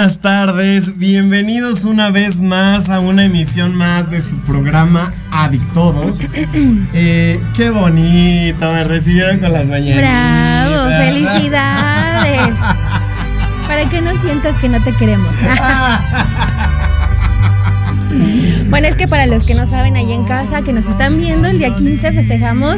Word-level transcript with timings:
Buenas 0.00 0.20
tardes. 0.20 0.96
Bienvenidos 0.96 1.84
una 1.84 2.10
vez 2.10 2.40
más 2.40 2.88
a 2.88 3.00
una 3.00 3.26
emisión 3.26 3.74
más 3.74 4.10
de 4.10 4.22
su 4.22 4.38
programa 4.38 5.10
Adictodos. 5.30 6.32
Eh, 6.94 7.38
qué 7.54 7.68
bonito, 7.68 8.72
me 8.72 8.84
recibieron 8.84 9.40
con 9.40 9.52
las 9.52 9.68
mañanitas. 9.68 10.00
¡Bravo! 10.00 10.88
¡Felicidades! 10.88 12.58
Para 13.68 13.86
que 13.90 14.00
no 14.00 14.16
sientas 14.16 14.56
que 14.56 14.70
no 14.70 14.82
te 14.82 14.96
queremos. 14.96 15.36
Bueno, 18.70 18.86
es 18.86 18.94
que 18.94 19.08
para 19.08 19.26
los 19.26 19.42
que 19.42 19.54
no 19.54 19.66
saben 19.66 19.96
ahí 19.96 20.12
en 20.12 20.22
casa, 20.24 20.62
que 20.62 20.72
nos 20.72 20.86
están 20.88 21.18
viendo, 21.18 21.48
el 21.48 21.58
día 21.58 21.74
15 21.74 22.12
festejamos 22.12 22.76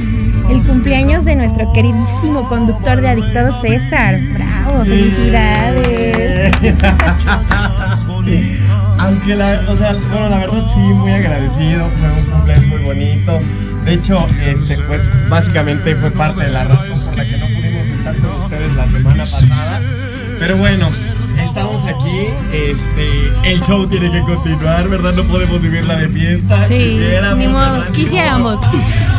el 0.48 0.62
cumpleaños 0.64 1.26
de 1.26 1.36
nuestro 1.36 1.70
queridísimo 1.74 2.48
conductor 2.48 3.02
de 3.02 3.10
Adictados, 3.10 3.60
César. 3.60 4.18
¡Bravo! 4.32 4.86
¡Felicidades! 4.86 6.50
Aunque 8.98 9.36
la, 9.36 9.66
o 9.68 9.76
sea, 9.76 9.92
bueno, 10.10 10.30
la 10.30 10.38
verdad 10.38 10.66
sí, 10.72 10.78
muy 10.78 11.10
agradecido, 11.10 11.90
fue 11.90 12.10
un 12.10 12.24
cumpleaños 12.24 12.68
muy 12.68 12.80
bonito. 12.80 13.40
De 13.84 13.92
hecho, 13.92 14.26
este, 14.40 14.78
pues 14.86 15.10
básicamente 15.28 15.94
fue 15.96 16.10
parte 16.10 16.44
de 16.44 16.52
la 16.52 16.64
razón 16.64 17.00
por 17.04 17.14
la 17.14 17.26
que 17.26 17.36
no 17.36 17.46
pudimos 17.48 17.90
estar 17.90 18.16
con 18.16 18.30
ustedes 18.30 18.74
la 18.76 18.86
semana 18.86 19.26
pasada. 19.26 19.82
Pero 20.38 20.56
bueno, 20.56 20.88
estamos 21.44 21.82
aquí, 21.84 22.26
este, 22.52 23.50
el 23.50 23.60
show 23.62 23.86
tiene 23.86 24.10
que 24.10 24.20
continuar, 24.22 24.88
¿verdad? 24.88 25.12
No 25.14 25.24
podemos 25.26 25.60
vivirla 25.62 25.96
de 25.96 26.08
fiesta. 26.08 26.66
Sí, 26.66 26.74
Quisiéramos, 26.74 27.38
ni 27.38 27.48
modo, 27.48 27.92
quisiéramos. 27.92 28.58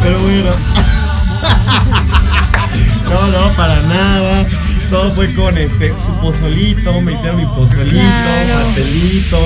Pero 0.03 0.19
bueno. 0.19 0.51
No, 3.09 3.27
no, 3.29 3.53
para 3.53 3.79
nada. 3.83 4.45
Todo 4.89 5.13
fue 5.13 5.31
con 5.33 5.55
este 5.57 5.93
su 6.03 6.13
pozolito, 6.19 6.99
me 7.01 7.13
hicieron 7.13 7.37
mi 7.37 7.45
pozolito, 7.45 7.91
Claro. 7.95 8.65
pastelito. 8.65 9.39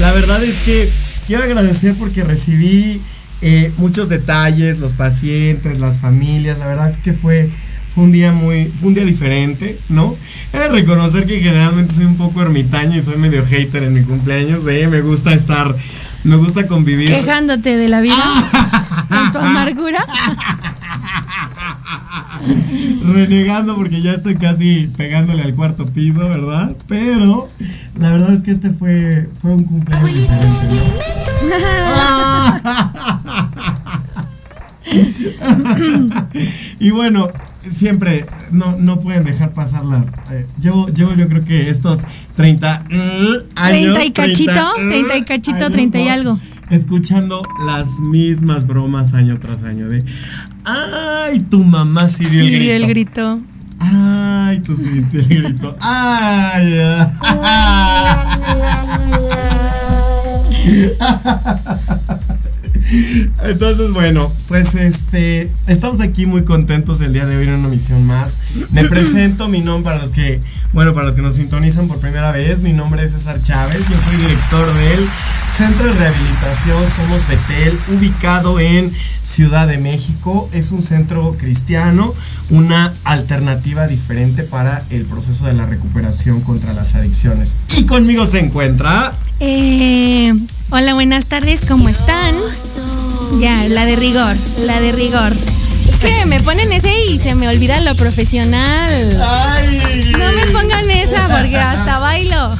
La 0.00 0.12
verdad 0.12 0.42
es 0.42 0.54
que 0.64 0.88
quiero 1.26 1.44
agradecer 1.44 1.94
porque 1.98 2.24
recibí 2.24 3.00
eh, 3.42 3.70
muchos 3.78 4.08
detalles, 4.08 4.78
los 4.80 4.92
pacientes, 4.92 5.78
las 5.78 5.98
familias. 5.98 6.58
La 6.58 6.66
verdad 6.66 6.92
que 7.04 7.12
fue, 7.12 7.48
fue 7.96 8.04
un 8.04 8.12
día 8.12 8.30
muy, 8.30 8.66
fue 8.66 8.88
un 8.88 8.94
día 8.94 9.06
diferente, 9.06 9.80
¿no? 9.88 10.14
He 10.52 10.58
de 10.58 10.68
reconocer 10.68 11.26
que 11.26 11.40
generalmente 11.40 11.94
soy 11.94 12.04
un 12.04 12.18
poco 12.18 12.42
ermitaño 12.42 12.98
y 12.98 13.00
soy 13.00 13.16
medio 13.16 13.42
hater 13.42 13.84
en 13.84 13.94
mi 13.94 14.02
cumpleaños. 14.02 14.66
De 14.66 14.86
me 14.86 15.00
gusta 15.00 15.32
estar, 15.32 15.74
me 16.22 16.36
gusta 16.36 16.66
convivir. 16.66 17.08
Quejándote 17.08 17.74
de 17.74 17.88
la 17.88 18.02
vida, 18.02 18.12
en 19.10 19.32
tu 19.32 19.38
amargura. 19.38 20.04
renegando 23.14 23.76
porque 23.76 24.02
ya 24.02 24.12
estoy 24.12 24.36
casi 24.36 24.90
pegándole 24.98 25.42
al 25.42 25.54
cuarto 25.54 25.86
piso, 25.86 26.28
¿verdad? 26.28 26.76
Pero 26.88 27.48
la 27.98 28.10
verdad 28.10 28.34
es 28.34 28.42
que 28.42 28.50
este 28.50 28.72
fue, 28.72 29.26
fue 29.40 29.52
un 29.52 29.64
cumpleaños 29.64 30.10
y 36.78 36.90
bueno, 36.90 37.28
siempre 37.70 38.24
no, 38.50 38.76
no 38.78 38.98
pueden 39.00 39.24
dejar 39.24 39.50
pasar 39.50 39.84
las. 39.84 40.06
eh, 40.30 40.46
llevo, 40.60 40.88
llevo 40.88 41.14
yo 41.14 41.28
creo 41.28 41.44
que 41.44 41.68
estos 41.70 42.00
30 42.36 42.82
mm, 42.90 42.94
años. 43.56 43.94
30 43.94 44.04
y 44.04 44.10
cachito, 44.12 44.74
30 44.76 45.16
y 45.16 45.20
mm, 45.20 45.24
cachito, 45.24 45.56
años, 45.56 45.72
30 45.72 46.00
y 46.00 46.08
algo. 46.08 46.38
Escuchando 46.70 47.42
las 47.66 47.86
mismas 48.00 48.66
bromas 48.66 49.14
año 49.14 49.38
tras 49.38 49.62
año 49.62 49.88
de. 49.88 50.04
¡Ay! 50.64 51.40
Tu 51.40 51.62
mamá 51.62 52.08
sí 52.08 52.24
dio 52.24 52.40
el 52.40 52.46
Sí, 52.48 52.54
grito. 52.56 52.72
el 52.74 52.86
grito. 52.88 53.40
Ay, 53.78 54.60
tú 54.60 54.74
sí 54.76 54.88
diste 54.88 55.18
el 55.18 55.42
grito. 55.42 55.76
Ay. 55.80 56.74
Entonces, 63.44 63.92
bueno, 63.92 64.30
pues 64.48 64.74
este, 64.74 65.50
estamos 65.66 66.00
aquí 66.00 66.26
muy 66.26 66.44
contentos 66.44 67.00
el 67.00 67.12
día 67.12 67.26
de 67.26 67.36
hoy 67.36 67.46
en 67.48 67.54
una 67.54 67.68
misión 67.68 68.06
más. 68.06 68.36
Me 68.72 68.84
presento, 68.88 69.48
mi 69.48 69.60
nombre 69.60 69.86
para 69.86 70.00
los 70.00 70.10
que, 70.10 70.40
bueno, 70.72 70.94
para 70.94 71.06
los 71.06 71.14
que 71.14 71.22
nos 71.22 71.36
sintonizan 71.36 71.86
por 71.86 71.98
primera 71.98 72.32
vez, 72.32 72.58
mi 72.58 72.72
nombre 72.72 73.04
es 73.04 73.12
César 73.12 73.40
Chávez, 73.40 73.78
yo 73.88 73.96
soy 74.02 74.16
director 74.16 74.66
del 74.74 74.98
Centro 75.56 75.86
de 75.86 75.92
Rehabilitación 75.94 76.82
Somos 76.96 77.22
Betel, 77.28 77.78
ubicado 77.96 78.58
en 78.60 78.92
Ciudad 79.22 79.66
de 79.68 79.78
México. 79.78 80.50
Es 80.52 80.70
un 80.70 80.82
centro 80.82 81.34
cristiano, 81.38 82.12
una 82.50 82.92
alternativa 83.04 83.86
diferente 83.86 84.42
para 84.42 84.84
el 84.90 85.04
proceso 85.04 85.46
de 85.46 85.54
la 85.54 85.64
recuperación 85.64 86.40
contra 86.42 86.74
las 86.74 86.94
adicciones. 86.94 87.54
Y 87.78 87.84
conmigo 87.84 88.26
se 88.26 88.40
encuentra... 88.40 89.14
Eh, 89.40 90.34
hola, 90.70 90.94
buenas 90.94 91.26
tardes, 91.26 91.62
¿cómo 91.66 91.88
están? 91.88 92.34
Ya, 93.40 93.68
la 93.68 93.84
de 93.84 93.96
rigor, 93.96 94.36
la 94.60 94.80
de 94.80 94.92
rigor. 94.92 95.32
Es 95.32 95.96
que 95.98 96.26
me 96.26 96.40
ponen 96.40 96.72
ese 96.72 96.92
y 97.10 97.18
se 97.18 97.34
me 97.34 97.48
olvida 97.48 97.80
lo 97.80 97.94
profesional. 97.94 99.22
¡Ay! 99.22 100.12
No 100.18 100.32
me 100.32 100.46
pongan 100.46 100.90
esa 100.90 101.28
porque 101.28 101.56
hasta 101.56 101.98
bailo. 101.98 102.50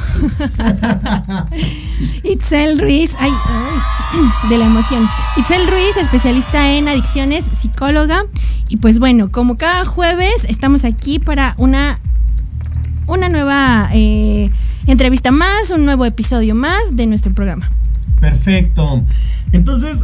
Itzel 2.23 2.79
Ruiz, 2.79 3.11
ay, 3.19 3.31
ay, 3.31 4.49
de 4.49 4.57
la 4.57 4.65
emoción. 4.65 5.07
Itzel 5.37 5.67
Ruiz, 5.67 5.97
especialista 5.97 6.73
en 6.73 6.87
adicciones, 6.87 7.45
psicóloga. 7.57 8.23
Y 8.69 8.77
pues 8.77 8.99
bueno, 8.99 9.31
como 9.31 9.57
cada 9.57 9.85
jueves 9.85 10.45
estamos 10.47 10.85
aquí 10.85 11.19
para 11.19 11.55
una, 11.57 11.99
una 13.07 13.29
nueva 13.29 13.89
eh, 13.93 14.49
entrevista 14.87 15.31
más, 15.31 15.69
un 15.71 15.85
nuevo 15.85 16.05
episodio 16.05 16.55
más 16.55 16.95
de 16.95 17.07
nuestro 17.07 17.33
programa. 17.33 17.69
Perfecto. 18.19 19.03
Entonces, 19.51 19.97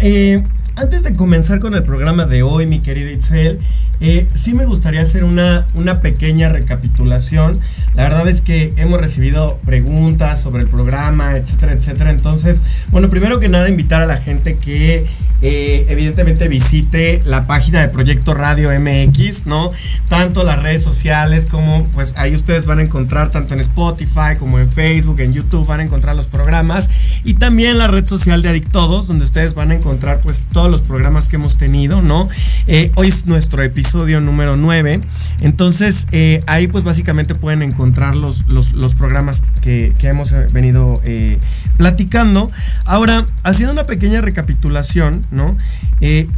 eh, 0.00 0.42
antes 0.76 1.02
de 1.02 1.14
comenzar 1.14 1.60
con 1.60 1.74
el 1.74 1.82
programa 1.82 2.26
de 2.26 2.42
hoy, 2.42 2.66
mi 2.66 2.80
querida 2.80 3.10
Itzel, 3.10 3.58
eh, 4.00 4.26
sí 4.34 4.54
me 4.54 4.66
gustaría 4.66 5.00
hacer 5.00 5.24
una, 5.24 5.66
una 5.74 6.00
pequeña 6.00 6.48
recapitulación. 6.48 7.58
La 7.94 8.04
verdad 8.04 8.28
es 8.28 8.42
que 8.42 8.74
hemos 8.76 9.00
recibido 9.00 9.58
preguntas 9.64 10.40
sobre 10.42 10.62
el 10.62 10.68
programa, 10.68 11.36
etcétera, 11.36 11.72
etcétera. 11.72 12.10
Entonces, 12.10 12.62
bueno, 12.90 13.08
primero 13.08 13.40
que 13.40 13.48
nada, 13.48 13.68
invitar 13.68 14.02
a 14.02 14.06
la 14.06 14.18
gente 14.18 14.56
que 14.56 15.06
eh, 15.42 15.86
evidentemente 15.88 16.48
visite 16.48 17.22
la 17.24 17.46
página 17.46 17.80
de 17.80 17.88
Proyecto 17.88 18.34
Radio 18.34 18.70
MX, 18.78 19.46
¿no? 19.46 19.70
Tanto 20.08 20.44
las 20.44 20.62
redes 20.62 20.82
sociales 20.82 21.46
como, 21.46 21.86
pues 21.94 22.14
ahí 22.18 22.34
ustedes 22.34 22.66
van 22.66 22.80
a 22.80 22.82
encontrar, 22.82 23.30
tanto 23.30 23.54
en 23.54 23.60
Spotify 23.60 24.36
como 24.38 24.58
en 24.58 24.70
Facebook, 24.70 25.20
en 25.20 25.32
YouTube, 25.32 25.66
van 25.66 25.80
a 25.80 25.84
encontrar 25.84 26.16
los 26.16 26.26
programas. 26.26 26.88
Y 27.24 27.34
también 27.34 27.78
la 27.78 27.86
red 27.86 28.06
social 28.06 28.42
de 28.42 28.50
Adictodos, 28.50 29.08
donde 29.08 29.24
ustedes 29.24 29.54
van 29.54 29.70
a 29.70 29.74
encontrar, 29.74 30.20
pues, 30.20 30.42
todos 30.52 30.70
los 30.70 30.82
programas 30.82 31.28
que 31.28 31.36
hemos 31.36 31.56
tenido, 31.56 32.02
¿no? 32.02 32.28
Eh, 32.66 32.90
hoy 32.96 33.08
es 33.08 33.26
nuestro 33.26 33.62
episodio 33.62 33.85
número 33.94 34.56
9. 34.56 35.00
Entonces, 35.40 36.06
eh, 36.12 36.42
ahí, 36.46 36.66
pues, 36.66 36.84
básicamente 36.84 37.34
pueden 37.34 37.62
encontrar 37.62 38.16
los, 38.16 38.48
los, 38.48 38.94
programas 38.94 39.42
que, 39.60 39.92
que 39.98 40.08
hemos 40.08 40.32
eh, 40.32 40.46
venido 40.52 41.00
eh, 41.04 41.38
platicando. 41.76 42.50
Ahora, 42.84 43.24
haciendo 43.42 43.72
una 43.72 43.84
pequeña 43.84 44.20
recapitulación, 44.20 45.22
¿no? 45.30 45.56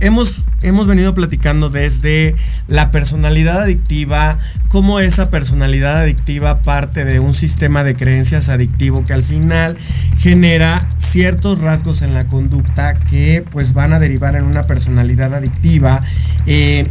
Hemos, 0.00 0.45
hemos 0.62 0.87
venido 0.87 1.15
platicando 1.15 1.69
desde 1.69 2.37
la 2.69 2.93
personalidad 2.93 3.61
adictiva, 3.61 4.39
cómo 4.69 5.00
esa 5.00 5.31
personalidad 5.31 5.99
adictiva 5.99 6.62
parte 6.62 7.05
de 7.05 7.19
un 7.19 7.35
sistema 7.35 7.83
de 7.83 7.97
creencias 7.97 8.49
adictivo 8.49 9.05
que 9.05 9.15
al 9.15 9.25
final 9.25 9.77
genera 10.21 10.87
ciertos 10.99 11.61
rasgos 11.61 12.03
en 12.03 12.15
la 12.15 12.27
conducta 12.27 12.95
que 12.95 13.45
pues 13.50 13.73
van 13.73 13.93
a 13.93 13.99
derivar 13.99 14.37
en 14.37 14.45
una 14.45 14.65
personalidad 14.65 15.35
adictiva. 15.35 16.03
Eh, 16.47 16.89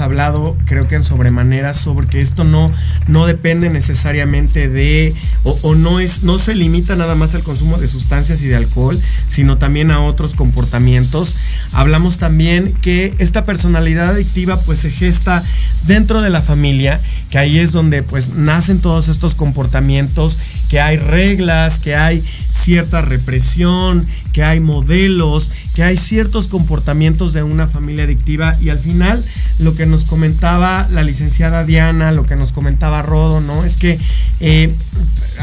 hablado, 0.00 0.56
creo 0.66 0.86
que 0.88 0.94
en 0.94 1.04
sobremanera, 1.04 1.74
sobre 1.74 2.06
que 2.06 2.20
esto 2.20 2.44
no, 2.44 2.70
no 3.08 3.26
depende 3.26 3.70
necesariamente 3.70 4.68
de, 4.68 5.14
o, 5.44 5.58
o 5.62 5.74
no, 5.74 6.00
es, 6.00 6.22
no 6.22 6.38
se 6.38 6.54
limita 6.54 6.96
nada 6.96 7.14
más 7.14 7.34
al 7.34 7.42
consumo 7.42 7.78
de 7.78 7.88
sustancias 7.88 8.40
y 8.42 8.46
de 8.46 8.56
alcohol, 8.56 9.00
sino 9.28 9.58
también 9.58 9.90
a 9.90 10.00
otros 10.00 10.34
comportamientos. 10.34 11.34
Hablamos 11.72 12.18
también 12.18 12.74
que 12.82 13.14
esta 13.18 13.44
personalidad 13.44 14.10
adictiva 14.10 14.60
pues 14.60 14.80
se 14.80 14.90
gesta 14.90 15.42
dentro 15.86 16.22
de 16.22 16.30
la 16.30 16.42
familia, 16.42 17.00
que 17.30 17.38
ahí 17.38 17.58
es 17.58 17.72
donde 17.72 18.02
pues 18.02 18.34
nacen 18.34 18.80
todos 18.80 19.08
estos 19.08 19.34
comportamientos, 19.34 20.38
que 20.68 20.80
hay 20.80 20.96
reglas, 20.96 21.78
que 21.78 21.94
hay 21.96 22.22
cierta 22.66 23.02
represión, 23.02 24.04
que 24.36 24.44
hay 24.44 24.60
modelos, 24.60 25.50
que 25.74 25.82
hay 25.82 25.96
ciertos 25.96 26.46
comportamientos 26.46 27.32
de 27.32 27.42
una 27.42 27.66
familia 27.66 28.04
adictiva 28.04 28.54
y 28.60 28.68
al 28.68 28.78
final 28.78 29.24
lo 29.60 29.74
que 29.74 29.86
nos 29.86 30.04
comentaba 30.04 30.86
la 30.90 31.02
licenciada 31.02 31.64
Diana, 31.64 32.12
lo 32.12 32.26
que 32.26 32.36
nos 32.36 32.52
comentaba 32.52 33.00
Rodo, 33.00 33.40
¿no? 33.40 33.64
Es 33.64 33.76
que 33.76 33.98
eh, 34.40 34.70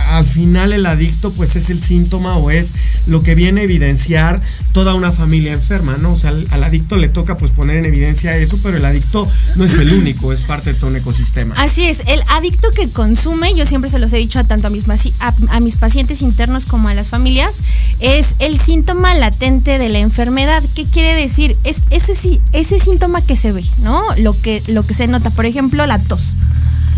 al 0.09 0.27
final 0.27 0.73
el 0.73 0.85
adicto 0.85 1.31
pues 1.31 1.55
es 1.55 1.71
el 1.71 1.81
síntoma 1.81 2.37
o 2.37 2.51
es 2.51 2.67
lo 3.07 3.23
que 3.23 3.33
viene 3.33 3.61
a 3.61 3.63
evidenciar 3.63 4.39
toda 4.73 4.93
una 4.93 5.11
familia 5.11 5.53
enferma, 5.53 5.97
¿no? 5.97 6.13
O 6.13 6.15
sea, 6.15 6.29
al, 6.29 6.63
adicto 6.63 6.95
le 6.95 7.09
toca 7.09 7.35
pues 7.35 7.49
poner 7.49 7.77
en 7.77 7.85
evidencia 7.85 8.37
eso, 8.37 8.59
pero 8.61 8.77
el 8.77 8.85
adicto 8.85 9.27
no 9.55 9.65
es 9.65 9.73
el 9.73 9.91
único, 9.91 10.33
es 10.33 10.41
parte 10.41 10.73
de 10.73 10.79
todo 10.79 10.91
un 10.91 10.97
ecosistema. 10.97 11.55
Así 11.57 11.85
es, 11.85 12.01
el 12.05 12.21
adicto 12.29 12.69
que 12.69 12.89
consume, 12.89 13.55
yo 13.55 13.65
siempre 13.65 13.89
se 13.89 13.97
los 13.97 14.13
he 14.13 14.17
dicho 14.17 14.37
a 14.37 14.43
tanto 14.43 14.67
a 14.67 14.69
mis, 14.69 14.83
a 15.17 15.59
mis 15.59 15.77
pacientes 15.77 16.21
internos 16.21 16.65
como 16.65 16.89
a 16.89 16.93
las 16.93 17.09
familias, 17.09 17.55
es 17.99 18.35
el 18.37 18.59
síntoma 18.59 18.82
latente 19.19 19.77
de 19.77 19.89
la 19.89 19.99
enfermedad. 19.99 20.63
¿Qué 20.75 20.85
quiere 20.85 21.15
decir? 21.15 21.57
Es 21.63 21.83
ese, 21.89 22.39
ese 22.51 22.79
síntoma 22.79 23.21
que 23.21 23.35
se 23.35 23.51
ve, 23.51 23.63
¿no? 23.79 24.03
Lo 24.17 24.33
que, 24.39 24.63
lo 24.67 24.83
que 24.83 24.93
se 24.93 25.07
nota, 25.07 25.29
por 25.29 25.45
ejemplo, 25.45 25.85
la 25.85 25.99
tos. 25.99 26.35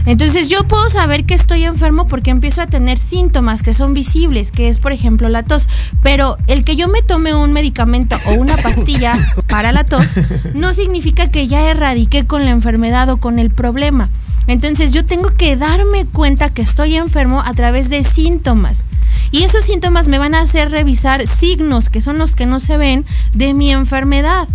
Entonces 0.05 0.49
yo 0.49 0.67
puedo 0.67 0.87
saber 0.89 1.25
que 1.25 1.33
estoy 1.33 1.63
enfermo 1.63 2.07
porque 2.07 2.29
empiezo 2.29 2.61
a 2.61 2.67
tener 2.67 2.99
síntomas 2.99 3.63
que 3.63 3.73
son 3.73 3.95
visibles, 3.95 4.51
que 4.51 4.69
es 4.69 4.77
por 4.77 4.91
ejemplo 4.91 5.29
la 5.29 5.41
tos. 5.41 5.67
Pero 6.03 6.37
el 6.45 6.63
que 6.63 6.75
yo 6.75 6.87
me 6.87 7.01
tome 7.01 7.33
un 7.33 7.53
medicamento 7.53 8.15
o 8.27 8.33
una 8.33 8.55
pastilla 8.55 9.13
para 9.47 9.71
la 9.71 9.83
tos 9.83 10.19
no 10.53 10.75
significa 10.75 11.31
que 11.31 11.47
ya 11.47 11.69
erradiqué 11.71 12.27
con 12.27 12.45
la 12.45 12.51
enfermedad 12.51 13.09
o 13.09 13.17
con 13.17 13.39
el 13.39 13.49
problema. 13.49 14.07
Entonces 14.47 14.91
yo 14.91 15.05
tengo 15.05 15.31
que 15.35 15.55
darme 15.55 16.05
cuenta 16.05 16.49
que 16.49 16.61
estoy 16.61 16.95
enfermo 16.97 17.41
a 17.41 17.53
través 17.53 17.89
de 17.89 18.03
síntomas. 18.03 18.85
Y 19.31 19.43
esos 19.43 19.65
síntomas 19.65 20.07
me 20.07 20.19
van 20.19 20.35
a 20.35 20.41
hacer 20.41 20.71
revisar 20.71 21.27
signos, 21.27 21.89
que 21.89 22.01
son 22.01 22.17
los 22.17 22.35
que 22.35 22.45
no 22.45 22.59
se 22.59 22.77
ven, 22.77 23.05
de 23.33 23.53
mi 23.53 23.71
enfermedad. 23.71 24.47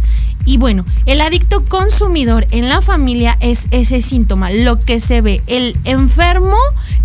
Y 0.45 0.57
bueno, 0.57 0.85
el 1.07 1.21
adicto 1.21 1.65
consumidor 1.67 2.47
en 2.51 2.69
la 2.69 2.81
familia 2.81 3.37
es 3.41 3.67
ese 3.73 4.01
síntoma, 4.01 4.51
lo 4.51 4.79
que 4.79 4.99
se 4.99 5.21
ve, 5.21 5.43
el 5.47 5.77
enfermo 5.85 6.57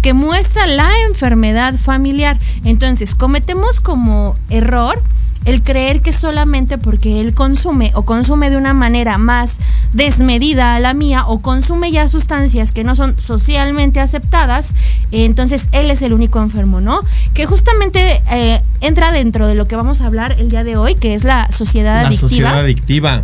que 0.01 0.13
muestra 0.13 0.67
la 0.67 0.89
enfermedad 1.07 1.75
familiar. 1.77 2.37
Entonces, 2.63 3.13
cometemos 3.13 3.81
como 3.81 4.35
error 4.49 5.01
el 5.45 5.61
creer 5.63 6.01
que 6.01 6.11
solamente 6.11 6.77
porque 6.77 7.21
él 7.21 7.33
consume 7.33 7.91
o 7.95 8.03
consume 8.03 8.49
de 8.49 8.57
una 8.57 8.73
manera 8.73 9.17
más 9.17 9.57
desmedida 9.93 10.75
a 10.75 10.79
la 10.79 10.93
mía 10.93 11.23
o 11.27 11.39
consume 11.39 11.91
ya 11.91 12.07
sustancias 12.07 12.71
que 12.71 12.83
no 12.83 12.95
son 12.95 13.19
socialmente 13.19 13.99
aceptadas, 13.99 14.71
eh, 15.11 15.25
entonces 15.25 15.67
él 15.71 15.91
es 15.91 16.01
el 16.01 16.13
único 16.13 16.41
enfermo, 16.41 16.81
¿no? 16.81 16.99
Que 17.33 17.45
justamente 17.45 18.21
eh, 18.31 18.61
entra 18.81 19.11
dentro 19.11 19.47
de 19.47 19.55
lo 19.55 19.67
que 19.67 19.75
vamos 19.75 20.01
a 20.01 20.07
hablar 20.07 20.35
el 20.39 20.49
día 20.49 20.63
de 20.63 20.77
hoy, 20.77 20.95
que 20.95 21.13
es 21.13 21.23
la 21.23 21.49
sociedad 21.51 22.01
La 22.01 22.07
adictiva. 22.07 22.29
sociedad 22.29 22.59
adictiva. 22.59 23.21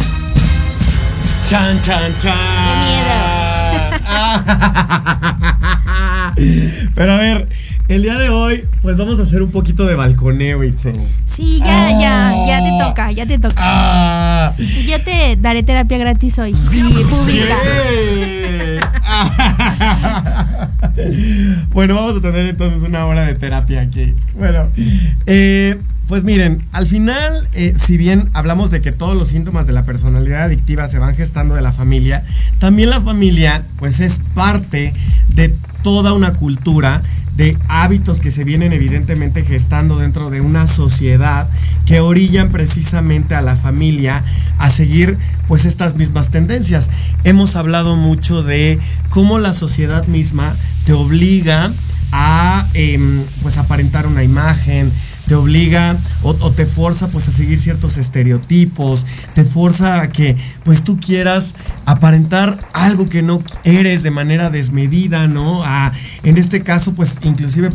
Chan, 1.49 1.81
chan, 1.81 2.11
chan. 2.21 2.31
Pero 6.95 7.13
a 7.13 7.17
ver, 7.17 7.47
el 7.91 8.03
día 8.03 8.17
de 8.17 8.29
hoy, 8.29 8.63
pues 8.81 8.95
vamos 8.95 9.19
a 9.19 9.23
hacer 9.23 9.41
un 9.41 9.51
poquito 9.51 9.85
de 9.85 9.95
balconeo, 9.95 10.63
Itzel. 10.63 10.95
Sí, 11.27 11.59
ya, 11.59 11.99
ya, 11.99 12.33
ya 12.47 12.63
te 12.63 12.85
toca, 12.85 13.11
ya 13.11 13.25
te 13.25 13.37
toca. 13.37 13.55
Ah, 13.57 14.53
Yo 14.57 15.03
te 15.03 15.35
daré 15.37 15.61
terapia 15.63 15.97
gratis 15.97 16.39
hoy. 16.39 16.51
Y 16.51 17.03
pública. 17.03 17.55
bueno, 21.73 21.95
vamos 21.95 22.17
a 22.17 22.21
tener 22.21 22.45
entonces 22.45 22.81
una 22.83 23.05
hora 23.05 23.25
de 23.25 23.35
terapia 23.35 23.81
aquí. 23.81 24.13
Bueno, 24.35 24.65
eh, 25.25 25.77
pues 26.07 26.23
miren, 26.23 26.61
al 26.71 26.87
final, 26.87 27.33
eh, 27.53 27.73
si 27.77 27.97
bien 27.97 28.29
hablamos 28.33 28.71
de 28.71 28.79
que 28.79 28.93
todos 28.93 29.17
los 29.17 29.27
síntomas 29.27 29.67
de 29.67 29.73
la 29.73 29.83
personalidad 29.83 30.43
adictiva 30.43 30.87
se 30.87 30.97
van 30.97 31.13
gestando 31.15 31.55
de 31.55 31.61
la 31.61 31.73
familia, 31.73 32.23
también 32.59 32.89
la 32.89 33.01
familia, 33.01 33.63
pues 33.79 33.99
es 33.99 34.19
parte 34.33 34.93
de 35.29 35.53
toda 35.83 36.13
una 36.13 36.33
cultura 36.33 37.01
de 37.35 37.57
hábitos 37.67 38.19
que 38.19 38.31
se 38.31 38.43
vienen 38.43 38.73
evidentemente 38.73 39.43
gestando 39.43 39.97
dentro 39.97 40.29
de 40.29 40.41
una 40.41 40.67
sociedad 40.67 41.47
que 41.85 41.99
orillan 41.99 42.49
precisamente 42.49 43.35
a 43.35 43.41
la 43.41 43.55
familia 43.55 44.23
a 44.57 44.69
seguir 44.69 45.17
pues 45.47 45.65
estas 45.65 45.95
mismas 45.95 46.29
tendencias. 46.29 46.89
Hemos 47.23 47.55
hablado 47.55 47.95
mucho 47.95 48.43
de 48.43 48.79
cómo 49.09 49.39
la 49.39 49.53
sociedad 49.53 50.05
misma 50.07 50.55
te 50.85 50.93
obliga 50.93 51.71
a 52.11 52.67
em, 52.73 53.23
pues 53.41 53.57
aparentar 53.57 54.05
una 54.05 54.23
imagen, 54.23 54.91
te 55.31 55.35
obliga 55.35 55.95
o, 56.23 56.33
te 56.51 56.65
forza 56.65 57.07
pues 57.07 57.29
a 57.29 57.31
seguir 57.31 57.57
ciertos 57.57 57.95
estereotipos, 57.95 59.05
te 59.33 59.45
forza 59.45 60.01
a 60.01 60.09
que 60.09 60.35
pues 60.65 60.83
tú 60.83 60.99
quieras 60.99 61.53
aparentar 61.85 62.59
algo 62.73 63.07
que 63.07 63.21
no 63.21 63.41
eres 63.63 64.03
de 64.03 64.11
manera 64.11 64.49
desmedida, 64.49 65.27
¿no? 65.27 65.63
A, 65.63 65.89
en 66.23 66.37
este 66.37 66.63
caso 66.63 66.93
pues 66.95 67.19
inclusive, 67.23 67.69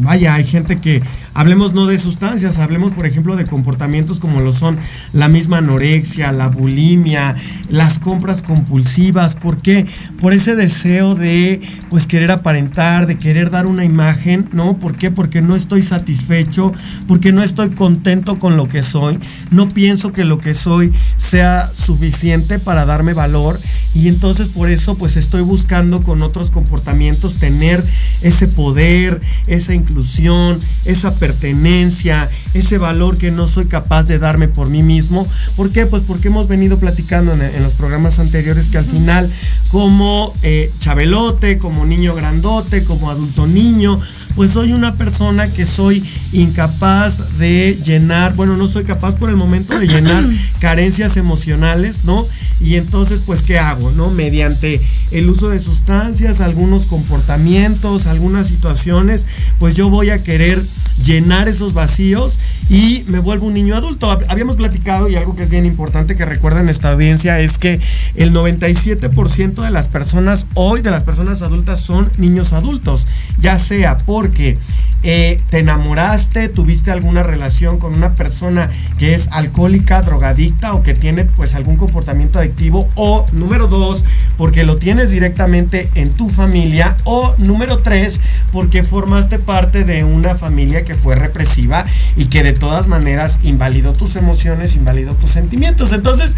vaya, 0.00 0.32
hay 0.32 0.46
gente 0.46 0.78
que, 0.80 1.02
hablemos 1.34 1.74
no 1.74 1.84
de 1.84 1.98
sustancias, 1.98 2.58
hablemos 2.58 2.92
por 2.92 3.04
ejemplo 3.04 3.36
de 3.36 3.44
comportamientos 3.44 4.18
como 4.18 4.40
lo 4.40 4.54
son 4.54 4.74
la 5.12 5.28
misma 5.28 5.58
anorexia, 5.58 6.32
la 6.32 6.48
bulimia, 6.48 7.34
las 7.68 7.98
compras 7.98 8.40
compulsivas, 8.40 9.34
¿por 9.34 9.60
qué? 9.60 9.86
Por 10.22 10.32
ese 10.32 10.56
deseo 10.56 11.14
de 11.14 11.60
pues 11.90 12.06
querer 12.06 12.30
aparentar, 12.30 13.06
de 13.06 13.18
querer 13.18 13.50
dar 13.50 13.66
una 13.66 13.84
imagen, 13.84 14.48
¿no? 14.52 14.78
¿Por 14.78 14.96
qué? 14.96 15.10
Porque 15.10 15.42
no 15.42 15.54
estoy 15.54 15.82
satisfecho, 15.82 16.72
porque 17.06 17.32
no 17.32 17.42
estoy 17.42 17.70
contento 17.70 18.38
con 18.38 18.56
lo 18.56 18.66
que 18.66 18.82
soy, 18.82 19.18
no 19.50 19.68
pienso 19.68 20.12
que 20.12 20.24
lo 20.24 20.38
que 20.38 20.54
soy 20.54 20.92
sea 21.16 21.70
suficiente 21.74 22.58
para 22.58 22.84
darme 22.84 23.14
valor 23.14 23.58
y 23.94 24.08
entonces 24.08 24.48
por 24.48 24.70
eso 24.70 24.96
pues 24.96 25.16
estoy 25.16 25.42
buscando 25.42 26.02
con 26.02 26.22
otros 26.22 26.50
comportamientos 26.50 27.34
tener 27.34 27.84
ese 28.22 28.48
poder, 28.48 29.20
esa 29.46 29.74
inclusión, 29.74 30.58
esa 30.84 31.14
pertenencia, 31.14 32.28
ese 32.54 32.78
valor 32.78 33.18
que 33.18 33.30
no 33.30 33.48
soy 33.48 33.66
capaz 33.66 34.04
de 34.04 34.18
darme 34.18 34.48
por 34.48 34.68
mí 34.68 34.82
mismo. 34.82 35.26
¿Por 35.56 35.70
qué? 35.70 35.86
Pues 35.86 36.02
porque 36.06 36.28
hemos 36.28 36.48
venido 36.48 36.78
platicando 36.78 37.32
en, 37.32 37.42
en 37.42 37.62
los 37.62 37.72
programas 37.72 38.18
anteriores 38.18 38.68
que 38.68 38.78
al 38.78 38.84
final 38.84 39.30
como 39.70 40.32
eh, 40.42 40.72
chabelote, 40.78 41.58
como 41.58 41.84
niño 41.84 42.14
grandote, 42.14 42.84
como 42.84 43.10
adulto 43.10 43.46
niño, 43.46 44.00
pues 44.38 44.52
soy 44.52 44.72
una 44.72 44.94
persona 44.94 45.48
que 45.48 45.66
soy 45.66 46.00
incapaz 46.32 47.38
de 47.38 47.76
llenar, 47.84 48.34
bueno, 48.36 48.56
no 48.56 48.68
soy 48.68 48.84
capaz 48.84 49.16
por 49.16 49.30
el 49.30 49.36
momento 49.36 49.76
de 49.76 49.88
llenar 49.88 50.24
carencias 50.60 51.16
emocionales, 51.16 52.04
¿no? 52.04 52.24
Y 52.60 52.76
entonces, 52.76 53.22
pues, 53.26 53.42
¿qué 53.42 53.58
hago, 53.58 53.90
no? 53.90 54.10
Mediante 54.10 54.80
el 55.10 55.28
uso 55.28 55.48
de 55.48 55.58
sustancias, 55.58 56.40
algunos 56.40 56.86
comportamientos, 56.86 58.06
algunas 58.06 58.46
situaciones, 58.46 59.24
pues 59.58 59.74
yo 59.74 59.90
voy 59.90 60.10
a 60.10 60.22
querer 60.22 60.62
llenar 61.04 61.48
esos 61.48 61.74
vacíos 61.74 62.34
y 62.68 63.04
me 63.06 63.18
vuelvo 63.20 63.46
un 63.46 63.54
niño 63.54 63.76
adulto. 63.76 64.10
Hab- 64.10 64.24
Habíamos 64.28 64.56
platicado 64.56 65.08
y 65.08 65.16
algo 65.16 65.34
que 65.36 65.44
es 65.44 65.50
bien 65.50 65.64
importante 65.64 66.16
que 66.16 66.24
recuerden 66.24 66.68
esta 66.68 66.92
audiencia 66.92 67.40
es 67.40 67.58
que 67.58 67.80
el 68.16 68.32
97% 68.32 69.62
de 69.62 69.70
las 69.70 69.88
personas 69.88 70.46
hoy, 70.54 70.80
de 70.80 70.90
las 70.90 71.02
personas 71.04 71.42
adultas, 71.42 71.80
son 71.80 72.08
niños 72.18 72.52
adultos, 72.52 73.04
ya 73.40 73.58
sea 73.58 73.96
porque 74.28 74.58
eh, 75.04 75.40
te 75.48 75.60
enamoraste, 75.60 76.48
tuviste 76.48 76.90
alguna 76.90 77.22
relación 77.22 77.78
con 77.78 77.94
una 77.94 78.14
persona 78.14 78.68
que 78.98 79.14
es 79.14 79.28
alcohólica, 79.28 80.02
drogadicta 80.02 80.74
o 80.74 80.82
que 80.82 80.92
tiene 80.92 81.24
pues 81.24 81.54
algún 81.54 81.76
comportamiento 81.76 82.38
adictivo 82.38 82.86
o 82.94 83.24
número 83.32 83.68
dos, 83.68 84.04
porque 84.36 84.64
lo 84.64 84.76
tienes 84.76 85.10
directamente 85.10 85.88
en 85.94 86.10
tu 86.12 86.28
familia 86.28 86.94
o 87.04 87.34
número 87.38 87.78
tres, 87.78 88.20
porque 88.52 88.84
formaste 88.84 89.38
parte 89.38 89.84
de 89.84 90.04
una 90.04 90.34
familia 90.34 90.84
que 90.84 90.94
fue 90.94 91.14
represiva 91.14 91.84
y 92.16 92.26
que 92.26 92.42
de 92.42 92.52
todas 92.52 92.86
maneras 92.86 93.38
invalidó 93.44 93.94
tus 93.94 94.16
emociones, 94.16 94.74
invalidó 94.74 95.14
tus 95.14 95.30
sentimientos. 95.30 95.92
Entonces, 95.92 96.32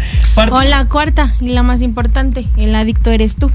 o 0.49 0.61
la 0.61 0.85
cuarta 0.85 1.33
y 1.41 1.49
la 1.49 1.63
más 1.63 1.81
importante, 1.81 2.45
el 2.57 2.73
adicto 2.75 3.11
eres 3.11 3.35
tú. 3.35 3.51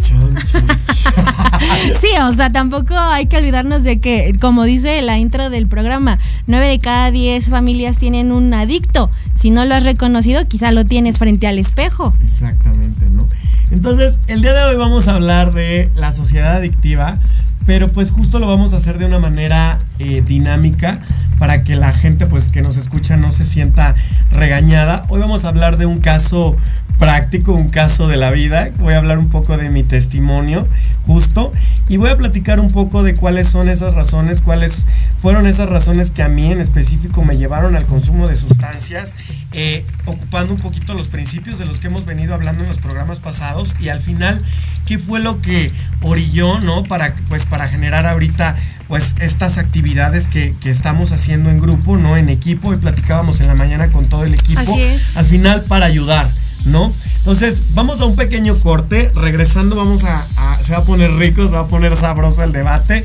sí, 2.00 2.08
o 2.22 2.34
sea, 2.34 2.50
tampoco 2.50 2.98
hay 2.98 3.26
que 3.26 3.36
olvidarnos 3.36 3.82
de 3.82 4.00
que, 4.00 4.36
como 4.40 4.64
dice 4.64 5.00
la 5.02 5.18
intro 5.18 5.50
del 5.50 5.66
programa, 5.66 6.18
nueve 6.46 6.68
de 6.68 6.78
cada 6.78 7.10
diez 7.10 7.48
familias 7.48 7.98
tienen 7.98 8.32
un 8.32 8.52
adicto. 8.54 9.10
Si 9.34 9.50
no 9.50 9.64
lo 9.64 9.74
has 9.74 9.84
reconocido, 9.84 10.46
quizá 10.46 10.72
lo 10.72 10.84
tienes 10.84 11.18
frente 11.18 11.46
al 11.46 11.58
espejo. 11.58 12.14
Exactamente, 12.22 13.06
¿no? 13.10 13.26
Entonces, 13.70 14.18
el 14.28 14.42
día 14.42 14.52
de 14.52 14.62
hoy 14.64 14.76
vamos 14.76 15.08
a 15.08 15.14
hablar 15.14 15.52
de 15.52 15.90
la 15.96 16.12
sociedad 16.12 16.56
adictiva, 16.56 17.18
pero 17.66 17.90
pues 17.90 18.10
justo 18.10 18.38
lo 18.38 18.46
vamos 18.46 18.72
a 18.72 18.76
hacer 18.76 18.98
de 18.98 19.06
una 19.06 19.18
manera 19.18 19.78
eh, 19.98 20.22
dinámica 20.26 20.98
para 21.42 21.64
que 21.64 21.74
la 21.74 21.92
gente 21.92 22.24
pues 22.26 22.52
que 22.52 22.62
nos 22.62 22.76
escucha 22.76 23.16
no 23.16 23.32
se 23.32 23.44
sienta 23.44 23.96
regañada. 24.30 25.04
Hoy 25.08 25.18
vamos 25.18 25.44
a 25.44 25.48
hablar 25.48 25.76
de 25.76 25.86
un 25.86 25.98
caso 25.98 26.56
práctico, 27.00 27.52
un 27.52 27.68
caso 27.68 28.06
de 28.06 28.16
la 28.16 28.30
vida. 28.30 28.70
Voy 28.78 28.94
a 28.94 28.98
hablar 28.98 29.18
un 29.18 29.28
poco 29.28 29.56
de 29.56 29.68
mi 29.68 29.82
testimonio 29.82 30.64
justo 31.04 31.50
y 31.88 31.96
voy 31.96 32.10
a 32.10 32.16
platicar 32.16 32.60
un 32.60 32.68
poco 32.68 33.02
de 33.02 33.14
cuáles 33.14 33.48
son 33.48 33.68
esas 33.68 33.94
razones, 33.94 34.40
cuáles 34.40 34.86
fueron 35.18 35.48
esas 35.48 35.68
razones 35.68 36.12
que 36.12 36.22
a 36.22 36.28
mí 36.28 36.52
en 36.52 36.60
específico 36.60 37.24
me 37.24 37.36
llevaron 37.36 37.74
al 37.74 37.86
consumo 37.86 38.28
de 38.28 38.36
sustancias, 38.36 39.16
eh, 39.50 39.84
ocupando 40.06 40.54
un 40.54 40.60
poquito 40.60 40.94
los 40.94 41.08
principios 41.08 41.58
de 41.58 41.64
los 41.64 41.80
que 41.80 41.88
hemos 41.88 42.06
venido 42.06 42.34
hablando 42.34 42.62
en 42.62 42.68
los 42.68 42.78
programas 42.78 43.18
pasados 43.18 43.74
y 43.80 43.88
al 43.88 44.00
final 44.00 44.40
qué 44.86 44.96
fue 44.96 45.18
lo 45.18 45.40
que 45.40 45.72
orilló, 46.02 46.60
¿no? 46.60 46.84
Para, 46.84 47.12
pues, 47.28 47.46
para 47.46 47.66
generar 47.66 48.06
ahorita 48.06 48.54
pues 48.92 49.14
estas 49.20 49.56
actividades 49.56 50.26
que, 50.26 50.54
que, 50.60 50.68
estamos 50.68 51.12
haciendo 51.12 51.48
en 51.48 51.58
grupo, 51.58 51.96
¿no? 51.96 52.18
En 52.18 52.28
equipo, 52.28 52.74
y 52.74 52.76
platicábamos 52.76 53.40
en 53.40 53.46
la 53.46 53.54
mañana 53.54 53.90
con 53.90 54.04
todo 54.04 54.24
el 54.24 54.34
equipo. 54.34 54.60
Así 54.60 54.82
es. 54.82 55.16
Al 55.16 55.24
final 55.24 55.62
para 55.62 55.86
ayudar. 55.86 56.28
¿no? 56.66 56.92
Entonces, 57.20 57.62
vamos 57.72 58.02
a 58.02 58.04
un 58.04 58.16
pequeño 58.16 58.54
corte. 58.58 59.10
Regresando, 59.14 59.76
vamos 59.76 60.04
a, 60.04 60.22
Se 60.62 60.72
va 60.72 60.80
a 60.80 60.84
poner 60.84 61.10
rico, 61.12 61.42
se 61.46 61.54
va 61.54 61.60
a 61.60 61.68
poner 61.68 61.96
sabroso 61.96 62.44
el 62.44 62.52
debate. 62.52 63.02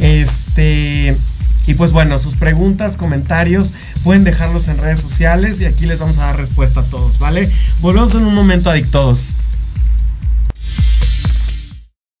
Este. 0.00 1.16
Y 1.68 1.74
pues 1.74 1.92
bueno, 1.92 2.18
sus 2.18 2.34
preguntas, 2.34 2.96
comentarios, 2.96 3.72
pueden 4.02 4.24
dejarlos 4.24 4.66
en 4.66 4.78
redes 4.78 4.98
sociales 4.98 5.60
y 5.60 5.66
aquí 5.66 5.86
les 5.86 6.00
vamos 6.00 6.18
a 6.18 6.22
dar 6.22 6.36
respuesta 6.36 6.80
a 6.80 6.82
todos, 6.82 7.20
¿vale? 7.20 7.48
Volvemos 7.80 8.12
en 8.16 8.26
un 8.26 8.34
momento, 8.34 8.70
adictos. 8.70 9.34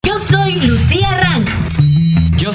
Yo 0.06 0.14
soy 0.30 0.54
Lucía 0.60 1.10
Rank. 1.16 1.27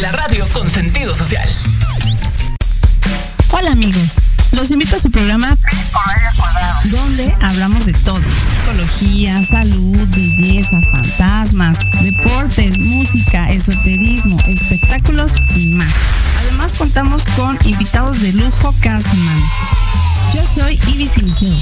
La 0.00 0.10
radio 0.10 0.48
con 0.54 0.70
sentido 0.70 1.14
social. 1.14 1.46
Hola 3.50 3.72
amigos. 3.72 4.14
Los 4.52 4.70
invito 4.70 4.96
a 4.96 4.98
su 4.98 5.10
programa 5.10 5.54
donde 6.84 7.34
hablamos 7.42 7.84
de 7.84 7.92
todo. 7.92 8.22
Psicología, 8.22 9.46
salud, 9.46 10.08
belleza, 10.14 10.80
fantasmas, 10.90 11.78
deportes, 12.02 12.78
música, 12.78 13.44
esoterismo, 13.50 14.38
espectáculos 14.46 15.32
y 15.56 15.66
más. 15.66 15.92
Además 16.38 16.72
contamos 16.72 17.24
con 17.36 17.58
invitados 17.64 18.22
de 18.22 18.32
lujo 18.32 18.74
cada 18.80 19.02
semana. 19.02 19.46
Yo 20.34 20.42
soy 20.46 20.80
Ibis 20.88 21.16
Liceo. 21.18 21.56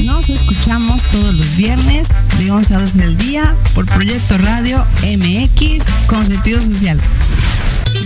Nos 0.00 0.28
escuchamos 0.28 1.02
todos 1.10 1.34
los 1.34 1.56
viernes 1.56 2.08
de 2.38 2.50
11 2.50 2.74
a 2.74 2.80
12 2.80 2.98
del 2.98 3.16
día 3.16 3.56
por 3.74 3.86
Proyecto 3.86 4.38
Radio 4.38 4.84
MX 5.02 5.84
con 6.06 6.24
sentido 6.26 6.60
social. 6.60 7.00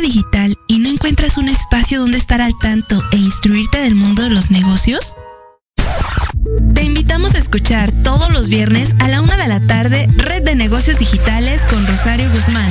Digital 0.00 0.56
y 0.68 0.78
no 0.78 0.88
encuentras 0.88 1.36
un 1.36 1.48
espacio 1.48 2.00
donde 2.00 2.18
estar 2.18 2.40
al 2.40 2.52
tanto 2.58 3.02
e 3.12 3.16
instruirte 3.16 3.78
del 3.78 3.94
mundo 3.94 4.22
de 4.22 4.30
los 4.30 4.50
negocios? 4.50 5.14
Te 6.74 6.82
invitamos 6.82 7.34
a 7.34 7.38
escuchar 7.38 7.90
todos 8.02 8.32
los 8.32 8.48
viernes 8.48 8.94
a 9.00 9.08
la 9.08 9.22
una 9.22 9.36
de 9.36 9.48
la 9.48 9.60
tarde 9.60 10.08
Red 10.16 10.42
de 10.42 10.54
Negocios 10.54 10.98
Digitales 10.98 11.60
con 11.70 11.86
Rosario 11.86 12.30
Guzmán. 12.30 12.70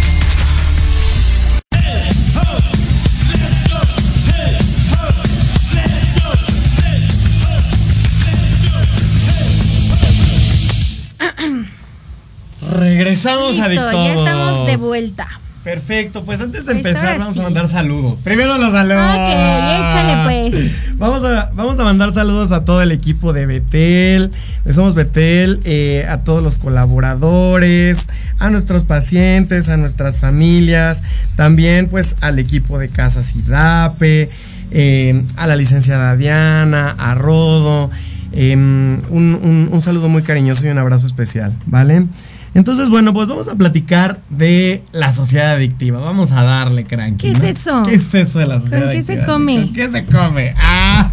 Regresamos 12.71 13.51
Listo, 13.51 13.63
adictos. 13.65 13.93
ya 14.05 14.13
estamos 14.13 14.67
de 14.67 14.77
vuelta. 14.77 15.27
Perfecto, 15.63 16.23
pues 16.25 16.41
antes 16.41 16.65
de 16.65 16.73
Pues 16.73 16.85
empezar 16.87 17.19
vamos 17.19 17.35
sí. 17.35 17.39
a 17.41 17.43
mandar 17.43 17.67
saludos. 17.67 18.17
Primero 18.23 18.57
los 18.57 18.71
saludos. 18.71 19.03
Ok, 19.11 19.89
échale 19.89 20.23
pues. 20.51 20.91
Vamos 20.97 21.23
a, 21.23 21.51
vamos 21.55 21.79
a 21.79 21.83
mandar 21.83 22.13
saludos 22.13 22.51
a 22.51 22.63
todo 22.65 22.81
el 22.81 22.91
equipo 22.91 23.31
de 23.33 23.45
Betel, 23.47 24.31
de 24.65 24.73
Somos 24.73 24.93
Betel, 24.95 25.59
eh, 25.65 26.05
a 26.09 26.23
todos 26.23 26.41
los 26.43 26.57
colaboradores, 26.57 28.07
a 28.39 28.49
nuestros 28.49 28.83
pacientes, 28.83 29.69
a 29.69 29.77
nuestras 29.77 30.17
familias, 30.17 31.01
también 31.35 31.89
pues 31.89 32.15
al 32.21 32.37
equipo 32.39 32.77
de 32.79 32.89
Casas 32.89 33.35
Idape, 33.35 34.29
eh, 34.71 35.23
a 35.37 35.47
la 35.47 35.55
licenciada 35.55 36.15
Diana, 36.15 36.95
a 36.97 37.15
Rodo, 37.15 37.89
eh, 38.33 38.53
un, 38.55 38.99
un- 39.09 39.69
un 39.71 39.81
saludo 39.81 40.07
muy 40.09 40.21
cariñoso 40.23 40.65
y 40.65 40.69
un 40.69 40.77
abrazo 40.77 41.05
especial, 41.07 41.53
¿vale? 41.65 42.05
Entonces, 42.53 42.89
bueno, 42.89 43.13
pues 43.13 43.29
vamos 43.29 43.47
a 43.47 43.55
platicar 43.55 44.19
de 44.29 44.83
la 44.91 45.13
sociedad 45.13 45.53
adictiva. 45.53 45.99
Vamos 45.99 46.31
a 46.31 46.43
darle, 46.43 46.83
cranky. 46.83 47.31
¿Qué 47.31 47.31
es 47.31 47.39
¿no? 47.39 47.45
eso? 47.45 47.83
¿Qué 47.83 47.95
es 47.95 48.13
eso 48.13 48.39
de 48.39 48.47
la 48.47 48.59
sociedad 48.59 48.87
¿Con 48.87 48.91
qué 48.91 49.03
se 49.03 49.23
come? 49.23 49.55
¿Con 49.55 49.73
qué 49.73 49.91
se 49.91 50.05
come? 50.05 50.53
Ah. 50.57 51.11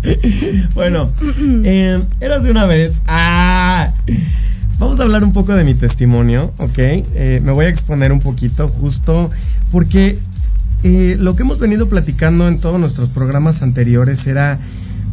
bueno, 0.74 1.08
eh, 1.64 2.02
érase 2.20 2.50
una 2.50 2.66
vez. 2.66 3.02
Ah. 3.06 3.88
Vamos 4.78 4.98
a 5.00 5.04
hablar 5.04 5.24
un 5.24 5.32
poco 5.32 5.54
de 5.54 5.64
mi 5.64 5.74
testimonio, 5.74 6.52
¿ok? 6.58 6.78
Eh, 6.78 7.40
me 7.44 7.52
voy 7.52 7.66
a 7.66 7.68
exponer 7.68 8.12
un 8.12 8.20
poquito 8.20 8.68
justo 8.68 9.30
porque 9.72 10.18
eh, 10.84 11.16
lo 11.18 11.34
que 11.34 11.42
hemos 11.42 11.58
venido 11.58 11.88
platicando 11.88 12.46
en 12.46 12.60
todos 12.60 12.78
nuestros 12.78 13.08
programas 13.08 13.62
anteriores 13.62 14.26
era 14.28 14.58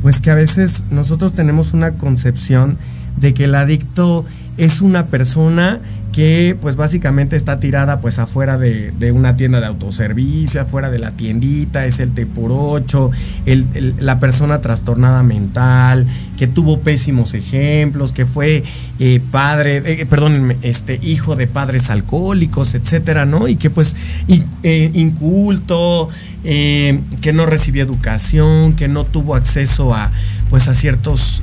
pues 0.04 0.20
que 0.20 0.30
a 0.30 0.36
veces 0.36 0.84
nosotros 0.92 1.34
tenemos 1.34 1.74
una 1.74 1.94
concepción 1.94 2.78
de 3.18 3.34
que 3.34 3.46
el 3.46 3.56
adicto 3.56 4.24
es 4.58 4.82
una 4.82 5.08
persona 5.08 5.80
que 6.16 6.56
pues 6.62 6.78
básicamente 6.78 7.36
está 7.36 7.60
tirada 7.60 8.00
pues 8.00 8.20
afuera 8.20 8.58
de, 8.58 8.92
de 8.92 9.12
una 9.12 9.36
tienda 9.36 9.60
de 9.60 9.66
autoservicio, 9.66 10.62
afuera 10.62 10.90
de 10.90 10.98
la 10.98 11.12
tiendita, 11.12 11.86
es 11.86 12.00
el 12.00 12.12
T 12.12 12.26
por 12.26 12.52
8, 12.54 13.12
el- 13.46 13.66
el- 13.74 13.96
la 14.00 14.18
persona 14.18 14.62
trastornada 14.62 15.24
mental, 15.24 16.08
que 16.38 16.48
tuvo 16.48 16.80
pésimos 16.80 17.34
ejemplos, 17.34 18.14
que 18.14 18.26
fue 18.26 18.64
eh, 19.00 19.20
padre, 19.30 19.84
eh, 19.86 20.06
perdón, 20.06 20.56
este 20.62 21.02
hijo 21.04 21.36
de 21.36 21.48
padres 21.48 21.90
alcohólicos, 21.90 22.76
etcétera, 22.76 23.26
¿no? 23.26 23.50
Y 23.50 23.58
que 23.58 23.70
pues 23.70 23.94
in- 24.28 24.46
eh, 24.64 24.92
inculto, 24.94 26.08
eh, 26.46 27.02
que 27.20 27.34
no 27.34 27.46
recibió 27.46 27.84
educación, 27.84 28.74
que 28.78 28.88
no 28.88 29.04
tuvo 29.04 29.36
acceso 29.36 29.94
a 29.94 30.12
pues 30.50 30.68
a 30.68 30.76
ciertos 30.76 31.42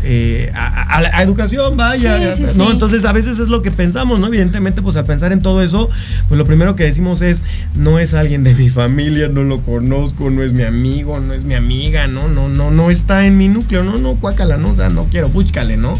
a, 0.54 0.58
a- 0.98 1.18
a 1.18 1.22
educación, 1.24 1.76
vaya, 1.76 2.32
Sí, 2.34 2.46
sí, 2.46 2.58
¿no? 2.58 2.66
sí. 2.66 2.70
Entonces 2.70 3.04
a 3.04 3.12
veces 3.12 3.38
es 3.40 3.48
lo 3.48 3.60
que 3.60 3.70
pensamos, 3.72 4.18
¿no? 4.20 4.28
Evidentemente, 4.28 4.61
pues 4.70 4.94
al 4.96 5.04
pensar 5.04 5.32
en 5.32 5.42
todo 5.42 5.62
eso, 5.62 5.88
pues 6.28 6.38
lo 6.38 6.46
primero 6.46 6.76
que 6.76 6.84
decimos 6.84 7.20
es, 7.22 7.42
no 7.74 7.98
es 7.98 8.14
alguien 8.14 8.44
de 8.44 8.54
mi 8.54 8.70
familia, 8.70 9.28
no 9.28 9.42
lo 9.42 9.60
conozco, 9.62 10.30
no 10.30 10.42
es 10.42 10.52
mi 10.52 10.62
amigo, 10.62 11.18
no 11.18 11.34
es 11.34 11.44
mi 11.44 11.54
amiga, 11.54 12.06
no, 12.06 12.28
no, 12.28 12.48
no, 12.48 12.70
no 12.70 12.90
está 12.90 13.26
en 13.26 13.36
mi 13.36 13.48
núcleo, 13.48 13.82
no, 13.82 13.96
no, 13.98 14.14
cuácala, 14.14 14.56
no, 14.58 14.70
o 14.70 14.74
sea, 14.76 14.88
no 14.90 15.06
quiero, 15.06 15.28
búscale, 15.30 15.76
¿no? 15.76 15.98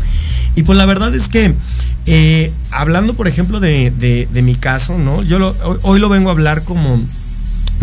Y 0.54 0.62
pues 0.62 0.78
la 0.78 0.86
verdad 0.86 1.12
es 1.14 1.28
que, 1.28 1.54
eh, 2.06 2.52
hablando, 2.70 3.14
por 3.14 3.26
ejemplo, 3.26 3.58
de, 3.58 3.90
de- 3.90 4.42
mi 4.42 4.54
caso, 4.54 4.98
¿no? 4.98 5.22
Yo 5.22 5.38
lo- 5.38 5.56
hoy, 5.64 5.78
hoy 5.82 6.00
lo 6.00 6.08
vengo 6.08 6.28
a 6.28 6.32
hablar 6.32 6.62
como 6.62 7.00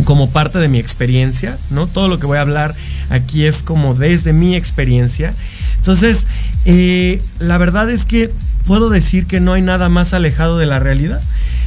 como 0.05 0.29
parte 0.29 0.59
de 0.59 0.69
mi 0.69 0.79
experiencia, 0.79 1.57
¿no? 1.71 1.85
Todo 1.85 2.07
lo 2.07 2.19
que 2.19 2.25
voy 2.25 2.37
a 2.37 2.41
hablar 2.41 2.73
aquí 3.09 3.45
es 3.45 3.57
como 3.57 3.95
desde 3.95 4.31
mi 4.31 4.55
experiencia. 4.55 5.33
Entonces, 5.77 6.25
eh, 6.65 7.21
la 7.39 7.57
verdad 7.57 7.89
es 7.89 8.05
que 8.05 8.31
puedo 8.65 8.89
decir 8.89 9.25
que 9.25 9.39
no 9.39 9.53
hay 9.53 9.61
nada 9.61 9.89
más 9.89 10.13
alejado 10.13 10.57
de 10.57 10.65
la 10.65 10.79
realidad. 10.79 11.21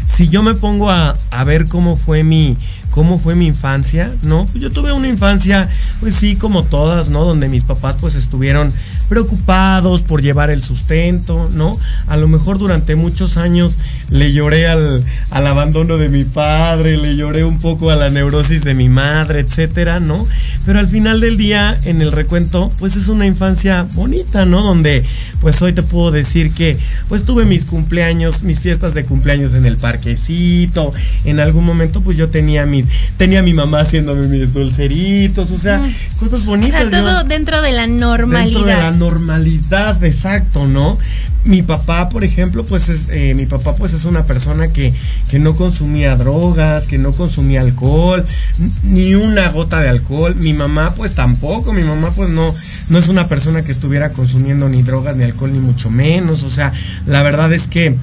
Si 0.07 0.29
yo 0.29 0.43
me 0.43 0.55
pongo 0.55 0.91
a, 0.91 1.17
a 1.31 1.45
ver 1.45 1.69
cómo 1.69 1.97
fue 1.97 2.23
mi 2.23 2.57
cómo 2.93 3.19
fue 3.19 3.35
mi 3.35 3.47
infancia, 3.47 4.13
¿no? 4.23 4.45
Pues 4.47 4.63
yo 4.63 4.71
tuve 4.71 4.93
una 4.93 5.09
infancia, 5.09 5.69
pues 5.99 6.15
sí, 6.15 6.37
como 6.37 6.63
todas, 6.65 7.09
¿no? 7.09 7.25
Donde 7.25 7.49
mis 7.49 7.65
papás 7.65 7.97
pues 8.01 8.15
estuvieron 8.15 8.71
preocupados 9.09 10.03
por 10.03 10.23
llevar 10.23 10.51
el 10.51 10.63
sustento, 10.63 11.49
¿no? 11.55 11.77
A 12.07 12.17
lo 12.17 12.29
mejor 12.29 12.59
durante 12.59 12.95
muchos 12.95 13.37
años 13.39 13.79
le 14.13 14.33
lloré 14.33 14.67
al, 14.69 15.05
al 15.31 15.47
abandono 15.47 15.97
de 15.99 16.09
mi 16.09 16.25
padre, 16.25 16.97
le 16.97 17.17
lloré 17.17 17.45
un 17.45 17.59
poco 17.59 17.91
a 17.91 17.97
la 17.97 18.11
neurosis 18.11 18.63
de 18.63 18.75
mi 18.75 18.89
madre, 18.89 19.41
etcétera, 19.41 20.01
¿no? 20.01 20.27
Pero 20.67 20.79
al 20.79 20.89
final 20.89 21.21
del 21.21 21.37
día, 21.37 21.79
en 21.85 22.01
el 22.03 22.13
recuento, 22.13 22.71
pues 22.79 22.95
es 22.97 23.09
una 23.09 23.27
infancia 23.27 23.87
bonita, 23.95 24.45
¿no? 24.47 24.63
Donde, 24.63 25.03
pues 25.41 25.61
hoy 25.63 25.73
te 25.73 25.83
puedo 25.83 26.11
decir 26.11 26.53
que, 26.53 26.79
pues 27.09 27.25
tuve 27.25 27.45
mis 27.47 27.65
cumpleaños, 27.65 28.43
mis 28.43 28.61
fiestas 28.61 28.95
de 28.95 29.05
cumpleaños 29.05 29.55
en 29.55 29.67
el 29.67 29.77
parquecito, 29.79 30.93
en 31.25 31.41
algún 31.41 31.65
momento, 31.65 32.01
pues 32.03 32.17
yo 32.17 32.29
tenía 32.29 32.67
mis, 32.67 32.87
tenía 33.17 33.41
a 33.41 33.43
mi 33.43 33.55
mamá 33.55 33.81
haciéndome 33.81 34.27
mis 34.29 34.53
dulceritos, 34.53 35.51
o 35.51 35.59
sea, 35.59 35.81
cosas 36.19 36.43
O 36.43 36.45
bonitas. 36.45 36.83
sea, 36.83 36.91
yo- 36.91 37.03
todo 37.03 37.25
dentro 37.25 37.61
de 37.63 37.73
la 37.73 37.83
Dentro 37.83 38.13
de 38.13 38.17
la 38.17 38.17
normalidad. 38.17 38.93
normalidad, 38.95 40.03
exacto, 40.05 40.67
¿no? 40.69 40.99
Mi 41.45 41.63
papá, 41.63 42.09
por 42.09 42.23
ejemplo, 42.23 42.65
pues 42.65 42.89
es, 42.89 43.09
eh, 43.11 43.35
mi 43.35 43.47
papá 43.47 43.75
pues 43.75 43.93
es 43.95 44.02
una 44.05 44.27
persona 44.27 44.69
que, 44.69 44.93
que 45.31 45.39
no 45.39 45.55
consumía 45.55 46.17
drogas, 46.17 46.87
que 46.87 46.99
no 46.99 47.13
consumía 47.13 47.61
alcohol, 47.61 48.25
ni 48.83 49.15
una 49.15 49.49
gota 49.51 49.81
de 49.81 49.89
alcohol. 49.89 50.35
Mi 50.37 50.53
mamá 50.53 50.95
pues 50.97 51.15
tampoco, 51.15 51.73
mi 51.73 51.83
mamá 51.83 52.11
pues 52.17 52.31
no, 52.31 52.53
no 52.89 52.99
es 52.99 53.09
una 53.09 53.29
persona 53.29 53.63
que 53.63 53.73
estuviera 53.73 54.11
consumiendo 54.11 54.69
ni 54.69 54.83
drogas, 54.83 55.17
ni 55.17 55.25
alcohol, 55.25 55.53
ni 55.53 55.59
mucho 55.59 55.91
menos. 55.91 56.43
O 56.43 56.51
sea, 56.51 56.73
la 57.07 57.23
verdad 57.23 57.53
es 57.53 57.69
que 57.69 57.97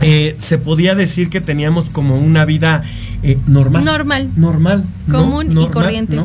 eh, 0.00 0.36
se 0.38 0.58
podía 0.58 0.94
decir 0.94 1.30
que 1.30 1.40
teníamos 1.40 1.88
como 1.88 2.16
una 2.16 2.44
vida 2.44 2.82
eh, 3.22 3.38
normal. 3.46 3.84
Normal. 3.84 4.30
Normal. 4.36 4.84
¿no? 5.06 5.18
Común 5.18 5.56
y 5.56 5.66
corriente. 5.68 6.20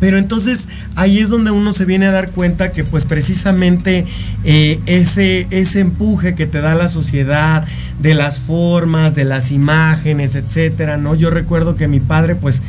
Pero 0.00 0.18
entonces 0.18 0.66
ahí 0.96 1.18
es 1.18 1.28
donde 1.28 1.50
uno 1.50 1.72
se 1.72 1.84
viene 1.84 2.06
a 2.06 2.10
dar 2.10 2.30
cuenta 2.30 2.72
que 2.72 2.82
pues 2.82 3.04
precisamente 3.04 4.04
eh, 4.44 4.80
ese, 4.86 5.46
ese 5.50 5.80
empuje 5.80 6.34
que 6.34 6.46
te 6.46 6.60
da 6.60 6.74
la 6.74 6.88
sociedad, 6.88 7.64
de 8.00 8.14
las 8.14 8.40
formas, 8.40 9.14
de 9.14 9.24
las 9.24 9.52
imágenes, 9.52 10.34
etcétera, 10.34 10.96
¿no? 10.96 11.14
Yo 11.14 11.30
recuerdo 11.30 11.76
que 11.76 11.86
mi 11.86 12.00
padre 12.00 12.34
pues 12.34 12.60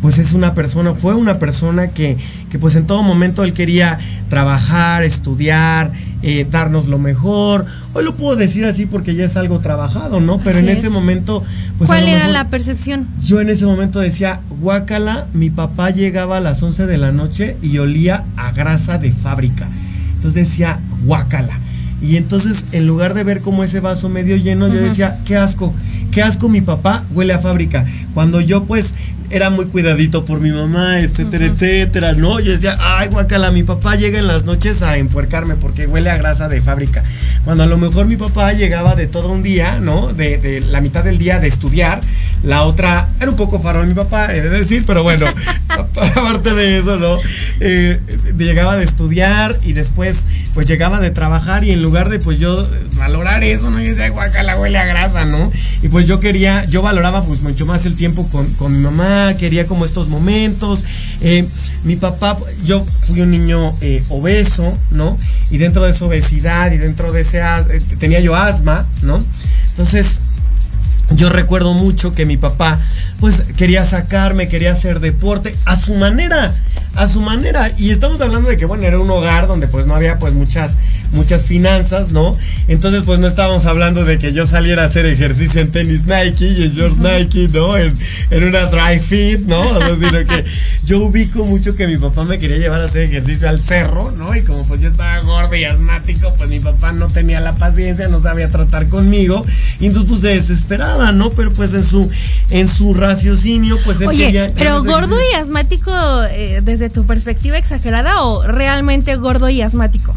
pues 0.00 0.18
es 0.18 0.32
una 0.32 0.54
persona, 0.54 0.94
fue 0.94 1.14
una 1.14 1.38
persona 1.38 1.88
que, 1.88 2.16
que 2.50 2.58
pues 2.58 2.76
en 2.76 2.86
todo 2.86 3.02
momento 3.02 3.44
él 3.44 3.52
quería 3.52 3.98
trabajar, 4.30 5.02
estudiar, 5.02 5.92
eh, 6.22 6.46
darnos 6.50 6.86
lo 6.86 6.98
mejor. 6.98 7.66
Hoy 7.92 8.04
lo 8.04 8.14
puedo 8.16 8.36
decir 8.36 8.64
así 8.64 8.86
porque 8.86 9.14
ya 9.14 9.24
es 9.24 9.36
algo 9.36 9.58
trabajado, 9.60 10.20
¿no? 10.20 10.38
Pero 10.38 10.56
Así 10.56 10.64
en 10.66 10.70
ese 10.70 10.86
es. 10.86 10.92
momento, 10.92 11.42
pues 11.78 11.88
¿Cuál 11.88 12.06
era 12.08 12.18
mejor- 12.20 12.32
la 12.32 12.48
percepción? 12.48 13.06
yo 13.20 13.40
en 13.40 13.50
ese 13.50 13.66
momento 13.66 14.00
decía, 14.00 14.40
guácala, 14.60 15.26
mi 15.34 15.50
papá 15.50 15.90
llegaba 15.90 16.38
a 16.38 16.40
las 16.40 16.62
11 16.62 16.86
de 16.86 16.96
la 16.98 17.12
noche 17.12 17.56
y 17.62 17.78
olía 17.78 18.24
a 18.36 18.52
grasa 18.52 18.96
de 18.98 19.12
fábrica. 19.12 19.68
Entonces 20.14 20.48
decía, 20.48 20.78
guácala. 21.04 21.58
Y 22.02 22.16
entonces, 22.16 22.64
en 22.72 22.86
lugar 22.86 23.12
de 23.12 23.24
ver 23.24 23.40
como 23.42 23.62
ese 23.64 23.80
vaso 23.80 24.08
medio 24.08 24.36
lleno, 24.36 24.68
yo 24.68 24.80
decía, 24.80 25.18
qué 25.26 25.36
asco, 25.36 25.74
qué 26.10 26.22
asco 26.22 26.48
mi 26.48 26.60
papá 26.60 27.04
huele 27.12 27.32
a 27.32 27.38
fábrica. 27.38 27.84
Cuando 28.14 28.40
yo 28.40 28.64
pues 28.64 28.94
era 29.30 29.50
muy 29.50 29.66
cuidadito 29.66 30.24
por 30.24 30.40
mi 30.40 30.50
mamá, 30.50 31.00
etcétera, 31.00 31.46
etcétera, 31.46 32.12
¿no? 32.14 32.40
Yo 32.40 32.52
decía, 32.52 32.76
ay, 32.80 33.08
guácala, 33.08 33.52
mi 33.52 33.62
papá 33.62 33.94
llega 33.94 34.18
en 34.18 34.26
las 34.26 34.44
noches 34.44 34.82
a 34.82 34.96
empuercarme 34.96 35.54
porque 35.54 35.86
huele 35.86 36.10
a 36.10 36.16
grasa 36.16 36.48
de 36.48 36.60
fábrica. 36.60 37.04
Cuando 37.44 37.62
a 37.62 37.66
lo 37.66 37.78
mejor 37.78 38.06
mi 38.06 38.16
papá 38.16 38.52
llegaba 38.52 38.96
de 38.96 39.06
todo 39.06 39.28
un 39.28 39.42
día, 39.42 39.78
¿no? 39.80 40.12
De, 40.12 40.38
de 40.38 40.60
la 40.60 40.80
mitad 40.80 41.04
del 41.04 41.18
día 41.18 41.38
de 41.38 41.46
estudiar, 41.46 42.00
la 42.42 42.62
otra, 42.62 43.08
era 43.20 43.30
un 43.30 43.36
poco 43.36 43.60
farol 43.60 43.86
mi 43.86 43.94
papá, 43.94 44.34
he 44.34 44.40
de 44.40 44.50
decir, 44.50 44.84
pero 44.84 45.04
bueno, 45.04 45.26
aparte 46.16 46.54
de 46.54 46.78
eso, 46.78 46.96
¿no? 46.96 47.18
Eh, 47.60 48.00
llegaba 48.36 48.76
de 48.76 48.84
estudiar 48.84 49.58
y 49.62 49.72
después 49.72 50.24
pues 50.54 50.66
llegaba 50.66 51.00
de 51.00 51.10
trabajar 51.10 51.64
y 51.64 51.70
en 51.70 51.82
lugar 51.82 52.08
de 52.08 52.18
pues 52.18 52.38
yo 52.38 52.68
valorar 52.96 53.44
eso, 53.44 53.70
¿no? 53.70 53.80
Yo 53.80 53.90
decía, 53.90 54.08
guácala, 54.10 54.58
huele 54.58 54.78
a 54.78 54.84
grasa, 54.84 55.24
¿no? 55.24 55.50
Y 55.82 55.88
pues 55.88 55.99
yo 56.06 56.20
quería, 56.20 56.64
yo 56.66 56.82
valoraba 56.82 57.24
pues 57.24 57.40
mucho 57.42 57.66
más 57.66 57.86
el 57.86 57.94
tiempo 57.94 58.28
con, 58.28 58.46
con 58.54 58.72
mi 58.72 58.78
mamá, 58.78 59.34
quería 59.38 59.66
como 59.66 59.84
estos 59.84 60.08
momentos. 60.08 60.84
Eh, 61.20 61.46
mi 61.84 61.96
papá, 61.96 62.36
yo 62.64 62.84
fui 63.06 63.20
un 63.20 63.30
niño 63.30 63.74
eh, 63.80 64.02
obeso, 64.10 64.76
¿no? 64.90 65.16
Y 65.50 65.58
dentro 65.58 65.84
de 65.84 65.90
esa 65.92 66.04
obesidad 66.04 66.70
y 66.72 66.76
dentro 66.78 67.10
de 67.12 67.22
ese, 67.22 67.40
as- 67.42 67.66
eh, 67.70 67.78
tenía 67.98 68.20
yo 68.20 68.36
asma, 68.36 68.86
¿no? 69.02 69.18
Entonces, 69.70 70.06
yo 71.12 71.28
recuerdo 71.28 71.74
mucho 71.74 72.14
que 72.14 72.24
mi 72.24 72.36
papá 72.36 72.78
pues 73.18 73.40
quería 73.56 73.84
sacarme, 73.84 74.46
quería 74.48 74.72
hacer 74.72 75.00
deporte 75.00 75.54
a 75.66 75.76
su 75.76 75.94
manera, 75.94 76.54
a 76.94 77.08
su 77.08 77.20
manera. 77.20 77.70
Y 77.78 77.90
estamos 77.90 78.20
hablando 78.20 78.48
de 78.48 78.56
que 78.56 78.64
bueno, 78.64 78.84
era 78.86 78.98
un 78.98 79.10
hogar 79.10 79.46
donde 79.48 79.66
pues 79.66 79.86
no 79.86 79.94
había 79.94 80.18
pues 80.18 80.34
muchas 80.34 80.76
muchas 81.12 81.44
finanzas, 81.44 82.12
¿no? 82.12 82.32
Entonces 82.68 83.02
pues 83.04 83.18
no 83.18 83.26
estábamos 83.26 83.66
hablando 83.66 84.04
de 84.04 84.18
que 84.18 84.32
yo 84.32 84.46
saliera 84.46 84.82
a 84.82 84.86
hacer 84.86 85.06
ejercicio 85.06 85.60
en 85.60 85.70
tenis 85.72 86.04
Nike 86.04 86.46
y 86.48 86.62
en 86.64 86.98
Nike, 87.00 87.48
¿no? 87.52 87.76
En, 87.76 87.92
en 88.30 88.44
una 88.44 88.66
dry 88.66 88.98
fit, 89.00 89.40
¿no? 89.46 89.60
O 89.60 89.78
sea, 89.78 89.96
sino 89.96 90.26
que 90.26 90.44
yo 90.84 91.00
ubico 91.00 91.44
mucho 91.44 91.74
que 91.74 91.86
mi 91.86 91.98
papá 91.98 92.24
me 92.24 92.38
quería 92.38 92.58
llevar 92.58 92.80
a 92.80 92.84
hacer 92.84 93.02
ejercicio 93.02 93.48
al 93.48 93.58
cerro, 93.58 94.10
¿no? 94.12 94.34
Y 94.34 94.42
como 94.42 94.64
pues 94.66 94.80
yo 94.80 94.88
estaba 94.88 95.18
gordo 95.20 95.54
y 95.56 95.64
asmático, 95.64 96.32
pues 96.36 96.48
mi 96.48 96.60
papá 96.60 96.92
no 96.92 97.06
tenía 97.08 97.40
la 97.40 97.54
paciencia, 97.54 98.08
no 98.08 98.20
sabía 98.20 98.48
tratar 98.48 98.88
conmigo. 98.88 99.42
Y 99.80 99.86
entonces 99.86 100.08
pues 100.10 100.20
se 100.22 100.28
desesperaba, 100.40 101.12
¿no? 101.12 101.30
Pero 101.30 101.52
pues 101.52 101.74
en 101.74 101.84
su, 101.84 102.08
en 102.50 102.68
su 102.68 102.94
raciocinio, 102.94 103.78
pues 103.84 104.00
él 104.00 104.08
Oye, 104.08 104.26
quería- 104.26 104.52
pero 104.56 104.82
gordo 104.84 105.16
y 105.32 105.34
asmático 105.36 105.92
eh, 106.30 106.60
desde 106.62 106.88
tu 106.90 107.04
perspectiva 107.04 107.58
exagerada 107.58 108.22
o 108.22 108.46
realmente 108.46 109.16
gordo 109.16 109.48
y 109.48 109.62
asmático? 109.62 110.14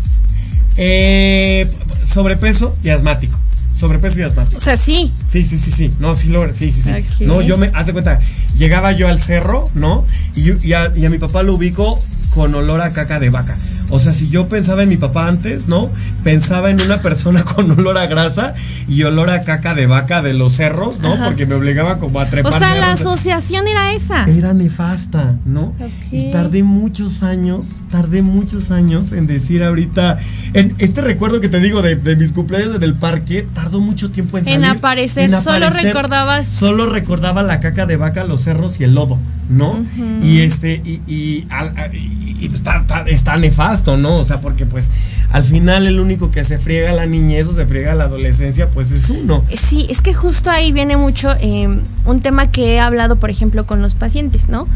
Eh, 0.78 1.68
sobrepeso 2.08 2.76
y 2.84 2.90
asmático. 2.90 3.38
Sobrepeso 3.74 4.20
y 4.20 4.24
asmático. 4.24 4.58
O 4.58 4.62
sea, 4.62 4.78
sí. 4.78 5.12
Sí, 5.30 5.46
sí, 5.46 5.58
sí, 5.60 5.72
sí. 5.72 5.90
No, 6.00 6.16
sí, 6.16 6.28
lo, 6.30 6.52
sí, 6.54 6.72
sí, 6.72 6.82
sí. 6.82 6.90
No, 7.26 7.42
yo 7.42 7.58
me, 7.58 7.72
haz 7.74 7.88
de 7.88 7.94
cuenta, 7.94 8.20
llegaba 8.58 8.92
yo 8.92 9.08
al 9.08 9.22
cerro, 9.22 9.66
¿no? 9.76 10.06
Y, 10.36 10.44
yo- 10.44 10.56
y, 10.62 10.74
a, 10.74 10.92
y 10.96 11.06
a 11.06 11.10
mi 11.10 11.18
papá 11.18 11.44
lo 11.44 11.56
ubico 11.56 12.00
con 12.34 12.54
olor 12.56 12.82
a 12.82 12.94
caca 12.94 13.20
de 13.20 13.30
vaca. 13.30 13.58
O 13.96 14.00
sea, 14.00 14.12
si 14.12 14.28
yo 14.28 14.48
pensaba 14.48 14.82
en 14.82 14.90
mi 14.90 14.98
papá 14.98 15.28
antes, 15.28 15.68
¿no? 15.68 15.88
Pensaba 16.24 16.72
en 16.72 16.82
una 16.82 17.04
persona 17.04 17.44
con 17.56 17.70
olor 17.70 18.00
a 18.00 18.08
grasa 18.08 18.56
y 18.88 19.04
olor 19.04 19.30
a 19.30 19.44
caca 19.44 19.76
de 19.76 19.86
vaca 19.86 20.24
de 20.24 20.34
los 20.34 20.54
cerros, 20.54 21.00
¿no? 21.00 21.14
Ajá. 21.14 21.26
Porque 21.26 21.46
me 21.46 21.54
obligaba 21.54 22.00
como 22.00 22.20
a 22.20 22.26
trepar. 22.28 22.54
O 22.54 22.58
sea, 22.58 22.74
la 22.76 22.92
asociación 22.94 23.68
era 23.68 23.94
esa. 23.94 24.26
Era 24.26 24.54
nefasta, 24.56 25.38
¿no? 25.46 25.76
Y 26.12 26.32
tardé 26.32 26.64
muchos 26.64 27.22
años, 27.22 27.84
tardé 27.92 28.24
muchos 28.24 28.72
años 28.72 29.12
en 29.12 29.28
decir 29.28 29.64
ahorita, 29.64 30.18
en 30.54 30.74
este 30.80 31.02
recuerdo 31.02 31.40
que 31.40 31.50
te 31.50 31.60
digo 31.60 31.84
de, 31.84 31.96
de 31.96 32.16
mis 32.16 32.32
cumpleaños 32.32 32.76
en 32.76 32.82
el 32.84 32.96
parque, 32.96 33.46
tardó 33.54 33.80
mucho 33.80 34.10
tiempo 34.10 34.40
en 34.40 34.48
En 34.48 34.62
salir. 34.62 34.78
aparecer, 34.78 35.30
solo 35.36 35.70
recordabas- 35.70 36.46
Solo 36.48 36.88
recordaba 36.88 37.44
la 37.44 37.60
caca 37.60 37.86
de 37.86 37.98
vaca, 37.98 38.24
los 38.24 38.42
cerros 38.42 38.80
y 38.80 38.86
el 38.86 38.96
lodo, 38.96 39.20
¿no? 39.50 39.78
Y 40.24 40.40
este, 40.40 40.82
y, 40.84 41.02
y, 41.06 41.46
al- 41.52 41.78
a- 41.78 41.94
y- 41.94 42.22
y 42.44 42.54
está, 42.54 42.78
está- 42.82 43.02
está 43.04 43.38
nefasto, 43.38 43.98
¿no? 43.98 44.18
O 44.18 44.24
sea, 44.24 44.42
porque 44.42 44.66
pues 44.66 44.90
al 45.32 45.44
final 45.44 45.88
el 45.88 46.00
único 46.00 46.30
que 46.32 46.44
se 46.44 46.58
friega 46.60 46.92
la 46.92 47.06
niñez 47.06 47.48
o 47.48 47.54
se 47.54 47.66
friega 47.66 47.96
la 47.96 48.06
adolescencia, 48.06 48.70
pues 48.70 48.92
es 48.92 49.10
uno. 49.10 49.44
Sí, 49.50 49.88
es 49.90 50.02
que 50.02 50.14
justo 50.14 50.52
ahí 50.52 50.72
viene 50.72 50.98
mucho 50.98 51.32
eh, 51.40 51.68
un 52.06 52.22
tema 52.22 52.52
que 52.52 52.76
he 52.76 52.80
hablado, 52.80 53.16
por 53.16 53.30
ejemplo, 53.30 53.66
con 53.66 53.82
los 53.82 53.96
pacientes, 53.96 54.50
¿no? 54.50 54.68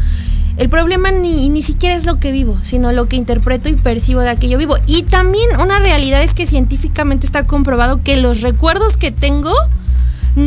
El 0.56 0.68
problema 0.68 1.12
ni, 1.12 1.48
ni 1.50 1.62
siquiera 1.62 1.94
es 1.94 2.04
lo 2.04 2.18
que 2.18 2.32
vivo, 2.32 2.58
sino 2.62 2.90
lo 2.90 3.06
que 3.08 3.14
interpreto 3.14 3.68
y 3.68 3.74
percibo 3.74 4.22
de 4.22 4.30
aquello 4.30 4.58
vivo. 4.58 4.76
Y 4.86 5.02
también 5.04 5.46
una 5.62 5.78
realidad 5.78 6.20
es 6.22 6.34
que 6.34 6.46
científicamente 6.46 7.26
está 7.26 7.44
comprobado 7.46 8.02
que 8.02 8.16
los 8.16 8.40
recuerdos 8.40 8.96
que 8.96 9.12
tengo 9.12 9.52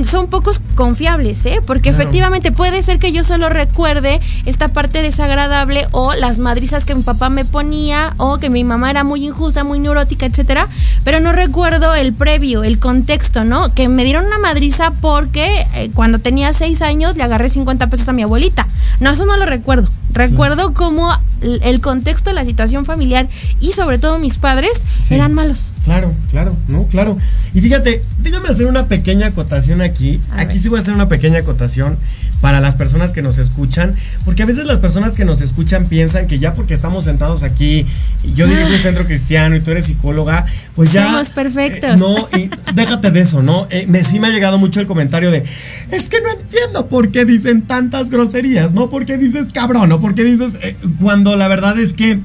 son 0.05 0.27
pocos 0.27 0.61
confiables, 0.75 1.45
¿eh? 1.45 1.59
Porque 1.65 1.89
Claro. 1.89 2.01
efectivamente 2.03 2.51
puede 2.51 2.81
ser 2.83 2.99
que 2.99 3.11
yo 3.11 3.23
solo 3.23 3.49
recuerde 3.49 4.19
esta 4.45 4.69
parte 4.69 5.01
desagradable 5.01 5.87
o 5.91 6.13
las 6.13 6.39
madrizas 6.39 6.85
que 6.85 6.95
mi 6.95 7.03
papá 7.03 7.29
me 7.29 7.45
ponía 7.45 8.13
o 8.17 8.37
que 8.37 8.49
mi 8.49 8.63
mamá 8.63 8.89
era 8.89 9.03
muy 9.03 9.25
injusta, 9.25 9.63
muy 9.63 9.79
neurótica, 9.79 10.25
etcétera, 10.25 10.67
pero 11.03 11.19
no 11.19 11.31
recuerdo 11.31 11.93
el 11.95 12.13
previo, 12.13 12.63
el 12.63 12.79
contexto, 12.79 13.43
¿no? 13.43 13.73
Que 13.73 13.87
me 13.89 14.03
dieron 14.03 14.25
una 14.25 14.39
madriza 14.39 14.91
porque 15.01 15.47
eh, 15.75 15.91
cuando 15.93 16.19
tenía 16.19 16.53
seis 16.53 16.81
años 16.81 17.15
le 17.17 17.23
agarré 17.23 17.49
50 17.49 17.87
pesos 17.87 18.07
a 18.09 18.13
mi 18.13 18.23
abuelita. 18.23 18.67
No, 18.99 19.09
eso 19.11 19.25
no 19.25 19.37
lo 19.37 19.45
recuerdo. 19.45 19.89
Recuerdo 20.13 20.73
cómo 20.73 21.11
el 21.41 21.59
el 21.63 21.81
contexto, 21.81 22.31
la 22.33 22.45
situación 22.45 22.85
familiar 22.85 23.27
y 23.59 23.71
sobre 23.71 23.97
todo 23.97 24.19
mis 24.19 24.37
padres 24.37 24.69
Sí. 25.03 25.15
eran 25.15 25.33
malos. 25.33 25.73
Claro, 25.83 26.11
claro, 26.29 26.55
no, 26.67 26.85
claro. 26.85 27.17
Y 27.55 27.61
fíjate, 27.61 28.03
déjame 28.21 28.49
hacer 28.49 28.67
una 28.67 28.85
pequeña 28.87 29.27
acotación 29.27 29.81
aquí. 29.81 30.19
aquí 30.31 30.59
sí 30.59 30.69
voy 30.69 30.79
a 30.79 30.81
hacer 30.81 30.93
una 30.93 31.07
pequeña 31.07 31.39
acotación 31.39 31.97
para 32.41 32.59
las 32.59 32.75
personas 32.75 33.11
que 33.11 33.21
nos 33.21 33.37
escuchan, 33.37 33.93
porque 34.25 34.41
a 34.43 34.45
veces 34.47 34.65
las 34.65 34.79
personas 34.79 35.13
que 35.13 35.25
nos 35.25 35.41
escuchan 35.41 35.85
piensan 35.85 36.25
que 36.25 36.39
ya 36.39 36.53
porque 36.53 36.73
estamos 36.73 37.03
sentados 37.05 37.43
aquí, 37.43 37.85
y 38.23 38.33
yo 38.33 38.47
dirijo 38.47 38.67
un 38.67 38.79
centro 38.79 39.05
cristiano 39.05 39.55
y 39.55 39.59
tú 39.59 39.69
eres 39.71 39.85
psicóloga, 39.85 40.45
pues 40.75 40.91
ya 40.91 41.05
Somos 41.05 41.29
perfectos. 41.29 41.91
eh, 41.91 41.97
no, 41.97 42.15
y 42.37 42.49
déjate 42.73 43.11
de 43.11 43.21
eso, 43.21 43.43
¿no? 43.43 43.67
Eh, 43.69 43.85
me, 43.87 44.03
sí 44.03 44.19
me 44.19 44.27
ha 44.27 44.31
llegado 44.31 44.57
mucho 44.57 44.79
el 44.79 44.87
comentario 44.87 45.29
de, 45.29 45.43
es 45.91 46.09
que 46.09 46.19
no 46.21 46.31
entiendo 46.31 46.87
por 46.87 47.11
qué 47.11 47.25
dicen 47.25 47.61
tantas 47.61 48.09
groserías, 48.09 48.73
¿no? 48.73 48.89
¿Por 48.89 49.05
qué 49.05 49.17
dices 49.17 49.47
cabrón? 49.53 49.89
¿No? 49.89 49.99
¿Por 49.99 50.15
qué 50.15 50.23
dices, 50.23 50.57
eh, 50.61 50.75
cuando 50.99 51.35
la 51.35 51.47
verdad 51.47 51.77
es 51.79 51.93
que 51.93 52.19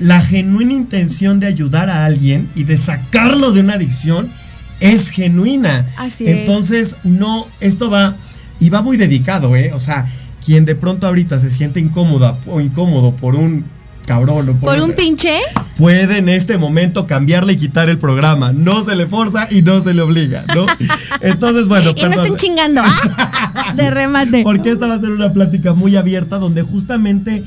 la 0.00 0.20
genuina 0.20 0.72
intención 0.72 1.38
de 1.38 1.46
ayudar 1.46 1.88
a 1.88 2.04
alguien 2.04 2.48
y 2.56 2.64
de 2.64 2.76
sacarlo 2.76 3.52
de 3.52 3.60
una 3.60 3.74
adicción 3.74 4.28
es 4.82 5.10
genuina. 5.10 5.86
Así 5.96 6.26
es. 6.26 6.30
Entonces, 6.30 6.96
no, 7.04 7.46
esto 7.60 7.90
va, 7.90 8.14
y 8.60 8.70
va 8.70 8.82
muy 8.82 8.96
dedicado, 8.96 9.54
¿eh? 9.56 9.72
O 9.74 9.78
sea, 9.78 10.06
quien 10.44 10.64
de 10.64 10.74
pronto 10.74 11.06
ahorita 11.06 11.38
se 11.40 11.50
siente 11.50 11.80
incómoda 11.80 12.36
o 12.46 12.60
incómodo 12.60 13.14
por 13.14 13.36
un 13.36 13.64
cabrón 14.06 14.48
o 14.48 14.54
Por 14.54 14.80
un 14.80 14.92
pinche. 14.92 15.38
puede 15.76 16.18
en 16.18 16.28
este 16.28 16.58
momento 16.58 17.06
cambiarle 17.06 17.52
y 17.52 17.56
quitar 17.56 17.88
el 17.88 17.98
programa. 17.98 18.52
No 18.52 18.84
se 18.84 18.96
le 18.96 19.06
forza 19.06 19.46
y 19.50 19.62
no 19.62 19.80
se 19.80 19.94
le 19.94 20.02
obliga, 20.02 20.44
¿no? 20.54 20.66
Entonces, 21.20 21.68
bueno, 21.68 21.90
y 21.94 22.02
no 22.02 22.08
perdón. 22.08 22.24
estén 22.24 22.36
chingando. 22.36 22.82
¡Ah! 22.84 23.72
De 23.76 23.90
remate. 23.90 24.42
Porque 24.42 24.70
esta 24.70 24.88
va 24.88 24.94
a 24.94 25.00
ser 25.00 25.10
una 25.10 25.32
plática 25.32 25.72
muy 25.74 25.96
abierta 25.96 26.38
donde 26.38 26.62
justamente, 26.62 27.44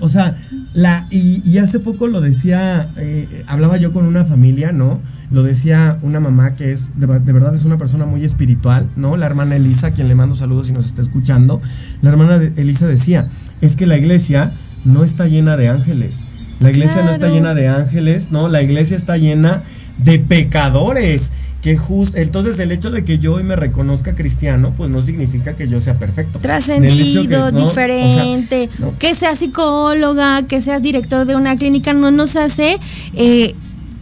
o 0.00 0.08
sea, 0.08 0.34
la 0.72 1.06
y, 1.10 1.42
y 1.48 1.58
hace 1.58 1.78
poco 1.78 2.06
lo 2.06 2.22
decía, 2.22 2.88
eh, 2.96 3.44
hablaba 3.46 3.76
yo 3.76 3.92
con 3.92 4.06
una 4.06 4.24
familia, 4.24 4.72
¿no? 4.72 5.00
Lo 5.32 5.42
decía 5.42 5.98
una 6.02 6.20
mamá 6.20 6.54
que 6.56 6.72
es, 6.72 7.00
de, 7.00 7.06
verdad 7.06 7.54
es 7.54 7.64
una 7.64 7.78
persona 7.78 8.04
muy 8.04 8.24
espiritual, 8.24 8.88
¿no? 8.96 9.16
La 9.16 9.26
hermana 9.26 9.56
Elisa, 9.56 9.88
a 9.88 9.90
quien 9.92 10.06
le 10.06 10.14
mando 10.14 10.34
saludos 10.36 10.66
si 10.66 10.72
nos 10.72 10.84
está 10.86 11.00
escuchando. 11.00 11.60
La 12.02 12.10
hermana 12.10 12.38
de- 12.38 12.60
Elisa 12.60 12.86
decía, 12.86 13.28
es 13.62 13.74
que 13.74 13.86
la 13.86 13.96
iglesia 13.96 14.52
no 14.84 15.04
está 15.04 15.26
llena 15.26 15.56
de 15.56 15.68
ángeles. 15.68 16.16
La 16.60 16.70
iglesia 16.70 17.02
no 17.02 17.10
está 17.10 17.28
llena 17.28 17.54
de 17.54 17.68
ángeles, 17.68 18.30
¿no? 18.30 18.48
La 18.48 18.62
iglesia 18.62 18.96
está 18.96 19.16
llena 19.16 19.62
de 19.98 20.18
pecadores. 20.18 21.30
Que 21.62 21.76
justo, 21.76 22.16
entonces 22.16 22.58
el 22.58 22.72
hecho 22.72 22.90
de 22.90 23.04
que 23.04 23.20
yo 23.20 23.34
hoy 23.34 23.44
me 23.44 23.54
reconozca 23.54 24.16
cristiano, 24.16 24.74
pues 24.76 24.90
no 24.90 25.00
significa 25.00 25.54
que 25.54 25.68
yo 25.68 25.78
sea 25.80 25.94
perfecto. 25.94 26.40
Trascendido, 26.40 27.52
diferente, 27.52 28.68
no. 28.80 28.98
que 28.98 29.14
seas 29.14 29.38
psicóloga, 29.38 30.42
que 30.48 30.60
seas 30.60 30.82
director 30.82 31.24
de 31.24 31.36
una 31.36 31.56
clínica, 31.56 31.92
no 31.92 32.10
nos 32.10 32.34
hace, 32.34 32.80
eh, 33.14 33.54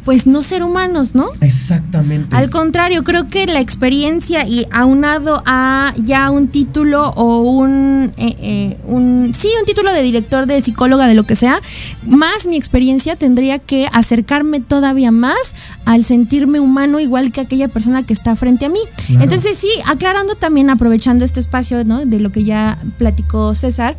pues, 0.05 0.27
no 0.27 0.43
ser 0.43 0.63
humanos, 0.63 1.15
¿no? 1.15 1.29
Exactamente. 1.41 2.35
Al 2.35 2.51
contrario, 2.51 3.05
creo 3.05 3.29
que 3.29 3.47
la 3.47 3.61
experiencia 3.61 4.47
y 4.47 4.67
aunado 4.71 5.43
a 5.47 5.95
ya 6.05 6.31
un 6.31 6.49
título 6.49 7.11
o 7.11 7.41
un, 7.43 8.13
eh, 8.17 8.37
eh, 8.41 8.79
un, 8.85 9.33
sí, 9.35 9.49
un 9.59 9.67
título 9.67 9.93
de 9.93 10.03
director, 10.03 10.47
de 10.47 10.61
psicóloga, 10.61 11.07
de 11.07 11.15
lo 11.15 11.25
que 11.25 11.37
sea, 11.37 11.61
más 12.07 12.47
mi 12.47 12.57
experiencia 12.57 13.17
tendría 13.17 13.59
que 13.59 13.89
acercarme 13.93 14.61
todavía 14.61 15.11
más 15.11 15.55
al 15.85 16.05
sentirme 16.05 16.61
humano 16.61 17.01
igual 17.01 17.33
que 17.33 17.41
aquella 17.41 17.69
persona 17.69 18.03
que 18.03 18.13
está 18.13 18.37
frente 18.37 18.67
a 18.67 18.69
mí. 18.69 18.81
Claro. 19.07 19.23
Entonces 19.23 19.57
sí, 19.57 19.69
aclarando 19.87 20.35
también, 20.35 20.71
aprovechando 20.71 21.25
este 21.25 21.41
espacio, 21.41 21.85
¿no? 21.85 22.05
De 22.05 22.21
lo 22.21 22.31
que 22.31 22.45
ya 22.45 22.79
platicó 22.99 23.55
César. 23.55 23.97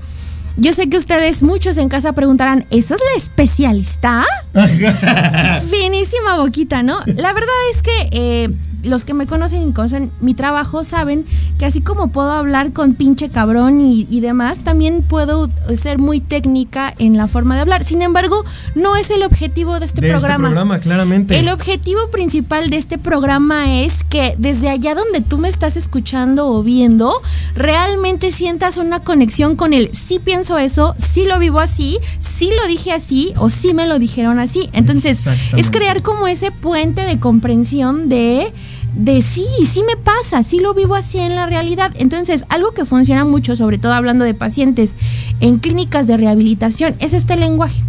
Yo 0.62 0.74
sé 0.74 0.90
que 0.90 0.98
ustedes, 0.98 1.42
muchos 1.42 1.76
en 1.78 1.90
casa 1.90 2.14
preguntarán, 2.14 2.68
¿esa 2.70 2.94
es 2.94 3.02
la 3.02 3.18
especialista? 3.18 4.24
Finísima 5.72 6.38
boquita, 6.38 6.84
¿no? 6.84 7.00
La 7.08 7.34
verdad 7.34 7.50
es 7.72 7.82
que 7.82 8.10
eh, 8.12 8.50
los 8.84 9.06
que 9.06 9.14
me 9.14 9.26
conocen 9.26 9.68
y 9.68 9.74
conocen 9.74 10.12
mi 10.22 10.34
trabajo 10.34 10.84
saben 10.84 11.26
que 11.58 11.66
así 11.66 11.82
como 11.82 12.12
puedo 12.12 12.32
hablar 12.32 12.74
con 12.74 12.96
pinche 12.96 13.30
cabrón 13.30 13.82
y, 13.82 14.08
y 14.10 14.20
demás, 14.20 14.60
también 14.60 15.04
puedo 15.04 15.50
ser 15.76 15.98
muy 15.98 16.20
técnica 16.22 16.94
en 16.98 17.18
la 17.18 17.28
forma 17.28 17.56
de 17.56 17.62
hablar. 17.62 17.84
Sin 17.84 18.02
embargo, 18.02 18.44
no 18.76 18.96
es 18.96 19.10
el 19.12 19.24
objetivo 19.24 19.80
de 19.80 19.86
este 19.86 20.02
de 20.02 20.10
programa. 20.10 20.48
este 20.48 20.56
programa, 20.56 20.80
claramente. 20.80 21.40
El 21.40 21.50
objetivo 21.50 22.00
principal 22.12 22.70
de 22.70 22.78
este 22.78 22.98
programa 22.98 23.82
es 23.82 24.04
que 24.04 24.36
desde 24.38 24.70
allá 24.70 24.96
donde 24.96 25.22
tú 25.22 25.38
me 25.38 25.50
estás 25.50 25.78
escuchando 25.78 26.48
o 26.48 26.64
viendo, 26.64 27.12
realmente 27.56 28.32
sientas 28.32 28.78
una 28.78 29.02
conexión 29.02 29.56
con 29.56 29.74
el 29.74 29.90
sí 29.96 30.20
pienso 30.20 30.58
eso, 30.58 30.96
sí 30.98 31.26
lo 31.26 31.40
vivo 31.40 31.60
así, 31.60 32.00
sí 32.20 32.50
lo 32.56 32.68
dije 32.68 32.92
así 32.92 33.34
o 33.38 33.50
sí 33.50 33.74
me 33.74 33.88
lo 33.88 34.00
dijeron 34.00 34.40
así. 34.40 34.70
Entonces, 34.74 35.22
es 35.56 35.72
crear 35.72 36.02
como 36.02 36.28
ese 36.28 36.52
puente 36.52 37.06
de 37.06 37.20
comprensión 37.20 38.10
de 38.10 38.52
de 38.96 39.22
sí, 39.22 39.46
sí 39.66 39.82
me 39.88 39.96
pasa, 39.96 40.44
sí 40.44 40.60
lo 40.60 40.74
vivo 40.74 40.96
así 40.96 41.18
en 41.20 41.36
la 41.36 41.46
realidad. 41.46 41.92
Entonces, 41.96 42.46
algo 42.50 42.72
que 42.72 42.86
funciona 42.86 43.26
mucho, 43.26 43.56
sobre 43.56 43.78
todo 43.78 43.94
hablando 43.94 44.26
de 44.26 44.34
pacientes 44.34 44.96
en 45.40 45.60
clínicas 45.60 46.08
de 46.08 46.18
rehabilitación, 46.18 46.96
es 47.00 47.14
este 47.14 47.38
lenguaje. 47.38 47.82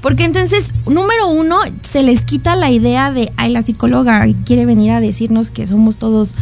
Porque 0.00 0.24
entonces, 0.24 0.72
número 0.86 1.28
uno, 1.28 1.58
se 1.80 2.02
les 2.02 2.26
quita 2.26 2.56
la 2.56 2.70
idea 2.70 3.10
de, 3.10 3.32
ay, 3.38 3.50
la 3.50 3.62
psicóloga 3.62 4.26
quiere 4.44 4.66
venir 4.66 4.90
a 4.90 5.00
decirnos 5.00 5.50
que 5.50 5.66
somos 5.66 5.96
todos 5.96 6.34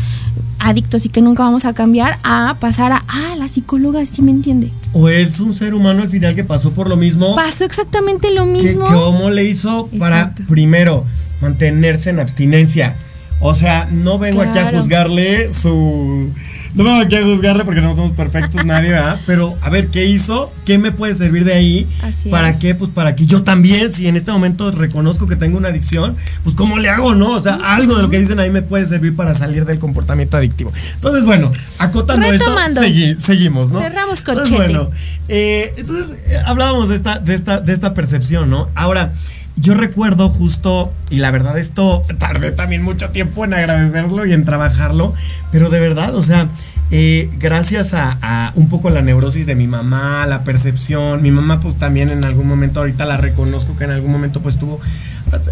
adictos 0.59 1.07
y 1.07 1.09
que 1.11 1.22
nunca 1.22 1.44
vamos 1.44 1.64
a 1.64 1.72
cambiar, 1.72 2.18
a 2.24 2.57
pasar 2.59 2.92
a, 2.92 3.05
ah, 3.07 3.37
la 3.37 3.48
psicóloga 3.48 4.05
sí 4.07 4.22
me 4.22 4.33
entiende. 4.33 4.70
O 4.92 5.09
es 5.09 5.38
un 5.40 5.55
ser 5.55 5.74
humano 5.74 6.02
al 6.02 6.09
final 6.09 6.35
que 6.35 6.44
pasó 6.44 6.72
por 6.72 6.88
lo 6.88 6.96
mismo. 6.96 7.37
Pasó 7.37 7.64
exactamente 7.64 8.33
lo 8.33 8.46
mismo. 8.46 8.87
¿Cómo 8.87 9.31
le 9.31 9.44
hizo 9.44 9.88
para, 9.98 10.35
primero, 10.48 11.05
mantenerse 11.40 12.11
en 12.11 12.20
abstinencia? 12.20 12.96
O 13.44 13.55
sea, 13.55 13.88
no 13.90 14.18
vengo 14.18 14.40
aquí 14.40 14.59
a 14.59 14.70
juzgarle 14.70 15.52
su, 15.52 16.31
no 16.74 16.85
vamos 16.85 17.05
aquí 17.05 17.16
a 17.16 17.22
juzgarle 17.24 17.64
porque 17.64 17.81
no 17.81 17.92
somos 17.94 18.12
perfectos 18.12 18.64
nadie, 18.64 18.90
¿verdad? 18.90 19.20
Pero 19.26 19.52
a 19.62 19.68
ver, 19.68 19.88
¿qué 19.88 20.07
hizo? 20.07 20.52
¿Qué 20.64 20.78
me 20.78 20.92
puede 20.92 21.14
servir 21.16 21.44
de 21.44 21.52
ahí? 21.55 21.87
Así 22.02 22.28
¿Para 22.28 22.50
es. 22.50 22.59
qué? 22.59 22.76
Pues 22.76 22.92
para 22.92 23.16
que 23.16 23.26
yo 23.26 23.42
también, 23.42 23.92
si 23.92 24.07
en 24.07 24.16
este 24.16 24.31
momento 24.31 24.70
reconozco 24.70 25.26
que 25.26 25.35
tengo 25.35 25.59
una 25.59 25.68
adicción, 25.68 26.14
pues 26.44 26.55
¿cómo 26.55 26.78
le 26.78 26.88
hago, 26.88 27.16
no? 27.16 27.33
O 27.33 27.40
sea, 27.40 27.55
algo 27.62 27.96
de 27.96 28.02
lo 28.02 28.09
que 28.09 28.20
dicen 28.20 28.38
ahí 28.38 28.50
me 28.50 28.62
puede 28.62 28.87
servir 28.87 29.16
para 29.16 29.35
salir 29.35 29.64
del 29.64 29.81
comportamiento 29.81 30.37
adictivo. 30.37 30.72
Entonces, 30.94 31.24
bueno, 31.24 31.50
acotando 31.78 32.31
Retomando. 32.31 32.81
esto, 32.81 32.94
segui- 32.94 33.16
seguimos, 33.18 33.70
¿no? 33.72 33.81
Cerramos 33.81 34.20
Entonces, 34.20 34.48
corchete. 34.50 34.57
bueno, 34.72 34.90
eh, 35.28 35.74
entonces 35.76 36.22
eh, 36.28 36.37
hablábamos 36.46 36.88
de 36.90 36.94
esta, 36.96 37.18
de 37.18 37.35
esta, 37.35 37.59
de 37.61 37.72
esta 37.72 37.92
percepción, 37.92 38.48
¿no? 38.50 38.68
Ahora, 38.76 39.12
yo 39.57 39.75
recuerdo 39.75 40.29
justo, 40.29 40.93
y 41.11 41.19
la 41.19 41.31
verdad 41.31 41.59
esto 41.59 42.03
tardé 42.19 42.53
también 42.53 42.83
mucho 42.83 43.11
tiempo 43.11 43.45
en 43.45 43.55
agradecerlo 43.55 44.27
y 44.27 44.33
en 44.33 44.45
trabajarlo, 44.45 45.12
pero 45.51 45.69
de 45.69 45.81
verdad, 45.81 46.15
o 46.15 46.23
sea, 46.23 46.49
eh, 46.91 47.31
gracias 47.38 47.95
a, 47.95 48.19
a 48.23 48.53
un 48.55 48.69
poco 48.69 48.91
la 48.91 49.03
neurosis 49.03 49.47
de 49.47 49.55
mi 49.55 49.67
mamá, 49.67 50.27
la 50.27 50.45
percepción, 50.45 51.23
mi 51.23 51.31
mamá 51.31 51.61
pues 51.61 51.77
también 51.77 52.11
en 52.11 52.25
algún 52.25 52.47
momento, 52.49 52.81
ahorita 52.81 53.05
la 53.05 53.17
reconozco 53.17 53.77
que 53.77 53.85
en 53.85 53.91
algún 53.91 54.12
momento 54.12 54.41
pues 54.41 54.59
tuvo 54.59 54.81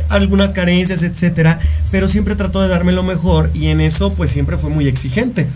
algunas 0.08 0.52
carencias, 0.52 1.02
etcétera, 1.02 1.58
pero 1.90 2.08
siempre 2.08 2.36
trató 2.36 2.60
de 2.62 2.68
darme 2.68 2.92
lo 2.92 3.02
mejor 3.02 3.50
y 3.54 3.68
en 3.68 3.80
eso 3.80 4.12
pues 4.14 4.30
siempre 4.30 4.56
fue 4.56 4.70
muy 4.70 4.88
exigente. 4.88 5.46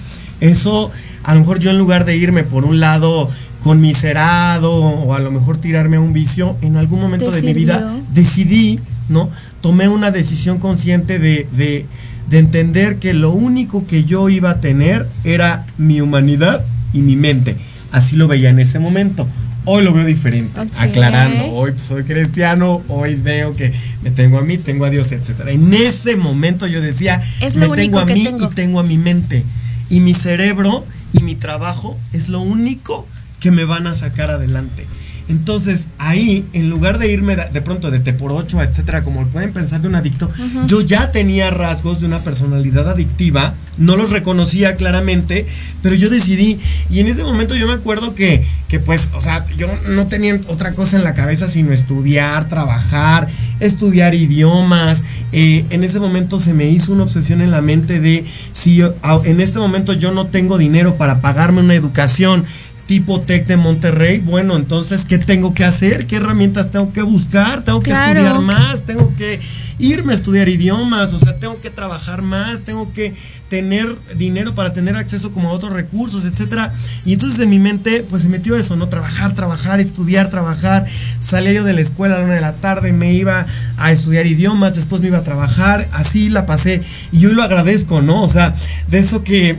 Eso, 0.40 0.90
a 1.22 1.34
lo 1.34 1.40
mejor 1.40 1.58
yo 1.58 1.70
en 1.70 1.78
lugar 1.78 2.04
de 2.04 2.16
irme 2.16 2.42
por 2.44 2.64
un 2.64 2.80
lado 2.80 3.30
conmiserado 3.64 4.72
o 4.72 5.14
a 5.14 5.18
lo 5.18 5.30
mejor 5.30 5.56
tirarme 5.56 5.96
a 5.96 6.00
un 6.00 6.12
vicio, 6.12 6.56
en 6.60 6.76
algún 6.76 7.00
momento 7.00 7.30
¿Te 7.30 7.40
de 7.40 7.42
mi 7.42 7.54
vida 7.54 7.92
decidí, 8.12 8.78
¿no? 9.08 9.30
Tomé 9.62 9.88
una 9.88 10.10
decisión 10.10 10.58
consciente 10.58 11.18
de, 11.18 11.48
de, 11.56 11.86
de 12.28 12.38
entender 12.38 12.96
que 12.96 13.14
lo 13.14 13.30
único 13.30 13.86
que 13.86 14.04
yo 14.04 14.28
iba 14.28 14.50
a 14.50 14.60
tener 14.60 15.08
era 15.24 15.64
mi 15.78 16.02
humanidad 16.02 16.62
y 16.92 16.98
mi 16.98 17.16
mente. 17.16 17.56
Así 17.90 18.16
lo 18.16 18.28
veía 18.28 18.50
en 18.50 18.58
ese 18.58 18.78
momento. 18.78 19.26
Hoy 19.64 19.82
lo 19.82 19.94
veo 19.94 20.04
diferente, 20.04 20.60
aclarando. 20.76 21.46
Hoy 21.52 21.70
pues, 21.72 21.86
soy 21.86 22.04
cristiano, 22.04 22.82
hoy 22.88 23.14
veo 23.14 23.56
que 23.56 23.72
me 24.02 24.10
tengo 24.10 24.36
a 24.36 24.42
mí, 24.42 24.58
tengo 24.58 24.84
a 24.84 24.90
Dios, 24.90 25.10
etcétera. 25.10 25.52
En 25.52 25.72
ese 25.72 26.16
momento 26.16 26.66
yo 26.66 26.82
decía, 26.82 27.18
Es 27.40 27.56
me 27.56 27.66
tengo 27.70 27.98
a 27.98 28.04
que 28.04 28.12
mí 28.12 28.24
tengo. 28.24 28.44
y 28.44 28.54
tengo 28.54 28.80
a 28.80 28.82
mi 28.82 28.98
mente. 28.98 29.42
Y 29.88 30.00
mi 30.00 30.12
cerebro 30.12 30.84
y 31.14 31.22
mi 31.22 31.34
trabajo 31.34 31.98
es 32.12 32.28
lo 32.28 32.40
único 32.40 33.06
que 33.44 33.50
me 33.50 33.66
van 33.66 33.86
a 33.86 33.94
sacar 33.94 34.30
adelante. 34.30 34.86
Entonces, 35.28 35.88
ahí, 35.98 36.44
en 36.54 36.68
lugar 36.70 36.98
de 36.98 37.10
irme 37.10 37.34
de, 37.36 37.60
pronto 37.62 37.90
de 37.90 37.98
T 37.98 38.12
por 38.14 38.32
8, 38.32 38.62
etcétera, 38.62 39.02
como 39.04 39.26
pueden 39.26 39.52
pensar 39.52 39.80
de 39.82 39.88
un 39.88 39.94
adicto, 39.96 40.30
yo 40.66 40.80
ya 40.82 41.12
tenía 41.12 41.50
rasgos 41.50 42.00
de 42.00 42.06
una 42.06 42.20
personalidad 42.20 42.88
adictiva, 42.88 43.54
no 43.78 43.96
los 43.96 44.10
reconocía 44.10 44.76
claramente, 44.76 45.46
pero 45.82 45.94
yo 45.94 46.08
decidí, 46.10 46.58
y 46.90 47.00
en 47.00 47.06
ese 47.08 47.22
momento 47.22 47.54
yo 47.54 47.66
me 47.66 47.72
acuerdo 47.74 48.14
que, 48.14 48.44
que 48.68 48.80
pues, 48.80 49.10
o 49.14 49.20
sea, 49.20 49.46
yo 49.56 49.66
no 49.88 50.06
tenía 50.06 50.38
otra 50.48 50.72
cosa 50.72 50.96
en 50.98 51.04
la 51.04 51.12
cabeza 51.14 51.48
sino 51.48 51.72
estudiar, 51.72 52.48
trabajar, 52.50 53.26
estudiar 53.60 54.14
idiomas. 54.14 55.02
Eh, 55.32 55.64
en 55.70 55.84
ese 55.84 56.00
momento 56.00 56.38
se 56.38 56.52
me 56.54 56.66
hizo 56.68 56.92
una 56.92 57.02
obsesión 57.04 57.40
en 57.40 57.50
la 57.50 57.60
mente 57.62 57.98
de 58.00 58.24
si 58.52 58.76
yo- 58.76 58.94
en 59.24 59.40
este 59.40 59.58
momento 59.58 59.92
yo 59.94 60.12
no 60.12 60.26
tengo 60.26 60.58
dinero 60.58 60.96
para 60.96 61.20
pagarme 61.22 61.60
una 61.60 61.74
educación 61.74 62.44
tipo 62.86 63.20
Tec 63.20 63.46
de 63.46 63.56
Monterrey, 63.56 64.18
bueno, 64.18 64.56
entonces, 64.56 65.04
¿qué 65.06 65.18
tengo 65.18 65.54
que 65.54 65.64
hacer? 65.64 66.06
¿Qué 66.06 66.16
herramientas 66.16 66.70
tengo 66.70 66.92
que 66.92 67.02
buscar? 67.02 67.64
Tengo 67.64 67.80
que 67.80 67.90
estudiar 67.90 68.40
más, 68.40 68.82
tengo 68.82 69.14
que 69.16 69.40
irme 69.78 70.12
a 70.12 70.16
estudiar 70.16 70.48
idiomas, 70.48 71.12
o 71.14 71.18
sea, 71.18 71.36
tengo 71.36 71.60
que 71.60 71.70
trabajar 71.70 72.22
más, 72.22 72.60
tengo 72.62 72.92
que 72.92 73.14
tener 73.48 73.86
dinero 74.16 74.54
para 74.54 74.72
tener 74.72 74.96
acceso 74.96 75.32
como 75.32 75.48
a 75.48 75.52
otros 75.52 75.72
recursos, 75.72 76.24
etcétera. 76.26 76.72
Y 77.06 77.14
entonces 77.14 77.40
en 77.40 77.50
mi 77.50 77.58
mente, 77.58 78.04
pues 78.08 78.22
se 78.22 78.28
metió 78.28 78.56
eso, 78.56 78.76
¿no? 78.76 78.88
Trabajar, 78.88 79.34
trabajar, 79.34 79.80
estudiar, 79.80 80.30
trabajar. 80.30 80.84
Salía 81.18 81.52
yo 81.52 81.64
de 81.64 81.72
la 81.72 81.80
escuela 81.80 82.16
a 82.16 82.18
la 82.18 82.24
una 82.24 82.34
de 82.34 82.40
la 82.40 82.52
tarde, 82.52 82.92
me 82.92 83.14
iba 83.14 83.46
a 83.78 83.92
estudiar 83.92 84.26
idiomas, 84.26 84.76
después 84.76 85.00
me 85.00 85.08
iba 85.08 85.18
a 85.18 85.22
trabajar, 85.22 85.88
así 85.92 86.28
la 86.28 86.44
pasé. 86.46 86.82
Y 87.12 87.20
yo 87.20 87.32
lo 87.32 87.42
agradezco, 87.42 88.02
¿no? 88.02 88.22
O 88.22 88.28
sea, 88.28 88.54
de 88.88 88.98
eso 88.98 89.24
que, 89.24 89.56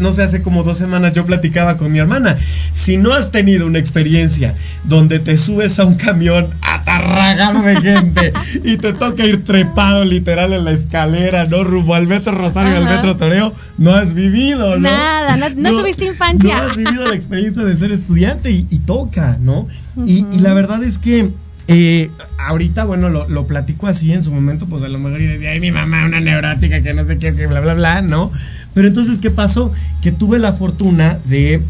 no 0.00 0.12
sé, 0.12 0.22
hace 0.22 0.42
como 0.42 0.64
dos 0.64 0.76
semanas 0.78 1.12
yo 1.14 1.24
platicaba 1.24 1.76
con 1.76 1.90
mi 1.90 1.98
hermana. 1.98 2.36
Si 2.74 2.96
no 2.96 3.12
has 3.12 3.30
tenido 3.30 3.66
una 3.66 3.78
experiencia 3.78 4.54
donde 4.84 5.18
te 5.18 5.36
subes 5.36 5.78
a 5.78 5.84
un 5.84 5.94
camión 5.96 6.48
atarragado 6.62 7.62
de 7.62 7.76
gente 7.80 8.32
y 8.64 8.76
te 8.78 8.92
toca 8.92 9.24
ir 9.24 9.44
trepado 9.44 10.04
literal 10.04 10.52
en 10.52 10.64
la 10.64 10.72
escalera, 10.72 11.46
¿no? 11.46 11.64
Rumbo 11.64 11.94
al 11.94 12.06
metro 12.06 12.32
Rosario 12.32 12.72
y 12.72 12.76
al 12.76 12.86
Ajá. 12.86 12.96
metro 12.96 13.16
Toreo, 13.16 13.52
no 13.78 13.92
has 13.92 14.14
vivido, 14.14 14.76
¿no? 14.76 14.88
Nada, 14.90 15.36
no, 15.36 15.70
no 15.70 15.80
tuviste 15.80 16.06
infancia. 16.06 16.54
No 16.54 16.62
has 16.62 16.76
vivido 16.76 17.08
la 17.08 17.14
experiencia 17.14 17.64
de 17.64 17.76
ser 17.76 17.92
estudiante 17.92 18.50
y, 18.50 18.66
y 18.70 18.78
toca, 18.80 19.36
¿no? 19.40 19.66
y, 20.06 20.24
y 20.32 20.38
la 20.40 20.54
verdad 20.54 20.82
es 20.84 20.98
que 20.98 21.28
eh, 21.70 22.10
ahorita, 22.38 22.84
bueno, 22.84 23.10
lo, 23.10 23.28
lo 23.28 23.46
platico 23.46 23.88
así 23.88 24.12
en 24.12 24.24
su 24.24 24.32
momento, 24.32 24.66
pues 24.66 24.82
a 24.84 24.88
lo 24.88 24.98
mejor 24.98 25.20
y 25.20 25.26
decía, 25.26 25.50
ay, 25.50 25.60
mi 25.60 25.70
mamá, 25.70 26.06
una 26.06 26.18
neurótica, 26.20 26.80
que 26.82 26.94
no 26.94 27.04
sé 27.04 27.18
qué, 27.18 27.34
que 27.34 27.46
bla, 27.46 27.60
bla, 27.60 27.74
bla, 27.74 28.00
¿no? 28.00 28.32
Pero 28.72 28.88
entonces, 28.88 29.18
¿qué 29.20 29.30
pasó? 29.30 29.70
Que 30.00 30.10
tuve 30.10 30.38
la 30.38 30.54
fortuna 30.54 31.18
de, 31.26 31.60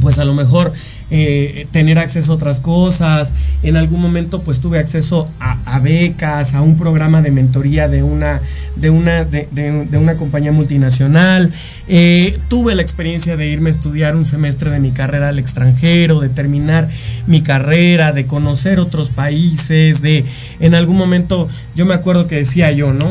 pues 0.00 0.18
a 0.18 0.24
lo 0.24 0.34
mejor 0.34 0.72
eh, 1.10 1.66
tener 1.70 1.98
acceso 1.98 2.32
a 2.32 2.34
otras 2.34 2.60
cosas. 2.60 3.32
En 3.62 3.76
algún 3.76 4.00
momento 4.00 4.42
pues 4.42 4.60
tuve 4.60 4.78
acceso 4.78 5.28
a, 5.40 5.78
becas, 5.78 6.54
a 6.54 6.62
un 6.62 6.76
programa 6.78 7.22
de 7.22 7.30
mentoría 7.30 7.88
de 7.88 8.02
una, 8.02 8.40
de 8.76 8.90
una, 8.90 9.24
de 9.24 9.98
una 9.98 10.16
compañía 10.16 10.52
multinacional. 10.52 11.52
Eh, 11.88 12.38
tuve 12.48 12.74
la 12.74 12.82
experiencia 12.82 13.36
de 13.36 13.48
irme 13.48 13.70
a 13.70 13.72
estudiar 13.72 14.16
un 14.16 14.26
semestre 14.26 14.70
de 14.70 14.80
mi 14.80 14.90
carrera 14.90 15.28
al 15.28 15.38
extranjero, 15.38 16.20
de 16.20 16.28
terminar 16.28 16.88
mi 17.26 17.42
carrera, 17.42 18.12
de 18.12 18.26
conocer 18.26 18.80
otros 18.80 19.10
países, 19.10 20.02
de 20.02 20.24
en 20.60 20.74
algún 20.74 20.96
momento 20.96 21.48
yo 21.74 21.86
me 21.86 21.94
acuerdo 21.94 22.26
que 22.26 22.36
decía 22.36 22.72
yo, 22.72 22.92
¿no? 22.92 23.06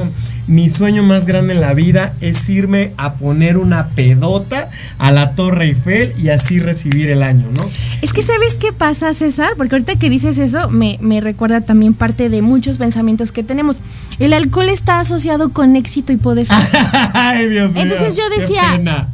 Mi 0.48 0.70
sueño 0.70 1.04
más 1.04 1.26
grande 1.26 1.54
en 1.54 1.62
la 1.62 1.74
vida 1.74 2.14
es 2.22 2.50
irme 2.50 2.92
a 2.98 3.16
poner 3.16 3.58
una 3.58 3.90
pedota 3.90 4.70
a 4.98 5.12
la 5.12 5.32
Torre 5.36 5.66
Eiffel 5.66 6.14
y 6.22 6.30
así 6.30 6.60
recibir 6.60 7.10
el 7.10 7.24
año, 7.24 7.48
¿no? 7.56 7.70
Es 8.02 8.14
que 8.14 8.22
sabes 8.22 8.56
qué 8.56 8.72
pasa, 8.74 9.14
César, 9.14 9.54
porque 9.58 9.76
ahorita 9.76 9.96
que 9.96 10.10
dices 10.10 10.38
eso 10.38 10.70
me, 10.70 10.98
me 11.02 11.22
recuerda 11.22 11.62
también 11.62 11.94
parte 11.94 12.30
de 12.30 12.42
muchos 12.42 12.78
pensamientos 12.78 13.32
que 13.32 13.42
tenemos. 13.44 13.80
El 14.20 14.34
alcohol 14.34 14.70
está 14.70 15.00
asociado 15.00 15.50
con 15.50 15.76
éxito 15.76 16.12
y 16.14 16.18
poder. 16.18 16.48
Ay, 17.14 17.48
Dios 17.48 17.72
mío. 17.72 17.82
Entonces 17.84 18.16
yo 18.16 18.24
decía. 18.38 18.62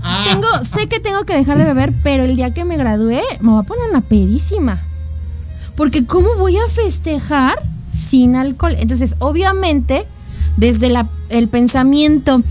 Ah. 0.03 0.25
tengo, 0.29 0.47
sé 0.65 0.87
que 0.87 0.99
tengo 0.99 1.23
que 1.25 1.35
dejar 1.35 1.57
de 1.57 1.65
beber, 1.65 1.93
pero 2.03 2.23
el 2.23 2.35
día 2.35 2.53
que 2.53 2.65
me 2.65 2.75
gradué 2.77 3.21
me 3.39 3.51
voy 3.51 3.61
a 3.61 3.63
poner 3.63 3.83
una 3.89 4.01
pedísima. 4.01 4.81
Porque 5.75 6.05
¿cómo 6.05 6.35
voy 6.37 6.57
a 6.57 6.67
festejar 6.69 7.55
sin 7.93 8.35
alcohol? 8.35 8.75
Entonces, 8.79 9.15
obviamente, 9.19 10.05
desde 10.57 10.89
la- 10.89 11.07
el 11.29 11.47
pensamiento 11.47 12.41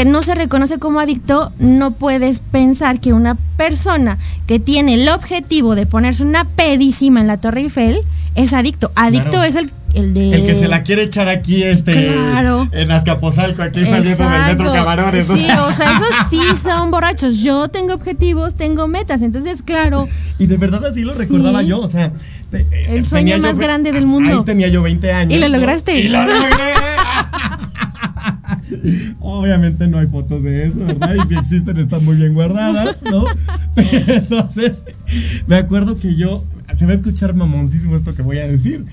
que 0.00 0.06
no 0.06 0.22
se 0.22 0.34
reconoce 0.34 0.78
como 0.78 0.98
adicto, 0.98 1.52
no 1.58 1.90
puedes 1.90 2.38
pensar 2.40 3.00
que 3.00 3.12
una 3.12 3.34
persona 3.58 4.16
que 4.46 4.58
tiene 4.58 4.94
el 4.94 5.06
objetivo 5.10 5.74
de 5.74 5.84
ponerse 5.84 6.22
una 6.22 6.46
pedísima 6.46 7.20
en 7.20 7.26
la 7.26 7.36
Torre 7.36 7.60
Eiffel 7.60 8.00
es 8.34 8.54
adicto. 8.54 8.90
Adicto 8.94 9.28
Claro. 9.32 9.44
es 9.44 9.56
el, 9.56 9.70
el 9.92 10.14
de... 10.14 10.30
El 10.32 10.46
que 10.46 10.54
se 10.54 10.68
la 10.68 10.84
quiere 10.84 11.02
echar 11.02 11.28
aquí, 11.28 11.64
este, 11.64 12.14
Claro. 12.14 12.66
en 12.72 12.90
Azcapotzalco, 12.90 13.60
aquí 13.62 13.84
saliendo 13.84 14.26
del 14.26 14.42
metro. 14.46 14.72
Camarones. 14.72 15.26
Sí, 15.26 15.46
o 15.68 15.72
sea, 15.72 15.92
esos 15.96 16.08
sí 16.30 16.40
son 16.62 16.90
borrachos. 16.90 17.36
Yo 17.40 17.68
tengo 17.68 17.92
objetivos, 17.92 18.54
tengo 18.54 18.88
metas. 18.88 19.20
Entonces, 19.20 19.62
claro, 19.62 20.08
Y 20.38 20.46
de 20.46 20.56
verdad 20.56 20.82
así 20.86 21.02
lo 21.04 21.12
recordaba 21.12 21.60
Sí. 21.60 21.66
yo, 21.66 21.80
o 21.80 21.90
sea. 21.90 22.06
eh, 22.52 22.66
eh, 22.72 22.86
el 22.88 23.04
sueño 23.04 23.32
tenía 23.32 23.36
yo 23.36 23.42
más 23.42 23.58
grande 23.58 23.92
del 23.92 24.06
mundo. 24.06 24.32
Ahí 24.38 24.44
tenía 24.46 24.68
yo 24.68 24.80
20 24.80 25.12
años. 25.12 25.36
Y 25.36 25.38
lo 25.38 25.48
lograste. 25.48 26.00
Y 26.00 26.08
lo 26.08 26.22
logré. 26.24 26.48
Obviamente 29.20 29.86
no 29.88 29.98
hay 29.98 30.06
fotos 30.06 30.42
de 30.42 30.66
eso, 30.66 30.78
¿verdad? 30.80 31.14
Y 31.24 31.28
si 31.28 31.34
existen 31.34 31.76
están 31.78 32.04
muy 32.04 32.16
bien 32.16 32.34
guardadas, 32.34 33.02
¿no? 33.02 33.24
Entonces, 33.76 34.84
me 35.46 35.56
acuerdo 35.56 35.98
que 35.98 36.16
yo, 36.16 36.44
se 36.74 36.86
va 36.86 36.92
a 36.92 36.96
escuchar 36.96 37.34
mamoncísimo 37.34 37.96
esto 37.96 38.14
que 38.14 38.22
voy 38.22 38.38
a 38.38 38.46
decir, 38.46 38.84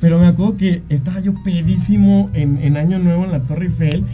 pero 0.00 0.18
me 0.18 0.26
acuerdo 0.26 0.56
que 0.56 0.82
estaba 0.88 1.20
yo 1.20 1.34
pedísimo 1.42 2.30
en, 2.34 2.58
en 2.60 2.76
Año 2.76 2.98
Nuevo 2.98 3.24
en 3.24 3.32
la 3.32 3.40
Torre 3.40 3.66
Eiffel 3.66 4.04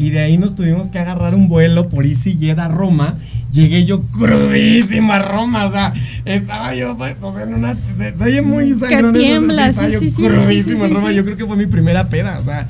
y 0.00 0.08
de 0.08 0.20
ahí 0.20 0.38
nos 0.38 0.54
tuvimos 0.54 0.88
que 0.88 0.98
agarrar 0.98 1.34
un 1.34 1.46
vuelo 1.46 1.90
por 1.90 2.06
EasyJet 2.06 2.58
a 2.58 2.68
Roma. 2.68 3.18
Llegué 3.52 3.84
yo 3.84 4.00
crudísimo 4.00 5.12
a 5.12 5.18
Roma, 5.18 5.66
o 5.66 5.70
sea, 5.70 5.92
estaba 6.24 6.74
yo, 6.74 6.96
pues, 6.96 7.16
o 7.20 7.30
sea, 7.34 7.42
en 7.42 7.52
una. 7.52 7.76
Se, 7.84 8.16
se 8.16 8.24
oye 8.24 8.40
muy 8.40 8.74
sangrón. 8.74 9.12
tiemblas, 9.12 9.70
estaba 9.70 9.88
sí, 9.88 9.98
sí, 9.98 10.10
sí, 10.10 10.22
crudísimo 10.22 10.62
sí, 10.62 10.76
sí, 10.78 10.84
en 10.84 10.94
Roma. 10.94 11.12
Yo 11.12 11.22
creo 11.22 11.36
que 11.36 11.44
fue 11.44 11.56
mi 11.56 11.66
primera 11.66 12.08
peda, 12.08 12.38
o 12.38 12.42
sea. 12.42 12.66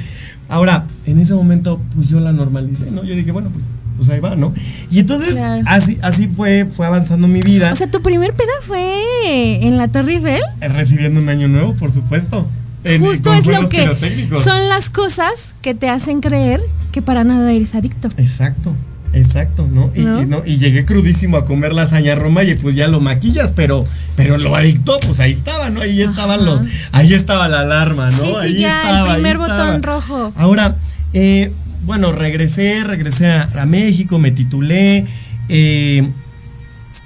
Ahora, 0.48 0.86
en 1.06 1.18
ese 1.20 1.34
momento, 1.34 1.80
pues 1.94 2.08
yo 2.08 2.20
la 2.20 2.32
normalicé, 2.32 2.90
¿no? 2.90 3.02
Yo 3.04 3.14
dije, 3.14 3.32
bueno, 3.32 3.50
pues, 3.50 3.64
pues 3.96 4.08
ahí 4.10 4.20
va, 4.20 4.36
¿no? 4.36 4.52
Y 4.90 4.98
entonces, 5.00 5.34
Claro. 5.34 5.62
así, 5.66 5.98
así 6.02 6.26
fue, 6.28 6.66
fue 6.70 6.86
avanzando 6.86 7.28
mi 7.28 7.40
vida, 7.40 7.72
o 7.72 7.76
sea, 7.76 7.90
tu 7.90 8.00
primer 8.02 8.32
peda 8.34 8.52
fue 8.62 9.66
en 9.66 9.76
la 9.76 9.88
Torre 9.88 10.14
Eiffel. 10.14 10.40
eh, 10.60 10.68
recibiendo 10.68 11.20
un 11.20 11.28
año 11.28 11.48
nuevo, 11.48 11.74
por 11.74 11.92
supuesto. 11.92 12.46
en- 12.84 13.02
Justo 13.02 13.28
con 13.30 13.38
es 13.38 13.46
lo 13.46 13.68
que 13.68 14.28
son 14.42 14.68
las 14.70 14.88
cosas 14.88 15.52
que 15.60 15.74
te 15.74 15.90
hacen 15.90 16.20
creer 16.22 16.60
que 16.92 17.02
para 17.02 17.24
nada 17.24 17.52
eres 17.52 17.74
adicto. 17.74 18.08
Exacto. 18.16 18.72
Exacto, 19.12 19.68
¿no? 19.70 19.90
Y, 19.94 20.02
¿No? 20.02 20.22
y 20.22 20.26
no, 20.26 20.42
y 20.46 20.58
llegué 20.58 20.84
crudísimo 20.84 21.36
a 21.36 21.44
comer 21.44 21.72
lasaña 21.72 22.14
Roma 22.14 22.44
y 22.44 22.54
pues 22.54 22.76
ya 22.76 22.86
lo 22.86 23.00
maquillas, 23.00 23.50
pero, 23.56 23.84
pero 24.16 24.38
lo 24.38 24.54
adictó, 24.54 25.00
pues 25.00 25.18
ahí 25.20 25.32
estaba, 25.32 25.68
¿no? 25.70 25.80
Ahí 25.80 26.00
estaban 26.00 26.44
los, 26.44 26.60
ahí 26.92 27.12
estaba 27.14 27.48
la 27.48 27.60
alarma, 27.60 28.08
¿no? 28.10 28.16
Sí, 28.16 28.26
sí, 28.26 28.34
ahí 28.40 28.58
ya, 28.60 28.82
estaba, 28.82 29.08
el 29.08 29.14
primer 29.14 29.38
botón 29.38 29.82
rojo. 29.82 30.32
Ahora, 30.36 30.76
eh, 31.12 31.52
bueno, 31.84 32.12
regresé, 32.12 32.84
regresé 32.84 33.26
a, 33.30 33.48
a 33.60 33.66
México, 33.66 34.18
me 34.18 34.30
titulé. 34.30 35.04
eh, 35.48 36.08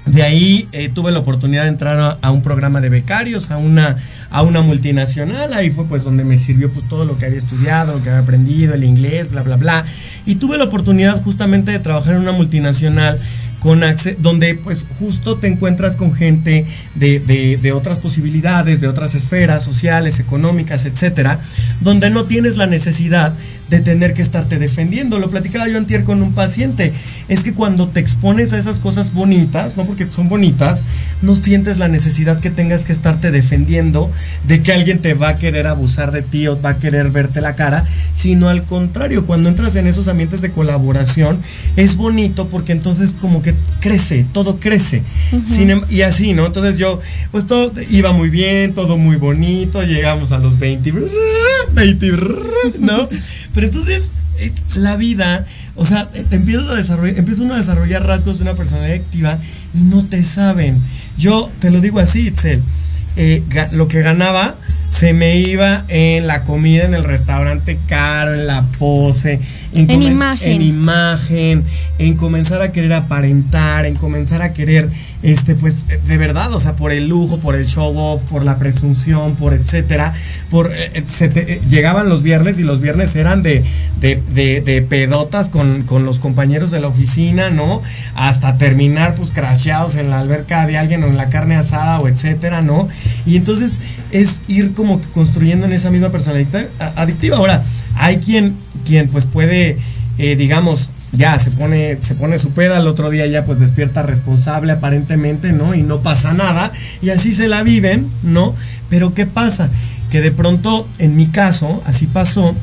de 0.05 0.21
ahí 0.23 0.67
eh, 0.71 0.89
tuve 0.89 1.11
la 1.11 1.19
oportunidad 1.19 1.63
de 1.63 1.69
entrar 1.69 2.17
a, 2.21 2.31
un 2.31 2.41
programa 2.41 2.79
de 2.79 2.89
becarios, 2.89 3.49
a 3.51 3.57
una, 3.57 3.95
a 4.29 4.43
una 4.43 4.61
multinacional. 4.61 5.53
Ahí 5.53 5.71
fue 5.71 5.85
pues 5.85 6.03
donde 6.03 6.23
me 6.23 6.37
sirvió 6.37 6.71
pues 6.71 6.87
todo 6.87 7.05
lo 7.05 7.17
que 7.17 7.25
había 7.25 7.39
estudiado, 7.39 7.93
lo 7.93 8.03
que 8.03 8.09
había 8.09 8.21
aprendido, 8.21 8.73
el 8.75 8.83
inglés, 8.83 9.31
bla, 9.31 9.41
bla, 9.41 9.55
bla. 9.55 9.83
Y 10.25 10.35
tuve 10.35 10.57
la 10.57 10.65
oportunidad 10.65 11.21
justamente 11.23 11.71
de 11.71 11.79
trabajar 11.79 12.15
en 12.15 12.21
una 12.21 12.31
multinacional 12.33 13.19
con 13.61 13.81
donde 14.19 14.53
pues 14.53 14.85
justo 14.99 15.37
te 15.37 15.47
encuentras 15.47 15.95
con 15.95 16.13
gente 16.13 16.67
de, 16.93 17.19
de- 17.19 17.57
de 17.57 17.71
otras 17.71 17.97
posibilidades, 17.97 18.79
de 18.79 18.87
otras 18.87 19.15
esferas 19.15 19.63
sociales, 19.63 20.19
económicas, 20.19 20.85
etcétera, 20.85 21.39
donde 21.81 22.11
no 22.11 22.25
tienes 22.25 22.57
la 22.57 22.67
necesidad 22.67 23.33
de 23.69 23.79
tener 23.79 24.13
que 24.13 24.21
estarte 24.21 24.57
defendiendo. 24.57 25.19
Lo 25.19 25.29
platicaba 25.29 25.67
yo 25.67 25.77
antier 25.77 26.03
con 26.03 26.21
un 26.21 26.33
paciente. 26.33 26.93
Es 27.27 27.43
que 27.43 27.53
cuando 27.53 27.87
te 27.87 27.99
expones 27.99 28.53
a 28.53 28.59
esas 28.59 28.79
cosas 28.79 29.13
bonitas, 29.13 29.77
no 29.77 29.85
porque 29.85 30.07
son 30.07 30.29
bonitas, 30.29 30.83
no 31.21 31.35
sientes 31.35 31.77
la 31.77 31.87
necesidad 31.87 32.39
que 32.39 32.49
tengas 32.49 32.85
que 32.85 32.93
estarte 32.93 33.31
defendiendo 33.31 34.11
de 34.47 34.61
que 34.61 34.73
alguien 34.73 34.99
te 34.99 35.13
va 35.13 35.29
a 35.29 35.35
querer 35.35 35.67
abusar 35.67 36.11
de 36.11 36.21
ti 36.21 36.47
o 36.47 36.59
va 36.61 36.71
a 36.71 36.77
querer 36.77 37.09
verte 37.09 37.41
la 37.41 37.55
cara, 37.55 37.83
sino 38.15 38.49
al 38.49 38.63
contrario, 38.63 39.25
cuando 39.25 39.49
entras 39.49 39.75
en 39.75 39.87
esos 39.87 40.07
ambientes 40.07 40.41
de 40.41 40.51
colaboración, 40.51 41.39
es 41.75 41.95
bonito 41.95 42.47
porque 42.47 42.71
entonces 42.71 43.15
como 43.19 43.41
que 43.41 43.53
crece, 43.79 44.25
todo 44.33 44.59
crece. 44.59 45.01
Sin 45.47 45.69
em- 45.69 45.81
y 45.89 46.01
así, 46.01 46.33
¿no? 46.33 46.45
Entonces 46.45 46.77
yo, 46.77 46.99
pues 47.31 47.47
todo 47.47 47.71
iba 47.89 48.11
muy 48.11 48.29
bien, 48.29 48.73
todo 48.73 48.97
muy 48.97 49.15
bonito, 49.15 49.81
llegamos 49.83 50.31
a 50.31 50.37
los 50.37 50.59
20, 50.59 50.93
20, 51.73 52.11
¿no? 52.79 53.07
Pero 53.55 53.65
entonces 53.67 54.03
eh, 54.39 54.51
la 54.75 54.95
vida, 54.97 55.43
o 55.75 55.85
sea, 55.85 56.09
eh, 56.13 56.23
te 56.29 56.35
empiezas 56.35 56.69
a 56.69 56.75
desarrollar, 56.75 57.17
empieza 57.17 57.41
uno 57.41 57.55
a 57.55 57.57
desarrollar 57.57 58.05
rasgos 58.05 58.37
de 58.37 58.43
una 58.43 58.53
personalidad 58.53 58.97
activa 58.97 59.39
y 59.73 59.79
no 59.79 60.03
te 60.05 60.23
saben. 60.23 60.77
Yo 61.17 61.49
te 61.59 61.71
lo 61.71 61.79
digo 61.81 61.99
así, 61.99 62.27
Itzel, 62.27 62.61
eh, 63.17 63.41
lo 63.71 63.87
que 63.87 64.01
ganaba 64.01 64.55
se 64.89 65.13
me 65.13 65.37
iba 65.37 65.83
en 65.87 66.27
la 66.27 66.43
comida 66.43 66.83
en 66.83 66.93
el 66.93 67.03
restaurante 67.05 67.77
caro, 67.87 68.33
en 68.33 68.45
la 68.45 68.61
pose, 68.77 69.39
En 69.73 69.87
comen- 69.87 70.11
imagen. 70.11 70.51
en 70.51 70.61
imagen, 70.61 71.63
en 71.97 72.15
comenzar 72.15 72.61
a 72.61 72.71
querer 72.71 72.93
aparentar, 72.93 73.85
en 73.85 73.95
comenzar 73.95 74.41
a 74.41 74.53
querer, 74.53 74.87
este, 75.23 75.55
pues, 75.55 75.85
eh, 75.89 75.99
de 76.07 76.17
verdad, 76.17 76.53
o 76.53 76.59
sea, 76.59 76.75
por 76.75 76.91
el 76.91 77.07
lujo, 77.07 77.37
por 77.39 77.55
el 77.55 77.65
show 77.65 77.95
off, 77.97 78.21
por 78.23 78.43
la 78.43 78.57
presunción, 78.57 79.35
por 79.35 79.53
etcétera, 79.53 80.13
por, 80.51 80.71
eh, 80.73 80.91
eh, 80.93 81.01
te- 81.29 81.53
eh, 81.53 81.61
llegaban 81.69 82.09
los 82.09 82.21
viernes 82.21 82.59
y 82.59 82.63
los 82.63 82.81
viernes 82.81 83.15
eran 83.15 83.41
de, 83.43 83.63
de, 83.99 84.21
de- 84.33 84.61
de 84.61 84.81
pedotas 84.81 85.49
con, 85.49 85.83
con 85.83 86.05
los 86.05 86.19
compañeros 86.19 86.71
de 86.71 86.79
la 86.79 86.87
oficina, 86.87 87.49
¿no? 87.49 87.81
Hasta 88.15 88.57
terminar, 88.57 89.15
pues, 89.15 89.31
crasheados 89.31 89.95
en 89.95 90.09
la 90.09 90.19
alberca 90.19 90.65
de 90.67 90.77
alguien 90.77 91.03
o 91.03 91.07
en 91.07 91.17
la 91.17 91.29
carne 91.29 91.55
asada 91.55 91.99
o 91.99 92.07
etcétera, 92.07 92.61
¿no? 92.61 92.87
Y 93.25 93.37
entonces 93.37 93.79
es 94.11 94.41
ir 94.47 94.73
como 94.73 95.01
construyendo 95.13 95.65
en 95.65 95.73
esa 95.73 95.91
misma 95.91 96.09
personalidad 96.09 96.65
adictiva. 96.95 97.37
Ahora, 97.37 97.63
hay 97.95 98.17
quien, 98.17 98.55
quien 98.85 99.07
pues 99.07 99.25
puede, 99.25 99.77
eh, 100.17 100.35
digamos, 100.35 100.91
ya 101.17 101.37
se 101.39 101.51
pone, 101.51 101.97
se 102.01 102.15
pone 102.15 102.37
su 102.37 102.51
peda, 102.51 102.77
al 102.77 102.87
otro 102.87 103.09
día 103.09 103.25
ya 103.27 103.45
pues 103.45 103.59
despierta 103.59 104.01
responsable 104.01 104.71
aparentemente, 104.71 105.51
¿no? 105.51 105.75
Y 105.75 105.83
no 105.83 106.01
pasa 106.01 106.33
nada, 106.33 106.71
y 107.01 107.09
así 107.09 107.33
se 107.33 107.47
la 107.47 107.63
viven, 107.63 108.09
¿no? 108.23 108.53
Pero 108.89 109.13
¿qué 109.13 109.25
pasa? 109.25 109.69
Que 110.11 110.21
de 110.21 110.31
pronto, 110.31 110.87
en 110.99 111.15
mi 111.15 111.27
caso, 111.27 111.81
así 111.85 112.07
pasó, 112.07 112.55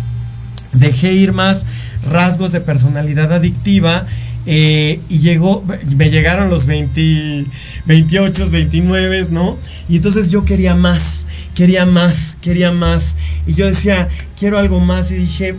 dejé 0.73 1.12
ir 1.12 1.33
más 1.33 1.65
rasgos 2.11 2.53
de 2.53 2.61
personalidad 2.61 3.33
adictiva 3.33 4.05
eh, 4.45 5.01
y 5.09 5.21
llegó, 5.21 5.65
me 5.97 6.11
llegaron 6.11 6.51
los 6.51 6.67
20, 6.67 7.45
28, 7.87 8.51
29, 8.51 9.27
¿no? 9.31 9.57
Y 9.88 9.97
entonces 9.97 10.31
yo 10.31 10.45
quería 10.45 10.75
más, 10.75 11.27
quería 11.55 11.87
más, 11.87 12.37
quería 12.41 12.73
más. 12.73 13.17
Y 13.47 13.55
yo 13.55 13.67
decía, 13.67 14.09
quiero 14.38 14.59
algo 14.59 14.81
más 14.81 15.11
y 15.11 15.15
dije, 15.15 15.55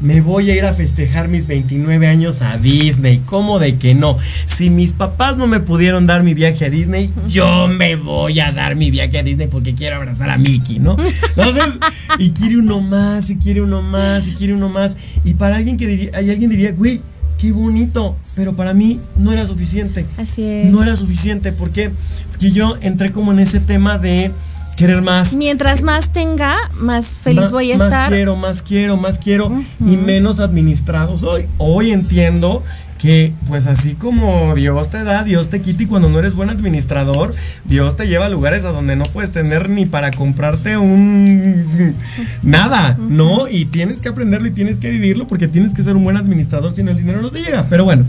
me 0.00 0.20
voy 0.20 0.50
a 0.50 0.54
ir 0.54 0.64
a 0.64 0.74
festejar 0.74 1.28
mis 1.28 1.46
29 1.46 2.06
años 2.06 2.42
a 2.42 2.58
Disney. 2.58 3.22
¿Cómo 3.24 3.58
de 3.58 3.76
que 3.76 3.94
no? 3.94 4.16
Si 4.46 4.70
mis 4.70 4.92
papás 4.92 5.36
no 5.36 5.46
me 5.46 5.60
pudieron 5.60 6.06
dar 6.06 6.22
mi 6.22 6.34
viaje 6.34 6.66
a 6.66 6.70
Disney, 6.70 7.10
yo 7.28 7.68
me 7.68 7.96
voy 7.96 8.40
a 8.40 8.52
dar 8.52 8.76
mi 8.76 8.90
viaje 8.90 9.18
a 9.18 9.22
Disney 9.22 9.46
porque 9.46 9.74
quiero 9.74 9.96
abrazar 9.96 10.30
a 10.30 10.38
Mickey, 10.38 10.78
¿no? 10.78 10.96
Entonces, 11.36 11.78
y 12.18 12.30
quiere 12.30 12.58
uno 12.58 12.80
más, 12.80 13.30
y 13.30 13.36
quiere 13.36 13.62
uno 13.62 13.82
más, 13.82 14.28
y 14.28 14.34
quiere 14.34 14.54
uno 14.54 14.68
más. 14.68 14.96
Y 15.24 15.34
para 15.34 15.56
alguien 15.56 15.76
que 15.76 15.86
diría, 15.86 16.10
hay 16.14 16.30
alguien 16.30 16.50
diría, 16.50 16.72
güey, 16.72 17.00
qué 17.38 17.52
bonito, 17.52 18.16
pero 18.34 18.54
para 18.54 18.74
mí 18.74 19.00
no 19.16 19.32
era 19.32 19.46
suficiente. 19.46 20.04
Así 20.18 20.42
es. 20.42 20.70
No 20.70 20.82
era 20.82 20.96
suficiente, 20.96 21.52
¿por 21.52 21.70
qué? 21.70 21.90
Porque 22.30 22.50
yo 22.50 22.76
entré 22.80 23.12
como 23.12 23.32
en 23.32 23.38
ese 23.38 23.60
tema 23.60 23.98
de 23.98 24.30
querer 24.74 25.02
más. 25.02 25.34
Mientras 25.34 25.82
más 25.82 26.12
tenga, 26.12 26.56
más 26.80 27.20
feliz 27.20 27.50
voy 27.50 27.72
a 27.72 27.78
más 27.78 27.86
estar. 27.86 28.08
quiero, 28.10 28.36
más 28.36 28.62
quiero, 28.62 28.96
más 28.96 29.18
quiero 29.18 29.52
y 29.80 29.96
menos 29.96 30.40
administrado 30.40 31.16
soy. 31.16 31.46
Hoy 31.58 31.92
entiendo 31.92 32.62
que 33.04 33.34
pues 33.48 33.66
así 33.66 33.92
como 33.92 34.54
Dios 34.54 34.88
te 34.88 35.04
da, 35.04 35.24
Dios 35.24 35.50
te 35.50 35.60
quita 35.60 35.82
y 35.82 35.86
cuando 35.86 36.08
no 36.08 36.18
eres 36.18 36.34
buen 36.34 36.48
administrador, 36.48 37.34
Dios 37.66 37.96
te 37.96 38.06
lleva 38.06 38.24
a 38.24 38.28
lugares 38.30 38.64
a 38.64 38.72
donde 38.72 38.96
no 38.96 39.04
puedes 39.04 39.30
tener 39.30 39.68
ni 39.68 39.84
para 39.84 40.10
comprarte 40.10 40.78
un 40.78 41.94
nada, 42.42 42.96
¿no? 42.98 43.46
Y 43.46 43.66
tienes 43.66 44.00
que 44.00 44.08
aprenderlo 44.08 44.48
y 44.48 44.52
tienes 44.52 44.78
que 44.78 44.90
vivirlo 44.90 45.26
porque 45.26 45.48
tienes 45.48 45.74
que 45.74 45.82
ser 45.82 45.96
un 45.96 46.04
buen 46.04 46.16
administrador 46.16 46.74
si 46.74 46.82
no 46.82 46.92
el 46.92 46.96
dinero 46.96 47.20
no 47.20 47.30
te 47.30 47.42
llega. 47.42 47.66
Pero 47.68 47.84
bueno, 47.84 48.06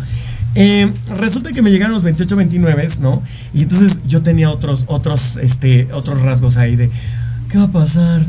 eh, 0.56 0.90
resulta 1.18 1.52
que 1.52 1.62
me 1.62 1.72
llegaron 1.72 1.94
los 1.94 2.04
28, 2.04 2.34
29, 2.34 2.88
¿no? 3.02 3.22
Y 3.54 3.64
entonces 3.64 4.00
yo 4.08 4.22
tenía 4.22 4.50
otros, 4.50 4.86
otros, 4.88 5.36
este, 5.42 5.90
otros 5.92 6.22
rasgos 6.22 6.56
ahí 6.56 6.78
de, 6.78 6.90
¿qué 7.50 7.58
va 7.58 7.66
a 7.66 7.72
pasar? 7.72 8.26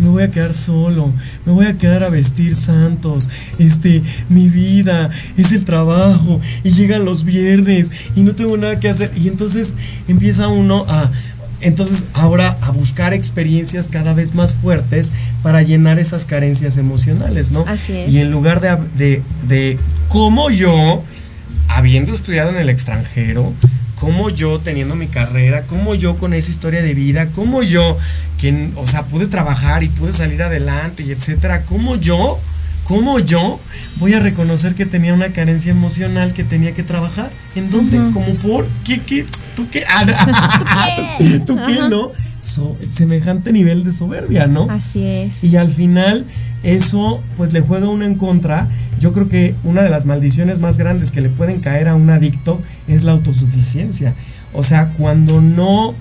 Me 0.00 0.08
voy 0.08 0.24
a 0.24 0.30
quedar 0.30 0.52
solo, 0.52 1.12
me 1.46 1.52
voy 1.52 1.66
a 1.66 1.78
quedar 1.78 2.02
a 2.02 2.08
vestir 2.08 2.56
santos, 2.56 3.28
este, 3.58 4.02
mi 4.28 4.48
vida 4.48 5.10
es 5.36 5.52
el 5.52 5.64
trabajo 5.64 6.40
y 6.64 6.70
llegan 6.70 7.04
los 7.04 7.24
viernes 7.24 7.90
y 8.16 8.22
no 8.22 8.34
tengo 8.34 8.56
nada 8.56 8.80
que 8.80 8.88
hacer 8.88 9.12
y 9.14 9.28
entonces 9.28 9.74
empieza 10.08 10.48
uno 10.48 10.84
a, 10.88 11.10
entonces 11.60 12.04
ahora 12.14 12.56
a 12.62 12.70
buscar 12.70 13.14
experiencias 13.14 13.88
cada 13.88 14.14
vez 14.14 14.34
más 14.34 14.54
fuertes 14.54 15.12
para 15.42 15.62
llenar 15.62 15.98
esas 15.98 16.24
carencias 16.24 16.76
emocionales, 16.76 17.50
¿no? 17.50 17.64
Así 17.68 17.96
es. 17.96 18.12
Y 18.12 18.18
en 18.20 18.30
lugar 18.30 18.60
de, 18.60 18.76
de, 18.96 19.22
de 19.46 19.78
cómo 20.08 20.50
yo, 20.50 21.02
habiendo 21.68 22.12
estudiado 22.12 22.50
en 22.50 22.56
el 22.56 22.68
extranjero, 22.68 23.52
como 24.00 24.30
yo 24.30 24.58
teniendo 24.58 24.96
mi 24.96 25.06
carrera, 25.06 25.62
como 25.66 25.94
yo 25.94 26.16
con 26.16 26.32
esa 26.32 26.50
historia 26.50 26.82
de 26.82 26.94
vida, 26.94 27.26
como 27.34 27.62
yo, 27.62 27.96
que, 28.38 28.70
o 28.76 28.86
sea, 28.86 29.04
pude 29.04 29.26
trabajar 29.26 29.82
y 29.84 29.88
pude 29.88 30.14
salir 30.14 30.42
adelante 30.42 31.02
y 31.02 31.10
etcétera, 31.10 31.62
como 31.66 31.96
yo, 31.96 32.40
como 32.84 33.18
yo 33.20 33.60
voy 33.96 34.14
a 34.14 34.20
reconocer 34.20 34.74
que 34.74 34.86
tenía 34.86 35.12
una 35.12 35.28
carencia 35.28 35.70
emocional 35.70 36.32
que 36.32 36.44
tenía 36.44 36.72
que 36.72 36.82
trabajar. 36.82 37.30
¿En 37.54 37.70
dónde? 37.70 37.98
¿Como 38.12 38.34
por? 38.36 38.66
¿Qué? 38.84 39.00
¿Qué? 39.00 39.26
¿Tú 39.54 39.68
qué? 39.70 39.84
Ah, 39.92 41.16
¿Tú, 41.18 41.54
tú 41.54 41.56
qué? 41.66 41.74
¿No? 41.88 42.10
So- 42.42 42.74
semejante 42.92 43.52
nivel 43.52 43.84
de 43.84 43.92
soberbia, 43.92 44.46
¿no? 44.46 44.68
Así 44.70 45.04
es. 45.04 45.44
Y 45.44 45.56
al 45.56 45.70
final 45.70 46.24
eso 46.62 47.22
pues 47.36 47.52
le 47.52 47.60
juega 47.60 47.88
uno 47.88 48.04
en 48.04 48.14
contra. 48.14 48.68
Yo 49.00 49.12
creo 49.12 49.28
que 49.28 49.54
una 49.64 49.82
de 49.82 49.90
las 49.90 50.04
maldiciones 50.06 50.58
más 50.58 50.76
grandes 50.76 51.10
que 51.10 51.20
le 51.20 51.30
pueden 51.30 51.60
caer 51.60 51.88
a 51.88 51.94
un 51.94 52.10
adicto 52.10 52.60
es 52.88 53.02
la 53.04 53.12
autosuficiencia. 53.12 54.14
O 54.52 54.62
sea, 54.62 54.90
cuando 54.98 55.40
no, 55.40 55.94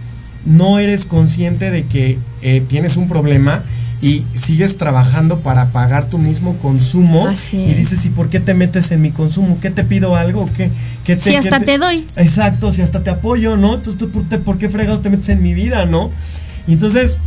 no 0.46 0.80
eres 0.80 1.06
consciente 1.06 1.72
de 1.72 1.84
que 1.84 2.18
eh, 2.42 2.64
tienes 2.68 2.98
un 2.98 3.08
problema 3.08 3.62
y 4.02 4.24
sigues 4.34 4.78
trabajando 4.78 5.39
para 5.39 5.66
pagar 5.68 6.06
tu 6.10 6.18
mismo 6.20 6.56
consumo 6.58 7.28
Así 7.28 7.58
y 7.58 7.72
es. 7.72 7.78
dices, 7.78 8.06
¿y 8.06 8.10
por 8.10 8.30
qué 8.30 8.39
te 8.39 8.54
metes 8.54 8.91
en 8.91 9.02
mi 9.02 9.12
consumo? 9.12 9.58
¿Qué 9.62 9.72
te 9.72 9.84
pido 9.84 10.16
algo? 10.16 10.50
¿Qué, 10.56 10.72
qué 11.04 11.16
te, 11.16 11.22
Si 11.22 11.30
qué 11.32 11.38
hasta 11.38 11.60
te 11.60 11.78
doy. 11.78 12.06
Exacto, 12.16 12.72
si 12.72 12.82
hasta 12.82 13.04
te 13.04 13.10
apoyo, 13.10 13.58
¿no? 13.58 13.74
Entonces, 13.76 13.97
¿tú 13.97 14.10
por, 14.10 14.24
te- 14.30 14.39
por 14.39 14.58
qué 14.58 14.70
fregados 14.70 15.02
te 15.02 15.10
metes 15.10 15.28
en 15.30 15.41
mi 15.43 15.54
vida, 15.54 15.86
no? 15.86 16.12
Y 16.68 16.74
entonces, 16.74 17.18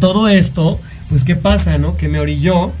todo 0.00 0.28
esto, 0.28 0.80
pues, 1.10 1.24
¿qué 1.24 1.36
pasa, 1.36 1.76
no? 1.78 1.96
Que 1.96 2.08
me 2.08 2.20
orilló 2.20 2.72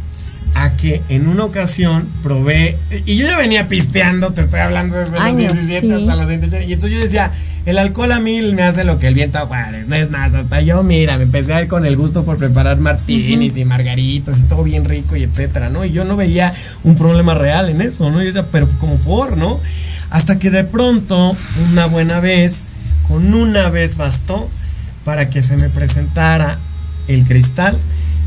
a 0.54 0.76
que 0.76 1.00
en 1.08 1.28
una 1.28 1.44
ocasión 1.44 2.06
probé, 2.22 2.76
y 3.06 3.16
yo 3.16 3.26
ya 3.26 3.36
venía 3.36 3.68
pisteando, 3.68 4.32
te 4.32 4.42
estoy 4.42 4.60
hablando 4.60 4.96
desde 4.96 5.18
los 5.18 5.36
17 5.36 5.94
hasta 5.94 6.16
los 6.16 6.26
28, 6.26 6.64
y 6.68 6.72
entonces 6.72 6.98
yo 6.98 7.04
decía, 7.04 7.30
el 7.64 7.78
alcohol 7.78 8.10
a 8.10 8.18
mí 8.18 8.42
me 8.52 8.62
hace 8.62 8.82
lo 8.84 8.98
que 8.98 9.06
el 9.06 9.14
viento 9.14 9.38
aguare, 9.38 9.84
no 9.86 9.94
es 9.94 10.10
más, 10.10 10.34
hasta 10.34 10.60
yo, 10.60 10.82
mira, 10.82 11.16
me 11.16 11.24
empecé 11.24 11.54
a 11.54 11.62
ir 11.62 11.68
con 11.68 11.86
el 11.86 11.96
gusto 11.96 12.24
por 12.24 12.36
preparar 12.36 12.78
martinis 12.78 13.56
y 13.56 13.64
margaritas 13.64 14.40
y 14.40 14.42
todo 14.42 14.64
bien 14.64 14.84
rico 14.84 15.16
y 15.16 15.22
etcétera, 15.22 15.70
¿no? 15.70 15.84
Y 15.84 15.92
yo 15.92 16.04
no 16.04 16.16
veía 16.16 16.52
un 16.82 16.96
problema 16.96 17.34
real 17.34 17.68
en 17.70 17.80
eso, 17.80 18.10
¿no? 18.10 18.20
Y 18.20 18.26
decía, 18.26 18.46
pero 18.50 18.68
como 18.80 18.96
por, 18.96 19.36
¿no? 19.36 19.60
Hasta 20.10 20.38
que 20.38 20.50
de 20.50 20.64
pronto, 20.64 21.36
una 21.70 21.86
buena 21.86 22.20
vez, 22.20 22.64
con 23.08 23.32
una 23.32 23.68
vez 23.68 23.96
bastó 23.96 24.48
para 25.04 25.30
que 25.30 25.42
se 25.42 25.56
me 25.56 25.68
presentara 25.68 26.58
el 27.08 27.24
cristal. 27.24 27.76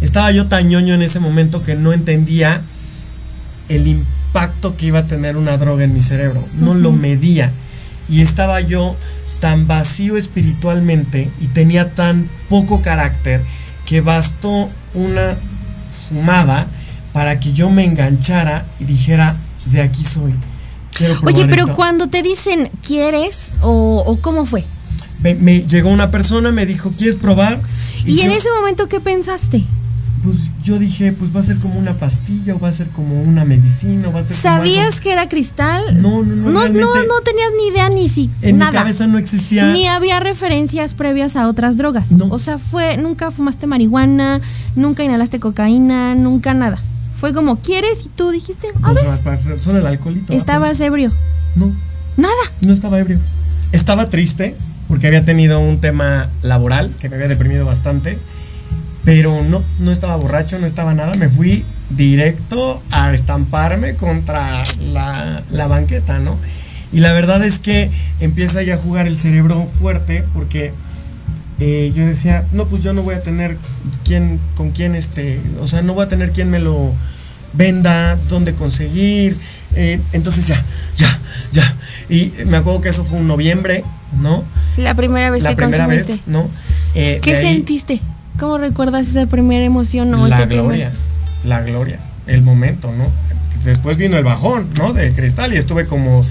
Estaba 0.05 0.31
yo 0.31 0.45
tan 0.45 0.67
ñoño 0.67 0.93
en 0.93 1.01
ese 1.01 1.19
momento 1.19 1.63
que 1.63 1.73
no 1.73 1.91
entendía 1.91 2.61
el 3.69 3.87
impacto 3.87 4.77
que 4.77 4.85
iba 4.85 4.99
a 4.99 5.07
tener 5.07 5.35
una 5.35 5.57
droga 5.57 5.83
en 5.83 5.95
mi 5.95 6.01
cerebro. 6.03 6.39
No 6.59 6.75
lo 6.75 6.91
medía. 6.91 7.51
Y 8.07 8.21
estaba 8.21 8.61
yo 8.61 8.95
tan 9.39 9.65
vacío 9.65 10.15
espiritualmente 10.15 11.27
y 11.41 11.47
tenía 11.47 11.89
tan 11.89 12.29
poco 12.49 12.83
carácter 12.83 13.41
que 13.87 14.01
bastó 14.01 14.69
una 14.93 15.35
fumada 16.07 16.67
para 17.11 17.39
que 17.39 17.53
yo 17.53 17.71
me 17.71 17.83
enganchara 17.83 18.63
y 18.79 18.83
dijera, 18.83 19.35
de 19.71 19.81
aquí 19.81 20.05
soy. 20.05 20.35
Oye, 21.23 21.47
pero 21.47 21.73
cuando 21.73 22.07
te 22.09 22.21
dicen, 22.21 22.69
¿quieres? 22.83 23.53
¿O, 23.61 24.03
o 24.05 24.21
cómo 24.21 24.45
fue? 24.45 24.63
Me, 25.21 25.61
llegó 25.61 25.89
una 25.89 26.11
persona, 26.11 26.51
me 26.51 26.67
dijo, 26.67 26.91
¿quieres 26.91 27.15
probar? 27.15 27.59
¿Y, 28.05 28.21
en 28.21 28.31
ese 28.31 28.49
momento 28.51 28.87
qué 28.87 28.99
pensaste? 28.99 29.63
Pues 30.25 30.49
yo 30.63 30.79
dije, 30.79 31.11
pues 31.11 31.35
va 31.35 31.41
a 31.41 31.43
ser 31.43 31.57
como 31.59 31.77
una 31.77 31.93
pastilla 31.93 32.55
o 32.55 32.59
va 32.59 32.69
a 32.69 32.71
ser 32.71 32.87
como 32.87 33.21
una 33.21 33.45
medicina 33.45 34.09
o 34.09 34.11
va 34.11 34.21
a 34.21 34.23
ser 34.23 34.35
¿Sabías 34.35 34.99
que 34.99 35.11
era 35.11 35.29
cristal? 35.29 36.01
No, 36.01 36.23
no, 36.23 36.35
no. 36.35 36.49
No, 36.49 36.67
no, 36.67 36.95
no 36.95 37.21
tenías 37.23 37.51
ni 37.55 37.67
idea 37.67 37.89
ni 37.89 38.09
si 38.09 38.31
en 38.41 38.57
mi 38.57 38.65
cabeza 38.65 39.05
no 39.05 39.19
existía. 39.19 39.71
Ni 39.71 39.87
había 39.87 40.19
referencias 40.19 40.95
previas 40.95 41.35
a 41.35 41.47
otras 41.47 41.77
drogas. 41.77 42.11
No. 42.11 42.25
O 42.31 42.39
sea, 42.39 42.57
fue, 42.57 42.97
nunca 42.97 43.29
fumaste 43.29 43.67
marihuana, 43.67 44.41
nunca 44.75 45.03
inhalaste 45.03 45.39
cocaína, 45.39 46.15
nunca 46.15 46.55
nada. 46.55 46.81
Fue 47.15 47.31
como, 47.31 47.57
¿quieres? 47.57 48.07
Y 48.07 48.09
tú 48.09 48.31
dijiste, 48.31 48.67
a 48.81 48.93
pues, 48.93 49.45
ver. 49.45 49.59
Solo 49.59 49.77
el 49.77 49.85
alcoholito. 49.85 50.33
¿Estabas 50.33 50.79
ebrio? 50.79 51.11
No. 51.55 51.71
Nada. 52.17 52.33
No 52.61 52.73
estaba 52.73 52.97
ebrio. 52.97 53.19
Estaba 53.73 54.09
triste 54.09 54.55
porque 54.87 55.07
había 55.07 55.23
tenido 55.23 55.59
un 55.59 55.79
tema 55.79 56.29
laboral 56.41 56.91
que 56.99 57.09
me 57.09 57.15
había 57.15 57.27
deprimido 57.27 57.65
bastante. 57.65 58.17
Pero 59.05 59.43
no, 59.43 59.63
no 59.79 59.91
estaba 59.91 60.15
borracho, 60.15 60.59
no 60.59 60.67
estaba 60.67 60.93
nada. 60.93 61.15
Me 61.15 61.29
fui 61.29 61.63
directo 61.91 62.81
a 62.91 63.13
estamparme 63.13 63.95
contra 63.95 64.63
la, 64.79 65.43
la 65.51 65.67
banqueta, 65.67 66.19
¿no? 66.19 66.37
Y 66.91 66.99
la 66.99 67.13
verdad 67.13 67.43
es 67.43 67.59
que 67.59 67.91
empieza 68.19 68.63
ya 68.63 68.75
a 68.75 68.77
jugar 68.77 69.05
el 69.07 69.17
cerebro 69.17 69.67
fuerte 69.67 70.23
porque 70.33 70.73
eh, 71.59 71.91
yo 71.95 72.05
decía, 72.05 72.45
no, 72.51 72.67
pues 72.67 72.83
yo 72.83 72.93
no 72.93 73.03
voy 73.03 73.15
a 73.15 73.21
tener 73.21 73.57
quien, 74.03 74.39
con 74.55 74.71
quién, 74.71 74.95
este, 74.95 75.39
o 75.61 75.67
sea, 75.67 75.81
no 75.81 75.93
voy 75.93 76.05
a 76.05 76.09
tener 76.09 76.31
quien 76.31 76.49
me 76.49 76.59
lo 76.59 76.93
venda, 77.53 78.17
dónde 78.29 78.53
conseguir. 78.53 79.37
Eh, 79.75 79.99
entonces 80.13 80.47
ya, 80.47 80.61
ya, 80.97 81.19
ya. 81.51 81.75
Y 82.09 82.33
me 82.45 82.57
acuerdo 82.57 82.81
que 82.81 82.89
eso 82.89 83.03
fue 83.03 83.19
un 83.19 83.27
noviembre, 83.27 83.83
¿no? 84.19 84.43
La 84.77 84.93
primera 84.95 85.29
vez 85.29 85.43
la 85.43 85.49
que 85.49 85.55
primera 85.55 85.85
consumiste. 85.85 86.11
Vez, 86.11 86.23
¿no? 86.27 86.49
Eh, 86.93 87.19
¿Qué 87.21 87.41
sentiste? 87.41 88.01
¿Cómo 88.39 88.57
recuerdas 88.57 89.07
esa 89.07 89.25
primera 89.27 89.63
emoción? 89.63 90.13
O 90.13 90.27
la 90.27 90.45
gloria, 90.45 90.91
la 91.43 91.61
gloria, 91.61 91.99
el 92.27 92.41
momento, 92.41 92.91
¿no? 92.91 93.05
Después 93.63 93.97
vino 93.97 94.17
el 94.17 94.23
bajón, 94.23 94.67
¿no? 94.77 94.93
De 94.93 95.11
cristal 95.13 95.53
y 95.53 95.57
estuve 95.57 95.85
como 95.85 96.23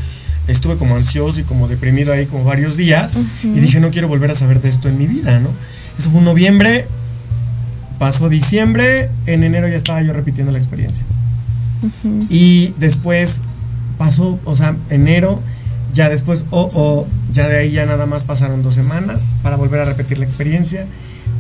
estuve 0.47 0.77
como 0.77 0.97
ansioso 0.97 1.41
y 1.41 1.45
como 1.45 1.69
deprimido 1.69 2.13
ahí 2.13 2.27
como 2.27 2.45
varios 2.45 2.77
días 2.77 3.17
y 3.43 3.61
dije 3.61 3.81
no 3.81 3.91
quiero 3.91 4.09
volver 4.09 4.31
a 4.31 4.35
saber 4.35 4.61
de 4.61 4.69
esto 4.69 4.89
en 4.89 4.99
mi 4.99 5.07
vida, 5.07 5.39
¿no? 5.41 5.49
Eso 5.99 6.11
fue 6.11 6.19
un 6.19 6.25
noviembre, 6.25 6.87
pasó 7.99 8.29
diciembre, 8.29 9.09
en 9.27 9.45
enero 9.45 9.69
ya 9.69 9.77
estaba 9.77 10.03
yo 10.03 10.13
repitiendo 10.13 10.53
la 10.53 10.59
experiencia. 10.59 11.05
Y 12.29 12.75
después 12.79 13.41
pasó, 13.99 14.39
o 14.45 14.57
sea, 14.57 14.75
enero, 14.91 15.41
ya 15.93 16.09
después, 16.09 16.45
o, 16.51 16.69
o, 16.75 17.07
ya 17.33 17.49
de 17.49 17.59
ahí 17.59 17.71
ya 17.71 17.87
nada 17.87 18.07
más 18.07 18.25
pasaron 18.25 18.63
dos 18.63 18.75
semanas 18.75 19.37
para 19.43 19.57
volver 19.57 19.81
a 19.81 19.85
repetir 19.85 20.19
la 20.19 20.25
experiencia. 20.25 20.87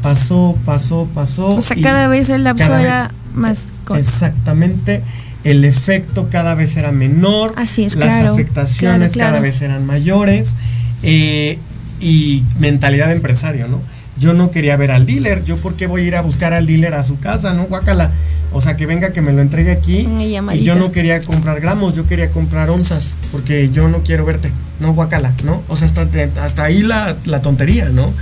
Pasó, 0.04 0.54
pasó, 0.66 1.08
pasó. 1.14 1.56
O 1.56 1.62
sea, 1.62 1.78
cada 1.82 2.08
vez 2.08 2.28
el 2.28 2.44
lapso 2.44 2.76
era 2.76 3.10
más 3.34 3.68
corto. 3.86 4.02
Exactamente. 4.02 5.00
El 5.44 5.64
efecto 5.64 6.28
cada 6.30 6.54
vez 6.54 6.76
era 6.76 6.92
menor. 6.92 7.54
Así 7.56 7.84
es, 7.84 7.96
Las 7.96 8.22
afectaciones 8.22 9.12
cada 9.16 9.40
vez 9.40 9.62
eran 9.62 9.86
mayores. 9.86 10.56
Eh, 11.02 11.58
y 12.02 12.42
mentalidad 12.58 13.06
de 13.06 13.14
empresario, 13.14 13.66
¿no? 13.66 13.80
Yo 14.18 14.34
no 14.34 14.50
quería 14.50 14.76
ver 14.76 14.90
al 14.90 15.06
dealer. 15.06 15.42
Yo, 15.46 15.56
¿por 15.56 15.74
qué 15.74 15.86
voy 15.86 16.02
a 16.02 16.04
ir 16.04 16.16
a 16.16 16.20
buscar 16.20 16.52
al 16.52 16.66
dealer 16.66 16.92
a 16.92 17.02
su 17.02 17.18
casa, 17.18 17.54
no? 17.54 17.64
Guácala. 17.64 18.10
O 18.52 18.60
sea, 18.60 18.76
que 18.76 18.84
venga, 18.84 19.14
que 19.14 19.22
me 19.22 19.32
lo 19.32 19.40
entregue 19.40 19.72
aquí. 19.72 20.06
Y 20.20 20.64
yo 20.64 20.74
no 20.74 20.92
quería 20.92 21.22
comprar 21.22 21.62
gramos, 21.62 21.94
yo 21.94 22.06
quería 22.06 22.28
comprar 22.30 22.68
onzas, 22.68 23.14
porque 23.32 23.70
yo 23.70 23.88
no 23.88 24.02
quiero 24.02 24.26
verte, 24.26 24.52
no 24.80 24.92
guacala, 24.92 25.32
¿no? 25.44 25.62
O 25.68 25.78
sea, 25.78 25.88
hasta, 25.88 26.06
hasta 26.42 26.64
ahí 26.64 26.82
la, 26.82 27.16
la 27.24 27.40
tontería, 27.40 27.88
¿no? 27.88 28.12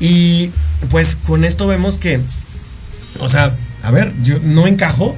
Y 0.00 0.50
pues 0.88 1.16
con 1.16 1.44
esto 1.44 1.66
vemos 1.66 1.98
que, 1.98 2.20
o 3.20 3.28
sea, 3.28 3.52
a 3.82 3.90
ver, 3.90 4.12
yo 4.22 4.38
no 4.44 4.66
encajo 4.66 5.16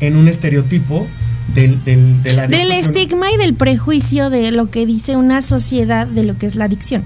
en 0.00 0.16
un 0.16 0.28
estereotipo 0.28 1.06
del, 1.54 1.82
del, 1.84 2.22
de 2.22 2.32
la 2.32 2.46
del 2.46 2.72
estigma 2.72 3.30
y 3.30 3.36
del 3.36 3.54
prejuicio 3.54 4.30
de 4.30 4.50
lo 4.50 4.70
que 4.70 4.86
dice 4.86 5.16
una 5.16 5.42
sociedad 5.42 6.06
de 6.06 6.24
lo 6.24 6.36
que 6.36 6.46
es 6.46 6.56
la 6.56 6.64
adicción. 6.64 7.04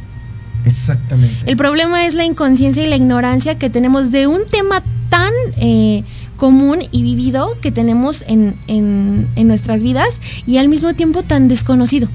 Exactamente. 0.65 1.37
El 1.47 1.57
problema 1.57 2.07
es 2.07 2.15
la 2.15 2.25
inconsciencia 2.25 2.85
y 2.85 2.89
la 2.89 2.97
ignorancia 2.97 3.57
que 3.57 3.71
tenemos 3.71 4.11
de 4.11 4.27
un 4.27 4.45
tema 4.47 4.83
tan 5.11 5.33
eh, 5.59 6.03
común 6.37 6.79
y 6.91 7.03
vivido 7.03 7.49
que 7.63 7.71
tenemos 7.71 8.25
en, 8.27 8.55
en, 8.67 9.27
en, 9.37 9.49
nuestras 9.49 9.83
vidas 9.83 10.21
y 10.47 10.59
al 10.59 10.69
mismo 10.69 10.95
tiempo 10.95 11.23
tan 11.23 11.49
desconocido. 11.49 12.09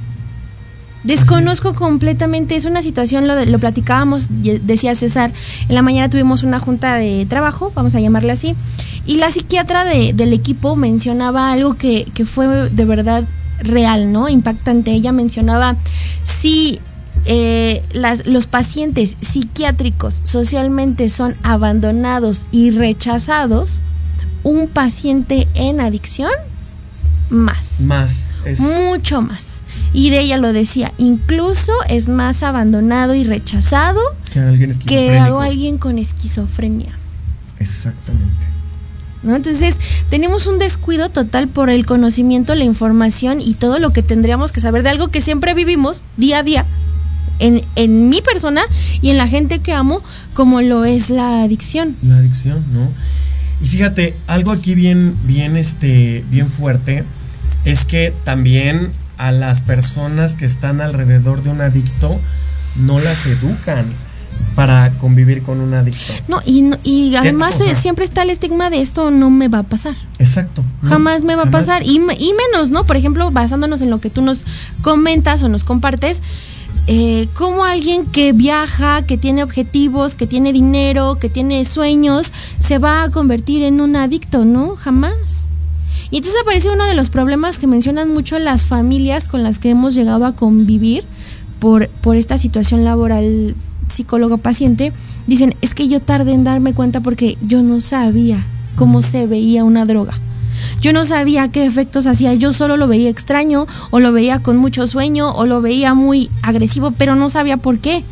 Desconozco 1.04 1.74
completamente, 1.74 2.56
es 2.56 2.66
una 2.66 2.82
situación, 2.82 3.28
lo, 3.28 3.43
lo 3.45 3.60
platicábamos, 3.60 4.28
decía 4.30 4.93
César, 4.93 5.32
en 5.68 5.76
la 5.76 5.82
mañana 5.82 6.10
tuvimos 6.10 6.43
una 6.43 6.60
junta 6.60 6.95
de 6.95 7.26
trabajo, 7.26 7.72
vamos 7.76 7.95
a 7.95 7.99
llamarle 7.99 8.32
así, 8.32 8.56
y 9.06 9.18
la 9.18 9.32
psiquiatra 9.32 9.84
de, 9.84 10.14
del 10.14 10.32
equipo 10.34 10.76
mencionaba 10.76 11.52
algo 11.52 11.74
que, 11.74 12.06
que 12.14 12.26
fue 12.26 12.70
de 12.70 12.86
verdad 12.86 13.24
real, 13.60 14.12
¿no? 14.12 14.30
Impactante. 14.30 14.91
Ella 14.91 15.12
mencionaba, 15.12 15.76
si 16.24 16.80
eh, 17.26 17.84
los 18.26 18.47
pacientes 18.47 19.16
psiquiátricos 19.20 20.22
socialmente 20.24 21.10
son 21.10 21.36
abandonados 21.43 22.45
y 22.52 22.72
rechazados, 22.72 23.80
un 24.43 24.68
paciente 24.68 25.47
en 25.54 25.82
adicción, 25.82 26.32
más. 27.32 27.82
Más. 27.82 28.27
Es... 28.45 28.59
Mucho 28.59 29.21
más. 29.21 29.61
Y 29.93 30.09
de 30.09 30.21
ella 30.21 30.38
lo 30.38 30.53
decía, 30.53 30.91
incluso 30.97 31.73
es 31.89 32.07
más 32.07 32.43
abandonado 32.43 33.13
y 33.13 33.23
rechazado 33.23 33.99
que 34.32 34.39
alguien, 34.39 34.77
que 34.79 35.17
alguien 35.17 35.77
con 35.77 35.97
esquizofrenia. 35.97 36.93
Exactamente. 37.59 38.45
¿No? 39.23 39.36
Entonces, 39.36 39.75
tenemos 40.09 40.47
un 40.47 40.57
descuido 40.57 41.09
total 41.09 41.47
por 41.47 41.69
el 41.69 41.86
conocimiento, 41.86 42.55
la 42.55 42.63
información 42.63 43.39
y 43.39 43.53
todo 43.53 43.79
lo 43.79 43.91
que 43.91 44.01
tendríamos 44.01 44.51
que 44.51 44.61
saber 44.61 44.82
de 44.84 44.89
algo 44.89 45.09
que 45.09 45.21
siempre 45.21 45.53
vivimos 45.53 46.03
día 46.17 46.39
a 46.39 46.43
día 46.43 46.65
en, 47.39 47.63
en 47.75 48.09
mi 48.09 48.21
persona 48.21 48.61
y 49.01 49.09
en 49.09 49.17
la 49.17 49.27
gente 49.27 49.59
que 49.59 49.73
amo, 49.73 50.01
como 50.34 50.61
lo 50.61 50.86
es 50.86 51.09
la 51.09 51.43
adicción. 51.43 51.95
La 52.01 52.17
adicción, 52.17 52.63
¿no? 52.73 52.89
Y 53.61 53.67
fíjate, 53.67 54.15
algo 54.25 54.51
aquí 54.51 54.73
bien, 54.73 55.15
bien, 55.25 55.55
este, 55.55 56.23
bien 56.32 56.49
fuerte 56.49 57.03
es 57.66 57.86
que 57.86 58.14
también 58.24 58.91
a 59.18 59.32
las 59.32 59.62
personas 59.62 60.36
que 60.36 60.45
están 60.45 60.82
alrededor 60.82 61.43
de 61.43 61.49
un 61.49 61.62
adicto 61.62 62.20
no 62.78 62.99
las 62.99 63.26
educan 63.26 63.86
para 64.55 64.91
convivir 64.99 65.43
con 65.43 65.59
un 65.59 65.74
adicto. 65.74 66.14
No, 66.28 66.41
y, 66.45 66.72
y 66.84 67.16
además 67.16 67.55
siempre 67.76 68.05
está 68.05 68.24
el 68.24 68.30
estigma 68.30 68.70
de 68.70 68.82
esto 68.82 69.12
no 69.12 69.30
me 69.30 69.47
va 69.47 69.59
a 69.59 69.64
pasar. 69.64 69.95
Exacto. 70.20 70.64
No, 70.82 70.89
jamás 70.89 71.24
me 71.24 71.36
va 71.36 71.43
jamás. 71.43 71.47
a 71.47 71.57
pasar. 71.59 71.84
Y, 71.84 71.97
y, 71.97 72.34
menos, 72.34 72.72
¿no? 72.72 72.86
Por 72.86 72.95
ejemplo, 72.95 73.30
basándonos 73.32 73.82
en 73.82 73.89
lo 73.89 73.99
que 73.99 74.09
tú 74.09 74.22
nos 74.22 74.45
comentas 74.82 75.43
o 75.43 75.49
nos 75.49 75.64
compartes, 75.64 76.22
eh, 76.88 77.28
como 77.34 77.64
alguien 77.64 78.05
que 78.05 78.34
viaja, 78.34 79.03
que 79.03 79.18
tiene 79.18 79.43
objetivos, 79.43 80.16
que 80.16 80.28
tiene 80.28 80.51
dinero, 80.51 81.18
que 81.20 81.30
tiene 81.30 81.64
sueños, 81.64 82.34
se 82.59 82.80
va 82.80 83.03
a 83.03 83.12
convertir 83.12 83.64
en 83.64 83.82
un 83.82 83.95
adicto, 83.95 84.45
¿no? 84.45 84.76
Jamás. 84.76 85.47
Y 86.12 86.18
entonces 86.18 86.41
aparece 86.41 86.70
uno 86.70 86.86
de 86.86 86.93
los 86.93 87.09
problemas 87.09 87.57
que 87.57 87.68
mencionan 87.68 88.09
mucho 88.09 88.38
las 88.38 88.66
familias 88.66 89.28
con 89.28 89.43
las 89.43 89.59
que 89.59 89.70
hemos 89.70 89.93
llegado 89.93 90.26
a 90.26 90.36
convivir 90.36 91.03
por, 91.59 91.88
por 91.88 92.18
esta 92.18 92.38
situación 92.38 92.84
laboral 92.84 93.55
psicólogo-paciente. 93.88 94.91
Dicen, 95.26 95.55
es 95.62 95.74
que 95.74 95.88
yo 95.88 96.01
tardé 96.01 96.34
en 96.34 96.43
darme 96.43 96.74
cuenta 96.74 96.99
porque 96.99 97.38
yo 97.41 97.64
no 97.64 97.80
sabía 97.80 98.43
cómo 98.76 99.01
se 99.01 99.26
veía 99.26 99.64
una 99.64 99.86
droga. 99.86 100.14
Yo 100.82 100.93
no 100.93 101.05
sabía 101.05 101.49
qué 101.49 101.66
efectos 101.66 102.07
hacía, 102.07 102.34
yo 102.34 102.53
solo 102.53 102.76
lo 102.76 102.88
veía 102.88 103.09
extraño 103.09 103.68
o 103.91 103.99
lo 103.99 104.12
veía 104.12 104.39
con 104.39 104.57
mucho 104.57 104.88
sueño 104.88 105.32
o 105.32 105.45
lo 105.45 105.62
veía 105.62 105.93
muy 105.93 106.30
agresivo, 106.41 106.91
pero 106.91 107.16
no 107.16 107.30
sabía 107.30 107.57
por 107.57 107.80
qué. 107.80 108.03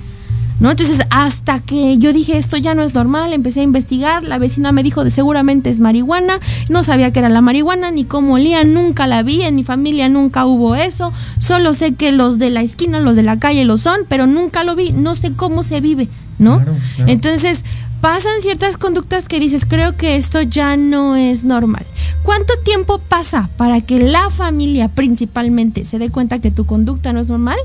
¿No? 0.59 0.71
Entonces, 0.71 1.01
hasta 1.09 1.59
que 1.59 1.97
yo 1.97 2.11
dije, 2.11 2.37
esto 2.37 2.57
ya 2.57 2.75
no 2.75 2.83
es 2.83 2.93
normal, 2.93 3.31
empecé 3.31 3.61
a 3.61 3.63
investigar, 3.63 4.23
la 4.23 4.37
vecina 4.37 4.73
me 4.73 4.83
dijo 4.83 5.05
de 5.05 5.09
seguramente 5.09 5.69
es 5.69 5.79
marihuana, 5.79 6.39
no 6.69 6.83
sabía 6.83 7.11
que 7.11 7.19
era 7.19 7.29
la 7.29 7.39
marihuana, 7.39 7.91
ni 7.91 8.03
cómo 8.03 8.33
olía, 8.33 8.65
nunca 8.65 9.07
la 9.07 9.23
vi, 9.23 9.41
en 9.43 9.55
mi 9.55 9.63
familia 9.63 10.09
nunca 10.09 10.45
hubo 10.45 10.75
eso, 10.75 11.13
solo 11.37 11.73
sé 11.73 11.93
que 11.93 12.11
los 12.11 12.39
de 12.39 12.49
la 12.49 12.61
esquina, 12.61 12.99
los 12.99 13.15
de 13.15 13.23
la 13.23 13.39
calle 13.39 13.63
lo 13.63 13.77
son, 13.77 14.01
pero 14.09 14.27
nunca 14.27 14.65
lo 14.65 14.75
vi, 14.75 14.91
no 14.91 15.15
sé 15.15 15.31
cómo 15.31 15.63
se 15.63 15.79
vive, 15.79 16.09
¿no? 16.39 16.61
Entonces, 17.07 17.63
pasan 18.01 18.41
ciertas 18.41 18.77
conductas 18.77 19.27
que 19.27 19.39
dices, 19.39 19.65
creo 19.65 19.95
que 19.95 20.15
esto 20.15 20.41
ya 20.41 20.77
no 20.77 21.15
es 21.15 21.43
normal. 21.43 21.85
¿Cuánto 22.23 22.53
tiempo 22.63 22.99
pasa 22.99 23.49
para 23.57 23.81
que 23.81 23.99
la 23.99 24.29
familia 24.29 24.87
principalmente 24.87 25.85
se 25.85 25.99
dé 25.99 26.09
cuenta 26.09 26.39
que 26.39 26.51
tu 26.51 26.65
conducta 26.65 27.13
no 27.13 27.19
es 27.19 27.29
normal? 27.29 27.57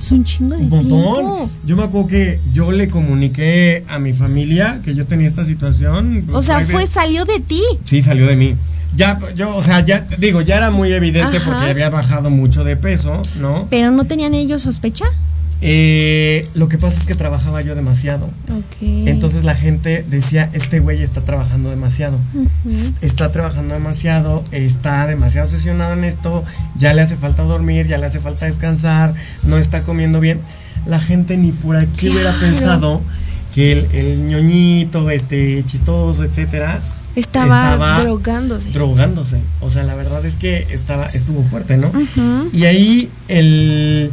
Es 0.00 0.12
un 0.12 0.24
chingo 0.24 0.56
de 0.56 0.66
tiempo. 0.66 1.50
Yo 1.64 1.76
me 1.76 1.84
acuerdo 1.84 2.08
que 2.08 2.40
yo 2.52 2.70
le 2.70 2.88
comuniqué 2.88 3.84
a 3.88 3.98
mi 3.98 4.12
familia 4.12 4.80
que 4.84 4.94
yo 4.94 5.06
tenía 5.06 5.26
esta 5.26 5.44
situación. 5.44 6.24
O 6.32 6.42
sea, 6.42 6.60
fue, 6.60 6.86
salió 6.86 7.24
de 7.24 7.40
ti. 7.40 7.62
Sí, 7.84 8.02
salió 8.02 8.26
de 8.26 8.36
mí. 8.36 8.54
Ya, 8.94 9.18
yo, 9.34 9.54
o 9.54 9.62
sea, 9.62 9.84
ya, 9.84 10.06
digo, 10.18 10.40
ya 10.40 10.56
era 10.56 10.70
muy 10.70 10.92
evidente 10.92 11.40
porque 11.40 11.70
había 11.70 11.90
bajado 11.90 12.30
mucho 12.30 12.64
de 12.64 12.76
peso, 12.76 13.22
¿no? 13.38 13.66
Pero 13.68 13.90
no 13.90 14.04
tenían 14.04 14.32
ellos 14.32 14.62
sospecha. 14.62 15.04
Eh, 15.68 16.46
lo 16.54 16.68
que 16.68 16.78
pasa 16.78 16.96
es 16.96 17.06
que 17.06 17.16
trabajaba 17.16 17.60
yo 17.60 17.74
demasiado. 17.74 18.30
Entonces 18.80 19.42
la 19.42 19.56
gente 19.56 20.04
decía, 20.08 20.48
este 20.52 20.78
güey 20.78 21.02
está 21.02 21.22
trabajando 21.22 21.70
demasiado. 21.70 22.20
Está 23.00 23.32
trabajando 23.32 23.74
demasiado, 23.74 24.44
está 24.52 25.08
demasiado 25.08 25.48
obsesionado 25.48 25.94
en 25.94 26.04
esto, 26.04 26.44
ya 26.76 26.94
le 26.94 27.02
hace 27.02 27.16
falta 27.16 27.42
dormir, 27.42 27.88
ya 27.88 27.98
le 27.98 28.06
hace 28.06 28.20
falta 28.20 28.46
descansar, 28.46 29.12
no 29.42 29.58
está 29.58 29.82
comiendo 29.82 30.20
bien. 30.20 30.40
La 30.86 31.00
gente 31.00 31.36
ni 31.36 31.50
por 31.50 31.74
aquí 31.74 32.10
hubiera 32.10 32.38
pensado 32.38 33.00
que 33.52 33.72
el, 33.72 34.28
ñoñito, 34.28 35.10
este, 35.10 35.64
chistoso, 35.64 36.22
etcétera, 36.22 36.78
estaba, 37.16 38.02
drogándose. 38.02 38.70
Drogándose. 38.70 39.40
O 39.60 39.68
sea, 39.68 39.82
la 39.82 39.96
verdad 39.96 40.24
es 40.24 40.36
que 40.36 40.58
estaba, 40.70 41.06
estuvo 41.06 41.42
fuerte, 41.42 41.76
¿no? 41.76 41.90
Y 42.52 42.66
ahí 42.66 43.10
el 43.26 44.12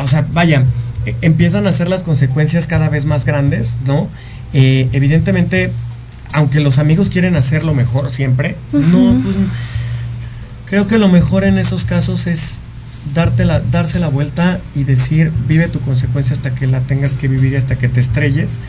o 0.00 0.06
sea, 0.06 0.26
vaya, 0.32 0.64
e, 1.06 1.14
empiezan 1.22 1.66
a 1.66 1.72
ser 1.72 1.88
las 1.88 2.02
consecuencias 2.02 2.66
cada 2.66 2.88
vez 2.88 3.04
más 3.04 3.24
grandes, 3.24 3.76
¿no? 3.86 4.08
Eh, 4.52 4.88
evidentemente, 4.92 5.70
aunque 6.32 6.60
los 6.60 6.78
amigos 6.78 7.08
quieren 7.08 7.36
hacer 7.36 7.64
lo 7.64 7.74
mejor 7.74 8.10
siempre, 8.10 8.56
no, 8.72 9.20
pues, 9.22 9.36
creo 10.66 10.86
que 10.86 10.98
lo 10.98 11.08
mejor 11.08 11.44
en 11.44 11.58
esos 11.58 11.84
casos 11.84 12.26
es 12.26 12.58
darte 13.14 13.44
la, 13.44 13.60
darse 13.60 13.98
la 13.98 14.08
vuelta 14.08 14.60
y 14.74 14.84
decir, 14.84 15.32
vive 15.48 15.68
tu 15.68 15.80
consecuencia 15.80 16.34
hasta 16.34 16.54
que 16.54 16.66
la 16.66 16.80
tengas 16.80 17.12
que 17.14 17.28
vivir, 17.28 17.56
hasta 17.56 17.76
que 17.76 17.88
te 17.88 18.00
estrelles, 18.00 18.60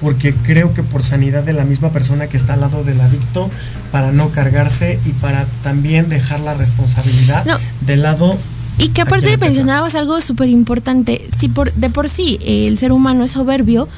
porque 0.00 0.34
creo 0.34 0.74
que 0.74 0.82
por 0.82 1.02
sanidad 1.02 1.42
de 1.44 1.52
la 1.52 1.64
misma 1.64 1.90
persona 1.90 2.26
que 2.26 2.36
está 2.36 2.54
al 2.54 2.60
lado 2.60 2.84
del 2.84 3.00
adicto, 3.00 3.50
para 3.90 4.12
no 4.12 4.30
cargarse 4.30 4.98
y 5.04 5.10
para 5.10 5.46
también 5.62 6.08
dejar 6.08 6.40
la 6.40 6.54
responsabilidad 6.54 7.44
del 7.86 8.02
lado 8.02 8.36
y 8.78 8.88
que 8.88 9.02
aparte 9.02 9.36
mencionabas 9.36 9.94
algo 9.94 10.20
súper 10.20 10.48
importante, 10.48 11.28
si 11.36 11.48
por, 11.48 11.72
de 11.72 11.90
por 11.90 12.08
sí 12.08 12.38
eh, 12.42 12.66
el 12.66 12.78
ser 12.78 12.92
humano 12.92 13.24
es 13.24 13.32
soberbio, 13.32 13.88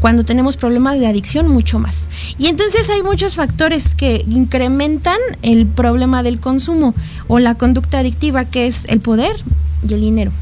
cuando 0.00 0.24
tenemos 0.24 0.56
problemas 0.56 0.98
de 0.98 1.06
adicción 1.06 1.48
mucho 1.48 1.78
más. 1.78 2.08
Y 2.36 2.46
entonces 2.46 2.90
hay 2.90 3.02
muchos 3.02 3.36
factores 3.36 3.94
que 3.94 4.24
incrementan 4.28 5.18
el 5.42 5.66
problema 5.66 6.24
del 6.24 6.40
consumo 6.40 6.94
o 7.28 7.38
la 7.38 7.54
conducta 7.54 8.00
adictiva, 8.00 8.44
que 8.44 8.66
es 8.66 8.84
el 8.86 9.00
poder 9.00 9.36
y 9.88 9.94
el 9.94 10.00
dinero. 10.00 10.32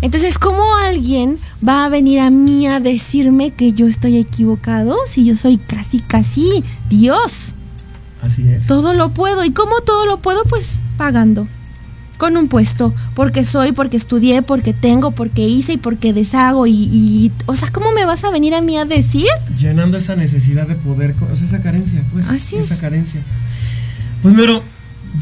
Entonces, 0.00 0.38
¿cómo 0.38 0.62
alguien 0.76 1.38
va 1.66 1.86
a 1.86 1.88
venir 1.88 2.20
a 2.20 2.30
mí 2.30 2.68
a 2.68 2.78
decirme 2.78 3.50
que 3.50 3.72
yo 3.72 3.88
estoy 3.88 4.18
equivocado 4.18 4.96
si 5.08 5.24
yo 5.24 5.34
soy 5.34 5.56
casi, 5.56 5.98
casi 5.98 6.62
Dios? 6.88 7.52
Así 8.22 8.48
es. 8.48 8.66
Todo 8.68 8.94
lo 8.94 9.08
puedo. 9.08 9.44
¿Y 9.44 9.50
cómo 9.50 9.80
todo 9.80 10.06
lo 10.06 10.18
puedo? 10.18 10.44
Pues 10.44 10.78
pagando 10.96 11.48
con 12.18 12.36
un 12.36 12.48
puesto, 12.48 12.94
porque 13.14 13.44
soy, 13.44 13.72
porque 13.72 13.96
estudié, 13.96 14.42
porque 14.42 14.72
tengo, 14.72 15.10
porque 15.10 15.42
hice 15.42 15.74
y 15.74 15.76
porque 15.76 16.12
deshago 16.12 16.66
y, 16.66 17.32
o 17.46 17.54
sea, 17.54 17.68
¿cómo 17.72 17.92
me 17.92 18.04
vas 18.04 18.24
a 18.24 18.30
venir 18.30 18.54
a 18.54 18.60
mí 18.60 18.76
a 18.76 18.84
decir? 18.84 19.26
Llenando 19.58 19.98
esa 19.98 20.16
necesidad 20.16 20.66
de 20.66 20.74
poder, 20.76 21.14
o 21.30 21.36
sea, 21.36 21.46
esa 21.46 21.62
carencia, 21.62 22.02
pues. 22.12 22.28
Así 22.28 22.56
esa 22.56 22.78
carencia. 22.78 23.20
Pues 24.22 24.34
mero, 24.34 24.62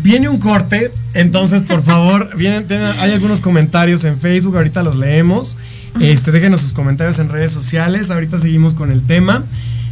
viene 0.03 0.29
un 0.29 0.39
corte, 0.39 0.91
entonces 1.15 1.63
por 1.63 1.83
favor, 1.83 2.31
vienen, 2.37 2.67
hay 2.99 3.13
algunos 3.13 3.41
comentarios 3.41 4.05
en 4.05 4.19
Facebook, 4.19 4.57
ahorita 4.57 4.83
los 4.83 4.97
leemos. 4.97 5.57
Este, 6.01 6.33
déjenos 6.33 6.63
sus 6.63 6.73
comentarios 6.73 7.19
en 7.19 7.29
redes 7.29 7.53
sociales, 7.53 8.11
ahorita 8.11 8.39
seguimos 8.39 8.75
con 8.75 8.91
el 8.91 9.03
tema. 9.03 9.45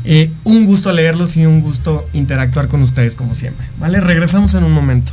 Eh, 0.04 0.30
un 0.44 0.64
gusto 0.64 0.92
leerlos 0.92 1.36
y 1.36 1.44
un 1.44 1.60
gusto 1.60 2.08
interactuar 2.14 2.68
con 2.68 2.82
ustedes 2.82 3.16
como 3.16 3.34
siempre. 3.34 3.66
¿Vale? 3.78 4.00
Regresamos 4.00 4.54
en 4.54 4.64
un 4.64 4.72
momento. 4.72 5.12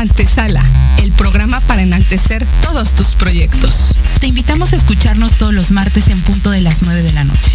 Antesala, 0.00 0.64
el 1.02 1.12
programa 1.12 1.60
para 1.60 1.82
enaltecer 1.82 2.46
todos 2.62 2.94
tus 2.94 3.08
proyectos. 3.08 3.94
Te 4.18 4.28
invitamos 4.28 4.72
a 4.72 4.76
escucharnos 4.76 5.32
todos 5.32 5.52
los 5.52 5.72
martes 5.72 6.08
en 6.08 6.22
punto 6.22 6.50
de 6.50 6.62
las 6.62 6.80
9 6.80 7.02
de 7.02 7.12
la 7.12 7.24
noche. 7.24 7.50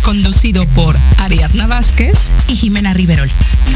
Conducido 0.00 0.66
por 0.68 0.96
Ariadna 1.18 1.66
Vázquez 1.66 2.18
y 2.48 2.56
Jimena 2.56 2.94
Riverol. 2.94 3.30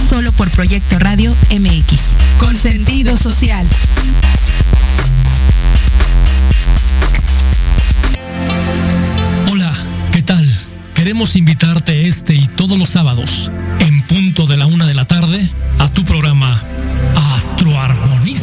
Solo 0.08 0.32
por 0.32 0.48
Proyecto 0.50 0.98
Radio 0.98 1.36
MX. 1.50 2.00
Con 2.38 2.54
sentido 2.54 3.14
social. 3.18 3.66
Hola, 9.52 9.70
¿qué 10.12 10.22
tal? 10.22 10.50
Queremos 10.94 11.36
invitarte 11.36 12.08
este 12.08 12.34
y 12.34 12.48
todos 12.48 12.78
los 12.78 12.88
sábados, 12.88 13.50
en 13.80 14.00
punto 14.00 14.46
de 14.46 14.56
la 14.56 14.64
una 14.64 14.86
de 14.86 14.94
la 14.94 15.04
tarde, 15.04 15.50
a 15.78 15.90
tu 15.90 16.06
programa 16.06 16.62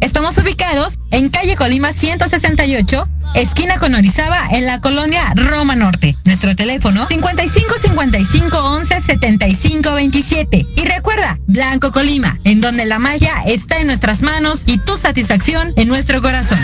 Estamos 0.00 0.38
ubicados 0.38 0.98
en 1.10 1.28
calle 1.28 1.56
Colima 1.56 1.92
168, 1.92 3.08
esquina 3.34 3.78
con 3.78 3.94
Orizaba, 3.94 4.38
en 4.50 4.66
la 4.66 4.80
colonia 4.80 5.22
Roma 5.34 5.76
Norte. 5.76 6.16
Nuestro 6.24 6.56
teléfono 6.56 7.06
55 7.06 7.74
55 7.78 8.58
11 8.58 9.00
75 9.00 9.92
27. 9.92 10.66
Y 10.76 10.84
recuerda, 10.84 11.38
Blanco 11.46 11.92
Colima, 11.92 12.38
en 12.44 12.60
donde 12.60 12.86
la 12.86 12.98
magia 12.98 13.32
está 13.46 13.78
en 13.78 13.86
nuestras 13.86 14.22
manos 14.22 14.64
y 14.66 14.78
tu 14.78 14.96
satisfacción 14.96 15.72
en 15.76 15.88
nuestro 15.88 16.22
corazón. 16.22 16.58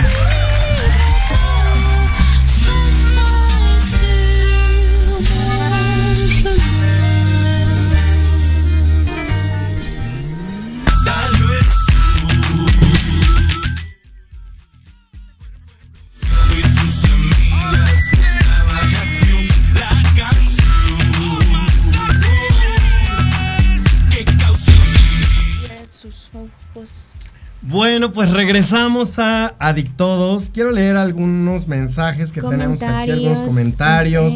Bueno, 27.77 28.11
pues 28.11 28.31
regresamos 28.31 29.19
a 29.19 29.53
Adictodos. 29.59 30.49
Quiero 30.51 30.71
leer 30.71 30.95
algunos 30.95 31.67
mensajes 31.67 32.31
que 32.31 32.41
tenemos 32.41 32.81
aquí, 32.81 33.11
algunos 33.11 33.43
comentarios. 33.43 34.33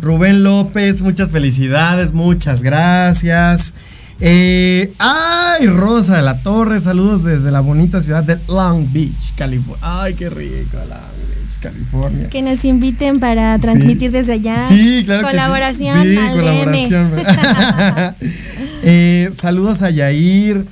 Rubén 0.00 0.42
López, 0.42 1.00
muchas 1.02 1.30
felicidades, 1.30 2.12
muchas 2.12 2.64
gracias. 2.64 3.72
Eh, 4.18 4.92
ay, 4.98 5.68
Rosa 5.68 6.16
de 6.16 6.22
la 6.24 6.42
Torre, 6.42 6.80
saludos 6.80 7.22
desde 7.22 7.52
la 7.52 7.60
bonita 7.60 8.02
ciudad 8.02 8.24
de 8.24 8.36
Long 8.48 8.92
Beach, 8.92 9.32
California. 9.36 9.78
Ay, 9.80 10.14
qué 10.14 10.28
rico, 10.28 10.76
Long 10.78 10.88
Beach, 10.88 11.58
California. 11.60 12.28
Que 12.30 12.42
nos 12.42 12.64
inviten 12.64 13.20
para 13.20 13.60
transmitir 13.60 14.10
desde 14.10 14.32
allá. 14.32 14.66
Sí, 14.68 15.04
claro 15.06 15.22
que 15.22 15.28
sí. 15.28 15.36
Colaboración 15.36 16.02
Sí, 16.02 16.16
al 16.16 16.36
colaboración. 16.36 17.12
Eh, 18.84 19.30
saludos 19.36 19.82
a 19.82 19.90
Yair. 19.90 20.66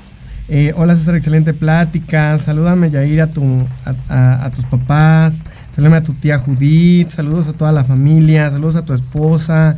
Eh, 0.53 0.72
hola 0.76 0.96
César, 0.96 1.14
excelente 1.14 1.55
plática. 1.55 2.36
Salúdame 2.36 2.90
Yair 2.90 3.20
a, 3.22 3.28
tu, 3.28 3.42
a, 3.84 3.94
a- 4.09 4.44
a 4.46 4.51
tus 4.51 4.64
papás. 4.64 5.34
Salúdame 5.74 5.96
a 5.98 6.03
tu 6.03 6.12
tía 6.12 6.38
Judith. 6.38 7.09
Saludos 7.09 7.46
a 7.46 7.53
toda 7.53 7.70
la 7.70 7.84
familia. 7.84 8.51
Saludos 8.51 8.74
a 8.76 8.82
tu 8.82 8.92
esposa. 8.92 9.76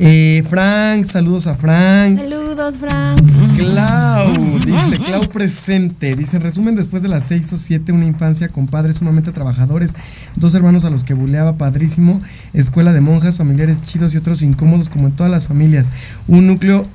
Eh, 0.00 0.42
Frank, 0.48 1.04
saludos 1.04 1.46
a 1.48 1.56
Frank. 1.56 2.18
Saludos, 2.20 2.78
Frank. 2.78 3.20
Clau, 3.56 4.32
dice 4.64 4.98
Clau 5.04 5.28
presente. 5.28 6.14
Dice, 6.16 6.36
en 6.36 6.42
resumen, 6.42 6.76
después 6.76 7.02
de 7.02 7.08
las 7.08 7.24
seis 7.24 7.52
o 7.52 7.58
siete, 7.58 7.92
una 7.92 8.06
infancia 8.06 8.48
con 8.48 8.66
padres 8.68 8.96
sumamente 8.96 9.32
trabajadores, 9.32 9.94
dos 10.36 10.54
hermanos 10.54 10.84
a 10.84 10.90
los 10.90 11.02
que 11.04 11.14
buleaba 11.14 11.58
padrísimo, 11.58 12.18
escuela 12.54 12.92
de 12.92 13.00
monjas, 13.00 13.36
familiares 13.38 13.82
chidos 13.82 14.14
y 14.14 14.18
otros 14.18 14.40
incómodos 14.40 14.88
como 14.88 15.08
en 15.08 15.12
todas 15.16 15.32
las 15.32 15.46
familias. 15.46 15.86
Un 16.28 16.46
núcleo 16.46 16.86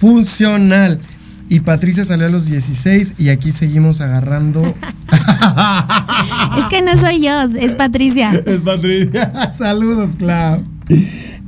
funcional. 0.00 0.98
Y 1.50 1.60
Patricia 1.60 2.04
salió 2.04 2.26
a 2.26 2.30
los 2.30 2.46
16 2.46 3.14
y 3.18 3.28
aquí 3.28 3.50
seguimos 3.50 4.00
agarrando. 4.00 4.62
Es 6.58 6.64
que 6.68 6.82
no 6.82 6.96
soy 7.00 7.22
yo, 7.22 7.40
es 7.42 7.74
Patricia. 7.74 8.30
Es 8.46 8.60
Patricia. 8.60 9.52
Saludos, 9.58 10.10
Clau. 10.18 10.62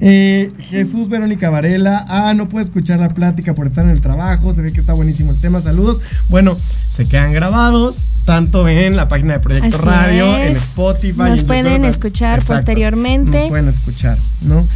Eh, 0.04 0.50
Jesús 0.68 1.08
Verónica 1.08 1.48
Varela. 1.48 2.04
Ah, 2.08 2.34
no 2.34 2.48
puedo 2.48 2.64
escuchar 2.64 2.98
la 2.98 3.08
plática 3.08 3.54
por 3.54 3.68
estar 3.68 3.84
en 3.84 3.92
el 3.92 4.00
trabajo. 4.00 4.52
Se 4.52 4.60
ve 4.60 4.72
que 4.72 4.80
está 4.80 4.94
buenísimo 4.94 5.30
el 5.30 5.38
tema. 5.38 5.60
Saludos. 5.60 6.02
Bueno, 6.28 6.56
se 6.90 7.06
quedan 7.06 7.32
grabados 7.32 7.94
tanto 8.24 8.66
en 8.66 8.96
la 8.96 9.06
página 9.06 9.34
de 9.34 9.40
Proyecto 9.40 9.76
Así 9.76 9.86
Radio, 9.86 10.36
en. 10.36 10.56
Spotify. 10.56 11.18
Nos 11.18 11.40
en 11.40 11.46
pueden 11.46 11.66
YouTube. 11.66 11.88
escuchar 11.88 12.40
Exacto. 12.40 12.54
posteriormente. 12.54 13.38
Nos 13.42 13.48
pueden 13.48 13.68
escuchar, 13.68 14.18
¿no? 14.40 14.66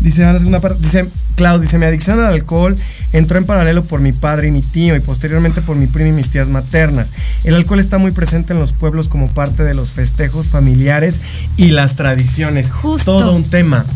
Dice, 0.00 0.22
ahora 0.22 0.34
la 0.34 0.38
segunda 0.40 0.60
parte, 0.60 0.82
dice, 0.82 1.08
Clau, 1.36 1.58
dice, 1.60 1.78
mi 1.78 1.86
adicción 1.86 2.20
al 2.20 2.26
alcohol 2.26 2.76
entró 3.14 3.38
en 3.38 3.46
paralelo 3.46 3.84
por 3.84 4.00
mi 4.00 4.12
padre 4.12 4.48
y 4.48 4.50
mi 4.50 4.60
tío 4.60 4.94
y 4.96 5.00
posteriormente 5.00 5.62
por 5.62 5.76
mi 5.76 5.86
prima 5.86 6.10
y 6.10 6.12
mis 6.12 6.28
tías 6.28 6.50
maternas. 6.50 7.10
El 7.44 7.54
alcohol 7.54 7.80
está 7.80 7.96
muy 7.96 8.10
presente 8.10 8.52
en 8.52 8.60
los 8.60 8.74
pueblos 8.74 9.08
como 9.08 9.28
parte 9.28 9.62
de 9.62 9.72
los 9.72 9.94
festejos 9.94 10.48
familiares 10.48 11.20
y 11.56 11.68
las 11.70 11.96
tradiciones. 11.96 12.70
Justo. 12.70 13.18
Todo 13.18 13.34
un 13.34 13.44
tema. 13.44 13.86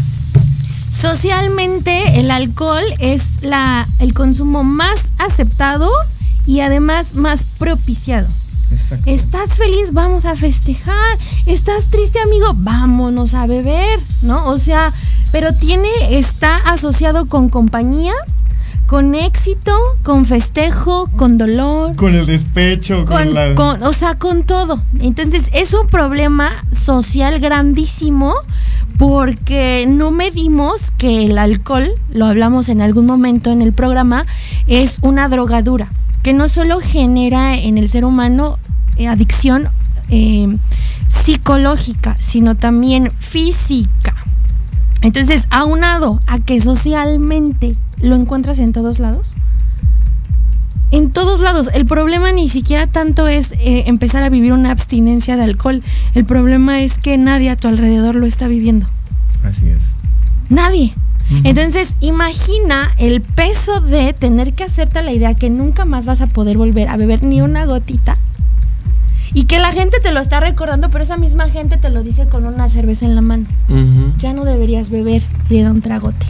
Socialmente, 0.90 2.18
el 2.20 2.30
alcohol 2.30 2.82
es 2.98 3.42
la, 3.42 3.86
el 3.98 4.14
consumo 4.14 4.64
más 4.64 5.12
aceptado 5.18 5.88
y 6.46 6.60
además 6.60 7.14
más 7.14 7.44
propiciado. 7.58 8.26
Exacto. 8.70 9.10
Estás 9.10 9.56
feliz, 9.58 9.92
vamos 9.92 10.24
a 10.26 10.36
festejar. 10.36 11.18
Estás 11.46 11.86
triste, 11.86 12.18
amigo, 12.20 12.52
vámonos 12.54 13.34
a 13.34 13.46
beber, 13.46 14.00
¿no? 14.22 14.46
O 14.48 14.58
sea, 14.58 14.92
pero 15.32 15.54
tiene, 15.54 15.88
está 16.10 16.56
asociado 16.56 17.26
con 17.26 17.48
compañía, 17.48 18.12
con 18.86 19.14
éxito, 19.14 19.76
con 20.02 20.26
festejo, 20.26 21.08
con 21.16 21.38
dolor. 21.38 21.96
Con 21.96 22.14
el 22.14 22.26
despecho, 22.26 23.04
con, 23.04 23.16
Con, 23.24 23.34
la... 23.34 23.54
con- 23.54 23.82
o 23.82 23.92
sea, 23.92 24.14
con 24.18 24.42
todo. 24.44 24.80
Entonces, 25.00 25.44
es 25.52 25.72
un 25.74 25.86
problema 25.86 26.50
social 26.72 27.40
grandísimo 27.40 28.34
porque 28.98 29.86
no 29.88 30.10
medimos 30.10 30.90
que 30.90 31.24
el 31.24 31.38
alcohol, 31.38 31.88
lo 32.12 32.26
hablamos 32.26 32.68
en 32.68 32.82
algún 32.82 33.06
momento 33.06 33.50
en 33.52 33.62
el 33.62 33.72
programa, 33.72 34.26
es 34.66 34.98
una 35.02 35.28
drogadura 35.28 35.88
que 36.22 36.32
no 36.32 36.48
solo 36.48 36.80
genera 36.80 37.56
en 37.56 37.78
el 37.78 37.88
ser 37.88 38.04
humano 38.04 38.58
eh, 38.96 39.06
adicción 39.06 39.68
eh, 40.10 40.48
psicológica, 41.08 42.16
sino 42.18 42.56
también 42.56 43.10
física. 43.18 44.14
Entonces, 45.00 45.46
aunado 45.50 46.20
a 46.26 46.40
que 46.40 46.60
socialmente 46.60 47.76
lo 48.02 48.16
encuentras 48.16 48.58
en 48.58 48.72
todos 48.72 48.98
lados, 48.98 49.34
en 50.90 51.10
todos 51.10 51.40
lados. 51.40 51.70
El 51.72 51.86
problema 51.86 52.32
ni 52.32 52.48
siquiera 52.48 52.86
tanto 52.86 53.28
es 53.28 53.52
eh, 53.52 53.84
empezar 53.86 54.22
a 54.22 54.30
vivir 54.30 54.52
una 54.52 54.70
abstinencia 54.70 55.36
de 55.36 55.44
alcohol. 55.44 55.82
El 56.14 56.24
problema 56.24 56.82
es 56.82 56.98
que 56.98 57.18
nadie 57.18 57.50
a 57.50 57.56
tu 57.56 57.68
alrededor 57.68 58.14
lo 58.14 58.26
está 58.26 58.48
viviendo. 58.48 58.86
Así 59.44 59.68
es. 59.68 59.82
Nadie. 60.48 60.94
Entonces, 61.44 61.92
imagina 62.00 62.90
el 62.96 63.20
peso 63.20 63.80
de 63.80 64.14
tener 64.14 64.54
que 64.54 64.64
hacerte 64.64 65.02
la 65.02 65.12
idea 65.12 65.34
que 65.34 65.50
nunca 65.50 65.84
más 65.84 66.06
vas 66.06 66.22
a 66.22 66.26
poder 66.26 66.56
volver 66.56 66.88
a 66.88 66.96
beber 66.96 67.22
ni 67.22 67.42
una 67.42 67.66
gotita. 67.66 68.16
Y 69.34 69.44
que 69.44 69.58
la 69.58 69.72
gente 69.72 69.98
te 70.02 70.10
lo 70.10 70.20
está 70.20 70.40
recordando, 70.40 70.88
pero 70.88 71.04
esa 71.04 71.18
misma 71.18 71.50
gente 71.50 71.76
te 71.76 71.90
lo 71.90 72.02
dice 72.02 72.26
con 72.28 72.46
una 72.46 72.70
cerveza 72.70 73.04
en 73.04 73.14
la 73.14 73.20
mano. 73.20 73.44
Ya 74.16 74.32
no 74.32 74.46
deberías 74.46 74.88
beber 74.88 75.22
y 75.50 75.54
le 75.54 75.62
da 75.64 75.70
un 75.70 75.82
tragote. 75.82 76.26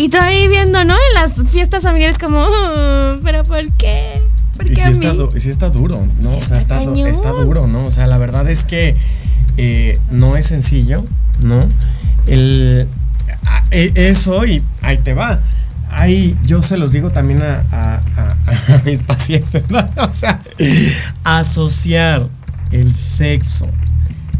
Y 0.00 0.08
tú 0.10 0.16
ahí 0.18 0.46
viendo, 0.46 0.84
¿no? 0.84 0.94
En 0.94 1.14
las 1.16 1.42
fiestas 1.50 1.82
familiares 1.82 2.18
como, 2.18 2.38
"Oh, 2.40 3.16
pero 3.24 3.42
¿por 3.42 3.68
qué? 3.72 4.22
¿Por 4.56 4.66
Y 4.66 4.70
qué 4.70 4.76
sí 4.76 4.82
a 4.82 4.90
está, 4.90 5.12
mí? 5.12 5.18
du- 5.18 5.30
y 5.36 5.40
sí 5.40 5.50
está 5.50 5.70
duro, 5.70 6.00
¿no? 6.20 6.36
o 6.36 6.40
sea, 6.40 6.58
está, 6.58 6.78
du- 6.84 7.04
está 7.06 7.30
duro, 7.30 7.66
¿no? 7.66 7.84
O 7.86 7.90
sea, 7.90 8.06
la 8.06 8.16
verdad 8.16 8.48
es 8.48 8.62
que 8.62 8.94
eh, 9.56 9.98
no 10.12 10.36
es 10.36 10.46
sencillo, 10.46 11.04
¿no? 11.42 11.66
El, 12.26 12.86
e- 13.72 13.92
eso 13.96 14.46
y 14.46 14.62
ahí 14.82 14.98
te 14.98 15.14
va. 15.14 15.40
Ahí 15.90 16.36
yo 16.44 16.62
se 16.62 16.76
los 16.78 16.92
digo 16.92 17.10
también 17.10 17.42
a, 17.42 17.64
a- 17.72 18.00
a- 18.16 18.74
a 18.76 18.82
mis 18.84 19.00
pacientes, 19.00 19.64
¿no? 19.68 19.78
O 19.96 20.14
sea, 20.14 20.38
asociar 21.24 22.28
el 22.70 22.94
sexo 22.94 23.66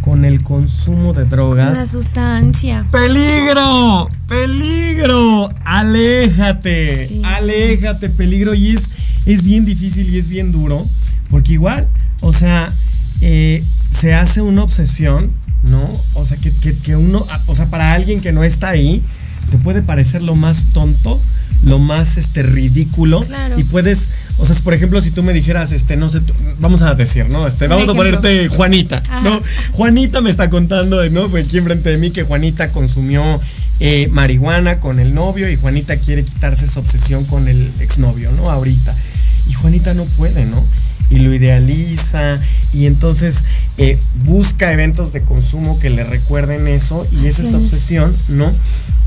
con 0.09 0.24
el 0.24 0.42
consumo 0.42 1.12
de 1.12 1.24
drogas. 1.26 1.72
Una 1.76 1.86
sustancia. 1.86 2.86
¡Peligro! 2.90 4.09
¡Peligro! 4.26 5.50
¡Aléjate! 5.66 7.06
Sí. 7.09 7.20
¡Aléjate! 7.22 8.09
Peligro. 8.09 8.54
Y 8.54 8.70
es, 8.70 8.88
es 9.26 9.42
bien 9.42 9.66
difícil 9.66 10.09
y 10.09 10.18
es 10.18 10.30
bien 10.30 10.50
duro. 10.50 10.86
Porque 11.28 11.52
igual, 11.52 11.86
o 12.20 12.32
sea, 12.32 12.72
eh, 13.20 13.62
se 14.00 14.14
hace 14.14 14.40
una 14.40 14.62
obsesión, 14.62 15.30
¿no? 15.64 15.92
O 16.14 16.24
sea, 16.24 16.38
que, 16.38 16.52
que- 16.52 16.74
que 16.74 16.96
uno, 16.96 17.26
o 17.46 17.54
sea, 17.54 17.66
para 17.66 17.92
alguien 17.92 18.22
que 18.22 18.32
no 18.32 18.44
está 18.44 18.70
ahí, 18.70 19.02
te 19.51 19.59
puede 19.59 19.82
parecer 19.82 20.22
lo 20.22 20.34
más 20.34 20.66
tonto, 20.72 21.20
lo 21.64 21.78
más 21.78 22.16
este 22.16 22.42
ridículo. 22.42 23.22
Claro. 23.24 23.59
Y 23.59 23.64
puedes, 23.64 24.11
O 24.38 24.46
sea, 24.46 24.55
por 24.57 24.74
ejemplo, 24.74 25.01
si 25.01 25.11
tú 25.11 25.22
me 25.22 25.32
dijeras, 25.32 25.72
este, 25.72 25.96
no 25.96 26.09
sé, 26.09 26.20
vamos 26.61 26.82
a 26.82 26.94
decir, 26.94 27.28
¿no? 27.28 27.46
Este, 27.46 27.66
vamos 27.68 27.88
a 27.88 27.94
ponerte 27.94 28.49
Juanita, 28.49 29.03
¿no? 29.22 29.40
Juanita 29.72 30.20
me 30.20 30.30
está 30.30 30.51
contando, 30.51 31.09
¿no? 31.11 31.28
Pues 31.28 31.46
aquí 31.46 31.59
enfrente 31.59 31.90
de 31.90 31.99
mí 31.99 32.11
que 32.11 32.22
Juanita 32.22 32.70
consumió 32.70 33.22
eh, 33.80 34.09
marihuana 34.12 34.80
con 34.80 34.99
el 34.99 35.14
novio 35.14 35.51
y 35.51 35.57
Juanita 35.57 35.96
quiere 35.96 36.24
quitarse 36.24 36.64
esa 36.64 36.80
obsesión 36.80 37.24
con 37.24 37.49
el 37.49 37.70
exnovio, 37.80 38.30
¿no? 38.32 38.51
Ahorita. 38.51 38.94
Y 39.49 39.55
Juanita 39.55 39.94
no 39.94 40.05
puede, 40.05 40.44
¿no? 40.44 40.64
y 41.11 41.20
lo 41.20 41.32
idealiza 41.32 42.38
y 42.72 42.86
entonces 42.86 43.44
eh, 43.78 43.99
busca 44.24 44.72
eventos 44.72 45.12
de 45.12 45.22
consumo 45.22 45.78
que 45.78 45.90
le 45.90 46.05
recuerden 46.05 46.68
eso 46.68 47.07
y 47.12 47.26
esa 47.26 47.42
es 47.42 47.55
obsesión, 47.55 48.14
¿no? 48.28 48.53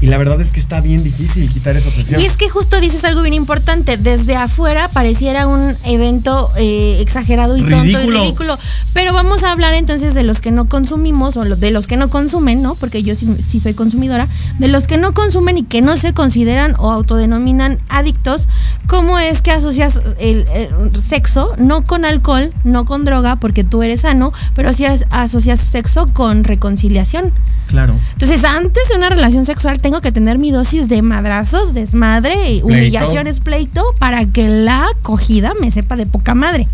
Y 0.01 0.07
la 0.07 0.17
verdad 0.17 0.41
es 0.41 0.49
que 0.49 0.59
está 0.59 0.81
bien 0.81 1.03
difícil 1.03 1.47
quitar 1.47 1.77
esa 1.77 1.89
obsesión. 1.89 2.19
Y 2.19 2.25
es 2.25 2.35
que 2.35 2.49
justo 2.49 2.81
dices 2.81 3.03
algo 3.03 3.21
bien 3.21 3.35
importante. 3.35 3.97
Desde 3.97 4.35
afuera 4.35 4.87
pareciera 4.87 5.45
un 5.45 5.75
evento 5.85 6.51
eh, 6.57 6.97
exagerado 6.99 7.55
y 7.55 7.61
tonto 7.61 8.01
y 8.01 8.09
ridículo. 8.09 8.57
Pero 8.93 9.13
vamos 9.13 9.43
a 9.43 9.51
hablar 9.51 9.75
entonces 9.75 10.15
de 10.15 10.23
los 10.23 10.41
que 10.41 10.49
no 10.49 10.67
consumimos 10.67 11.37
o 11.37 11.43
de 11.43 11.69
los 11.69 11.85
que 11.85 11.97
no 11.97 12.09
consumen, 12.09 12.63
¿no? 12.63 12.73
Porque 12.73 13.03
yo 13.03 13.13
sí, 13.13 13.59
soy 13.59 13.75
consumidora. 13.75 14.27
De 14.57 14.67
los 14.69 14.87
que 14.87 14.97
no 14.97 15.13
consumen 15.13 15.59
y 15.59 15.63
que 15.63 15.83
no 15.83 15.95
se 15.95 16.15
consideran 16.15 16.73
o 16.79 16.89
autodenominan 16.89 17.77
adictos. 17.87 18.47
¿Cómo 18.87 19.19
es 19.19 19.41
que 19.41 19.51
asocias 19.51 20.01
el, 20.31 20.91
sexo 21.01 21.53
no 21.57 21.83
con 21.83 22.05
alcohol, 22.05 22.51
no 22.63 22.85
con 22.85 23.05
droga, 23.05 23.35
porque 23.37 23.63
tú 23.63 23.83
eres 23.83 24.01
sano, 24.01 24.33
pero 24.55 24.73
sí 24.73 24.85
asocias 24.85 25.59
sexo 25.59 26.05
con 26.13 26.43
reconciliación? 26.43 27.31
Claro. 27.67 27.93
Entonces, 28.13 28.43
antes 28.43 28.89
de 28.89 28.95
una 28.95 29.09
relación 29.09 29.45
sexual, 29.45 29.81
tengo 29.81 30.01
que 30.01 30.11
tener 30.11 30.37
mi 30.37 30.51
dosis 30.51 30.89
de 30.89 31.01
madrazos, 31.01 31.73
desmadre, 31.73 32.61
humillaciones, 32.63 33.39
pleito, 33.39 33.83
para 33.97 34.25
que 34.25 34.49
la 34.49 34.85
acogida 34.99 35.53
me 35.59 35.71
sepa 35.71 35.95
de 35.95 36.05
poca 36.05 36.35
madre. 36.35 36.67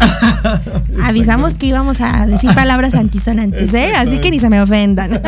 Avisamos 1.03 1.53
que 1.53 1.67
íbamos 1.67 2.01
a 2.01 2.25
decir 2.25 2.53
palabras 2.55 2.95
antisonantes, 2.95 3.73
¿eh? 3.73 3.93
Así 3.95 4.19
que 4.19 4.31
ni 4.31 4.39
se 4.39 4.49
me 4.49 4.59
ofendan. 4.61 5.21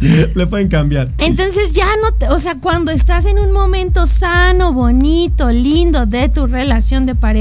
Le 0.34 0.46
pueden 0.46 0.68
cambiar. 0.68 1.08
Entonces 1.18 1.72
ya 1.72 1.86
no, 2.02 2.12
te, 2.12 2.28
o 2.28 2.38
sea, 2.38 2.56
cuando 2.56 2.92
estás 2.92 3.24
en 3.26 3.38
un 3.38 3.52
momento 3.52 4.06
sano, 4.06 4.72
bonito, 4.72 5.50
lindo 5.50 6.06
de 6.06 6.28
tu 6.28 6.46
relación 6.46 7.06
de 7.06 7.14
pareja 7.14 7.35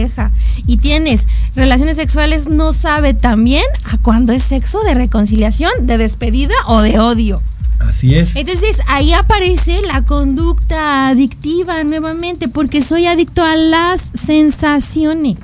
y 0.67 0.77
tienes 0.77 1.27
relaciones 1.55 1.97
sexuales, 1.97 2.49
no 2.49 2.73
sabe 2.73 3.13
también 3.13 3.63
a 3.83 3.97
cuándo 3.97 4.33
es 4.33 4.43
sexo 4.43 4.83
de 4.83 4.93
reconciliación, 4.93 5.71
de 5.81 5.97
despedida 5.97 6.55
o 6.67 6.81
de 6.81 6.99
odio. 6.99 7.41
Así 7.79 8.15
es. 8.15 8.35
Entonces 8.35 8.77
ahí 8.87 9.13
aparece 9.13 9.81
la 9.81 10.01
conducta 10.01 11.07
adictiva 11.09 11.83
nuevamente, 11.83 12.47
porque 12.47 12.81
soy 12.81 13.05
adicto 13.05 13.43
a 13.43 13.55
las 13.55 14.01
sensaciones. 14.01 15.37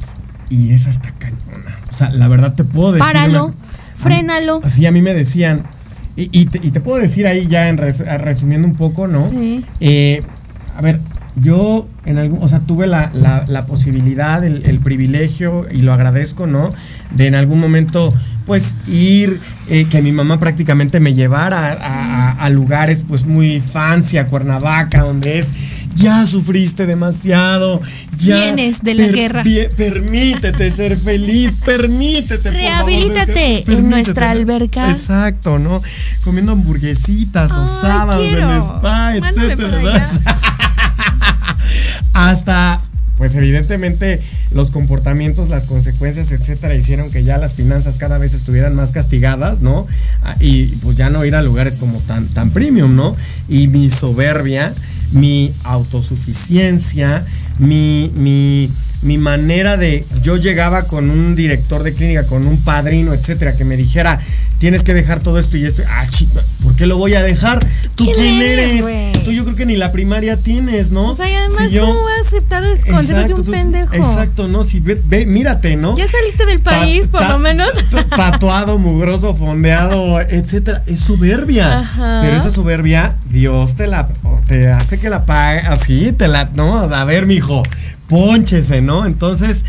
Y 0.50 0.72
esa 0.74 0.90
está 0.90 1.12
cañona. 1.12 1.78
O 1.90 1.94
sea, 1.94 2.10
la 2.12 2.28
verdad 2.28 2.54
te 2.54 2.64
puedo 2.64 2.94
decir. 2.94 3.06
Páralo, 3.06 3.54
frénalo. 3.98 4.62
Así 4.64 4.86
a 4.86 4.92
mí 4.92 5.02
me 5.02 5.14
decían, 5.14 5.62
y, 6.16 6.46
te, 6.46 6.80
puedo 6.82 7.02
decir 7.02 7.26
ahí 7.26 7.48
ya 7.48 7.70
en 7.70 7.78
resumiendo 7.78 8.68
un 8.68 8.76
poco, 8.76 9.08
¿no? 9.08 9.30
Sí. 9.30 9.64
Eh, 9.80 10.22
a 10.78 10.82
ver, 10.82 11.00
yo 11.36 11.88
en 12.06 12.18
algún, 12.18 12.44
o 12.44 12.48
sea, 12.48 12.60
tuve 12.60 12.88
la, 12.88 13.66
posibilidad, 13.68 14.44
el, 14.44 14.80
privilegio, 14.80 15.66
y 15.72 15.80
lo 15.80 15.94
agradezco, 15.94 16.48
¿no? 16.48 16.70
De 17.12 17.28
en 17.28 17.36
algún 17.36 17.60
momento, 17.60 18.14
pues, 18.46 18.76
ir, 18.88 19.40
eh, 19.70 19.86
que 19.86 20.02
mi 20.02 20.12
mamá 20.12 20.40
prácticamente 20.40 21.00
me 21.00 21.14
llevara 21.14 21.72
a, 22.38 22.50
lugares, 22.50 23.06
pues, 23.08 23.26
muy 23.26 23.62
fancy, 23.62 24.18
a 24.18 24.28
Cuernavaca, 24.28 25.04
donde 25.04 25.40
es, 25.40 25.54
ya 25.96 26.26
sufriste 26.26 26.86
demasiado, 26.86 27.80
ya... 28.18 28.36
Vienes 28.36 28.84
de 28.84 28.96
la 28.96 29.08
guerra. 29.08 29.44
permítete 29.78 30.72
ser 30.72 30.98
feliz, 30.98 31.54
permítete. 31.64 32.52
Rehabilítate 32.52 33.72
en 33.72 33.90
nuestra 33.90 34.32
alberca. 34.32 34.90
Exacto, 34.90 35.60
¿no? 35.60 35.82
Comiendo 36.24 36.54
hamburguesitas 36.54 37.52
los 37.52 37.70
sábados 37.70 38.26
en 38.26 38.50
spa, 38.50 39.16
etcétera. 39.16 39.82
Hasta 42.14 42.82
pues 43.22 43.36
evidentemente 43.36 44.20
los 44.50 44.72
comportamientos, 44.72 45.50
las 45.50 45.66
consecuencias, 45.66 46.32
etcétera, 46.32 46.74
hicieron 46.74 47.12
que 47.12 47.24
ya 47.24 47.38
las 47.38 47.54
finanzas 47.54 47.98
cada 47.98 48.18
vez 48.18 48.34
estuvieran 48.34 48.76
más 48.76 48.92
castigadas, 48.92 49.62
¿no? 49.62 49.86
Ah, 50.24 50.36
y 50.40 50.66
pues 50.78 50.98
ya 50.98 51.12
no 51.12 51.24
ir 51.24 51.36
a 51.36 51.44
lugares 51.44 51.78
como 51.78 52.00
tan, 52.00 52.28
tan 52.30 52.50
premium, 52.50 52.96
¿no? 52.96 53.16
Y 53.48 53.68
mi 53.68 53.92
soberbia, 53.92 54.74
mi 55.12 55.54
autosuficiencia, 55.66 57.24
mi, 57.60 58.12
mi, 58.16 58.72
mi 59.02 59.18
manera 59.18 59.78
de. 59.78 60.06
Yo 60.22 60.38
llegaba 60.38 60.84
con 60.84 61.10
un 61.10 61.36
director 61.36 61.84
de 61.84 61.94
clínica, 61.94 62.26
con 62.26 62.46
un 62.46 62.58
padrino, 62.58 63.14
etcétera, 63.14 63.56
que 63.56 63.66
me 63.66 63.78
dijera, 63.78 64.20
tienes 64.60 64.84
que 64.84 64.94
dejar 64.94 65.20
todo 65.20 65.40
esto 65.40 65.58
y 65.58 65.66
esto. 65.66 65.82
Ah, 65.90 66.06
chica, 66.10 66.42
¿por 66.62 66.76
qué 66.76 66.86
lo 66.86 66.98
voy 66.98 67.16
a 67.16 67.24
dejar? 67.24 67.66
¿Tú 67.96 68.06
quién, 68.14 68.42
eres? 68.42 69.24
Tú 69.24 69.32
yo 69.32 69.44
creo 69.44 69.56
que 69.56 69.66
ni 69.66 69.76
la 69.76 69.92
primaria 69.92 70.38
tienes, 70.38 70.92
¿no? 70.92 71.08
O 71.08 71.16
sea, 71.16 71.30
y 71.30 71.34
además, 71.34 71.70
¿cómo 71.80 72.02
voy 72.02 72.12
a 72.12 72.28
aceptar 72.28 72.64
los 72.64 72.86
consejos 72.86 73.28
de 73.28 73.34
un 73.34 73.46
pendejo? 73.46 73.94
Exacto, 73.96 74.48
¿no? 74.48 74.64
Si 74.64 74.80
ve, 74.80 75.26
mírate, 75.26 75.76
¿no? 75.76 75.98
Ya 75.98 76.08
saliste 76.08 76.46
del 76.46 76.60
país, 76.60 77.08
por 77.08 77.28
lo 77.28 77.40
menos. 77.40 77.72
Tatuado, 78.10 78.78
mugroso, 78.78 79.36
fondeado, 79.36 80.22
etcétera. 80.22 80.84
Es 80.86 81.00
soberbia. 81.00 81.80
Ajá. 81.80 82.22
Pero 82.24 82.38
esa 82.38 82.52
soberbia, 82.52 83.16
Dios 83.30 83.76
te 83.76 83.88
la 83.88 84.08
te 84.52 84.68
hace 84.68 85.00
que 85.00 85.10
la 85.10 85.26
pague 85.26 85.60
así, 85.62 86.12
te 86.12 86.28
la, 86.28 86.50
no, 86.54 86.78
a 86.78 87.06
ver, 87.06 87.26
mijo, 87.26 87.64
ponchese, 88.12 88.82
¿no? 88.82 89.06
Entonces, 89.06 89.64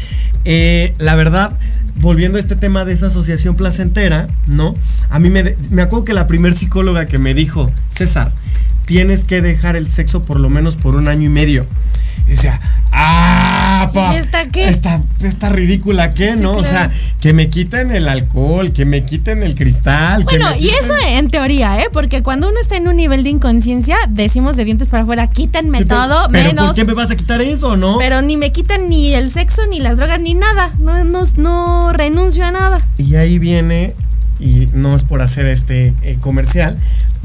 eh, 0.45 0.95
la 0.99 1.15
verdad 1.15 1.57
volviendo 1.97 2.39
a 2.39 2.41
este 2.41 2.57
tema 2.57 2.85
de 2.85 2.93
esa 2.93 3.07
asociación 3.07 3.55
placentera, 3.55 4.27
¿no? 4.49 4.75
A 5.11 5.21
mí 5.21 5.31
me, 5.31 5.55
me 5.71 5.83
acuerdo 5.83 6.05
que 6.05 6.13
la 6.13 6.27
primer 6.27 6.53
psicóloga 6.55 7.07
que 7.07 7.21
me 7.21 7.35
dijo, 7.35 7.71
César, 7.95 8.33
tienes 8.85 9.25
que 9.25 9.43
dejar 9.43 9.77
el 9.77 9.89
sexo 9.89 10.25
por 10.25 10.41
lo 10.41 10.49
menos 10.49 10.77
por 10.77 10.97
un 10.97 11.09
año 11.09 11.27
y 11.27 11.29
medio. 11.29 11.67
Y 12.27 12.31
decía, 12.33 12.61
ah, 12.93 13.91
pa, 13.93 14.15
¿Y 14.15 14.17
esta 14.17 14.47
qué? 14.47 14.69
Esta, 14.69 15.49
ridícula 15.49 16.11
qué, 16.11 16.37
¿no? 16.37 16.53
O 16.53 16.65
sea, 16.65 16.91
que 17.21 17.33
me 17.33 17.49
quiten 17.49 17.91
el 17.91 18.09
alcohol, 18.09 18.73
que 18.73 18.85
me 18.85 19.03
quiten 19.03 19.43
el 19.43 19.55
cristal. 19.55 20.25
Bueno, 20.25 20.49
y 20.57 20.69
eso 20.69 20.95
en 21.09 21.31
teoría, 21.31 21.81
¿eh? 21.81 21.87
Porque 21.93 22.23
cuando 22.23 22.49
uno 22.49 22.61
está 22.61 22.77
en 22.77 22.89
un 22.89 22.97
nivel 22.97 23.25
de 23.25 23.31
inconsciencia, 23.31 23.97
decimos 24.09 24.57
de 24.57 24.65
dientes 24.65 24.89
para 24.89 25.03
afuera, 25.03 25.27
quítenme 25.27 25.85
todo, 25.85 26.29
pero 26.31 26.49
menos. 26.49 26.67
¿Por 26.67 26.75
qué 26.75 26.85
me 26.85 26.95
vas 26.95 27.11
a 27.11 27.17
quitar 27.17 27.41
eso, 27.41 27.77
no? 27.77 27.99
Pero 27.99 28.23
ni 28.23 28.37
me 28.37 28.53
quitan 28.53 28.89
ni 28.89 29.13
el 29.15 29.31
sexo, 29.31 29.67
ni 29.69 29.81
las 29.81 29.97
drogas, 29.97 30.21
ni 30.21 30.35
nada. 30.35 30.71
No, 30.79 31.05
no, 31.05 31.25
no 31.37 31.93
renuncio 31.93 32.45
a 32.45 32.53
nada. 32.53 32.81
Y 32.99 33.17
ahí 33.17 33.39
viene, 33.39 33.95
y 34.39 34.69
no 34.75 34.95
es 34.95 35.03
por 35.03 35.23
hacer 35.23 35.47
este 35.47 35.95
eh, 36.03 36.19
comercial, 36.21 36.77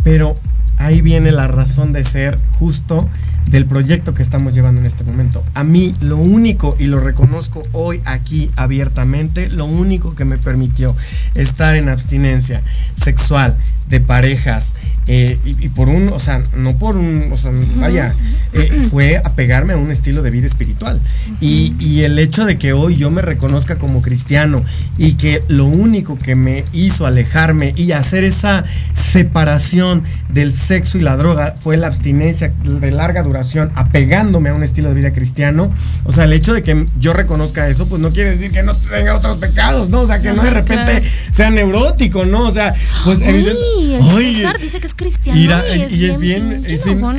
pero 0.03 0.37
ahí 0.77 1.01
viene 1.01 1.31
la 1.31 1.47
razón 1.47 1.93
de 1.93 2.03
ser 2.03 2.37
justo 2.59 3.07
del 3.47 3.65
proyecto 3.65 4.13
que 4.13 4.23
estamos 4.23 4.53
llevando 4.53 4.81
en 4.81 4.87
este 4.87 5.03
momento. 5.03 5.43
A 5.53 5.63
mí 5.63 5.93
lo 6.01 6.17
único, 6.17 6.75
y 6.79 6.85
lo 6.87 6.99
reconozco 6.99 7.63
hoy 7.71 8.01
aquí 8.05 8.51
abiertamente, 8.55 9.49
lo 9.49 9.65
único 9.65 10.15
que 10.15 10.25
me 10.25 10.37
permitió 10.37 10.95
estar 11.35 11.75
en 11.75 11.89
abstinencia 11.89 12.61
sexual 12.95 13.57
de 13.89 14.01
parejas 14.01 14.73
eh, 15.09 15.39
y, 15.45 15.69
por 15.69 15.87
un, 15.87 16.09
o 16.09 16.19
sea, 16.19 16.43
no 16.57 16.77
por 16.77 16.97
un, 16.97 17.29
o 17.31 17.37
sea, 17.37 17.51
vaya, 17.77 18.13
eh, 18.51 18.87
fue 18.91 19.15
apegarme 19.23 19.71
a 19.71 19.77
un 19.77 19.89
estilo 19.89 20.21
de 20.21 20.31
vida 20.31 20.47
espiritual. 20.47 20.99
Y, 21.39 21.73
y, 21.79 22.01
el 22.01 22.19
hecho 22.19 22.43
de 22.43 22.57
que 22.57 22.73
hoy 22.73 22.97
yo 22.97 23.09
me 23.09 23.21
reconozca 23.21 23.77
como 23.77 24.01
cristiano 24.01 24.59
y 24.97 25.13
que 25.13 25.41
lo 25.47 25.63
único 25.63 26.17
que 26.17 26.35
me 26.35 26.65
hizo 26.73 27.05
alejarme 27.05 27.73
y 27.77 27.93
hacer 27.93 28.25
esa 28.25 28.65
separación 28.93 30.03
del 30.29 30.53
sexo 30.53 30.97
y 30.97 31.01
la 31.01 31.15
droga 31.15 31.55
fue 31.57 31.77
la 31.77 31.87
abstinencia 31.87 32.53
de 32.63 32.91
larga 32.91 33.23
duración, 33.23 33.36
apegándome 33.75 34.49
a 34.49 34.53
un 34.53 34.63
estilo 34.63 34.89
de 34.89 34.95
vida 34.95 35.11
cristiano. 35.11 35.69
O 36.03 36.11
sea, 36.11 36.25
el 36.25 36.33
hecho 36.33 36.53
de 36.53 36.63
que 36.63 36.85
yo 36.99 37.13
reconozca 37.13 37.67
eso, 37.69 37.87
pues 37.87 38.01
no 38.01 38.11
quiere 38.11 38.31
decir 38.31 38.51
que 38.51 38.63
no 38.63 38.73
tenga 38.75 39.15
otros 39.15 39.37
pecados, 39.37 39.89
¿no? 39.89 40.01
O 40.01 40.07
sea, 40.07 40.21
que 40.21 40.31
no 40.31 40.43
de 40.43 40.51
repente 40.51 41.03
sea 41.31 41.49
neurótico, 41.49 42.25
¿no? 42.25 42.43
O 42.43 42.53
sea, 42.53 42.73
pues 43.03 43.21
el 43.21 43.45
César 43.45 44.59
dice 44.59 44.79
que 44.79 44.87
es 44.87 44.95
cristiano. 44.95 45.39
y, 45.39 46.05
es, 46.05 46.19
bien, 46.19 46.63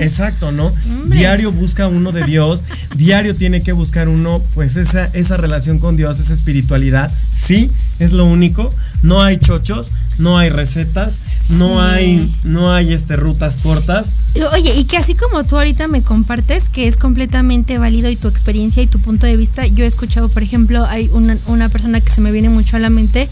exacto, 0.01 0.53
¿no? 0.53 0.73
Diario 1.07 1.53
busca 1.53 1.89
uno 1.89 2.13
de 2.13 2.25
Dios, 2.25 2.63
diario 2.97 3.35
tiene 3.35 3.63
que 3.63 3.73
buscar 3.73 4.09
uno, 4.09 4.43
pues 4.55 4.77
esa, 4.77 5.07
esa 5.07 5.37
relación 5.37 5.79
con 5.79 5.97
Dios, 5.97 6.19
esa 6.19 6.35
espiritualidad. 6.35 7.11
Sí, 7.31 7.71
es 7.99 8.13
lo 8.13 8.25
único. 8.25 8.73
No 9.03 9.23
hay 9.23 9.39
chochos, 9.39 9.93
no 10.19 10.39
hay 10.39 10.51
recetas, 10.51 11.21
no 11.51 11.81
hay, 11.81 12.33
no 12.45 12.73
hay 12.73 12.93
este, 12.93 13.17
rutas 13.17 13.57
cortas. 13.59 14.15
Oye, 14.53 14.75
y 14.77 14.85
que 14.85 14.97
así 14.97 15.15
como 15.15 15.45
tú 15.45 15.57
ahorita 15.57 15.89
me 15.89 16.03
compartes, 16.03 16.69
que 16.69 16.87
es 16.87 16.97
completamente 16.97 17.79
válido 17.79 18.11
y 18.11 18.17
tu 18.17 18.29
experiencia 18.29 18.83
y 18.83 18.87
tu 18.87 18.99
punto 18.99 19.27
de 19.27 19.37
vista, 19.37 19.67
yo 19.67 19.85
he 19.85 19.87
escuchado, 19.87 20.29
por 20.29 20.43
ejemplo, 20.43 20.85
hay 20.85 21.09
una, 21.13 21.37
una 21.47 21.69
persona 21.69 22.01
que 22.01 22.11
se 22.11 22.21
me 22.21 22.31
viene 22.33 22.49
mucho 22.49 22.77
a 22.77 22.81
la 22.81 22.91
mente 22.91 23.29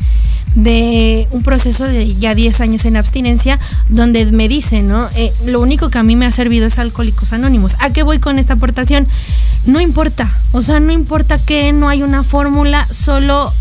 de 0.55 1.29
un 1.33 1.43
proceso 1.43 1.85
de 1.85 2.15
ya 2.17 2.35
10 2.35 2.61
años 2.61 2.85
en 2.87 2.97
abstinencia, 2.97 3.61
donde 3.89 4.27
me 4.33 4.49
dicen, 4.49 4.89
¿no? 4.89 5.09
Eh, 5.15 5.33
lo 5.45 5.61
único 5.61 5.91
que 5.91 5.99
a 5.99 6.03
mí 6.03 6.17
me 6.17 6.25
ha 6.25 6.31
servido 6.31 6.67
es 6.67 6.79
Alcohólicos 6.79 7.33
Anónimos. 7.33 7.77
¿A 7.79 7.91
qué 7.91 8.03
voy 8.03 8.19
con 8.19 8.39
esta 8.39 8.55
aportación? 8.55 9.07
No 9.67 9.81
importa, 9.81 10.33
o 10.53 10.63
sea, 10.63 10.81
no 10.81 10.93
importa 10.93 11.39
que 11.39 11.73
no 11.73 11.89
hay 11.89 12.03
una 12.03 12.25
fórmula, 12.25 12.87
solo 12.91 13.53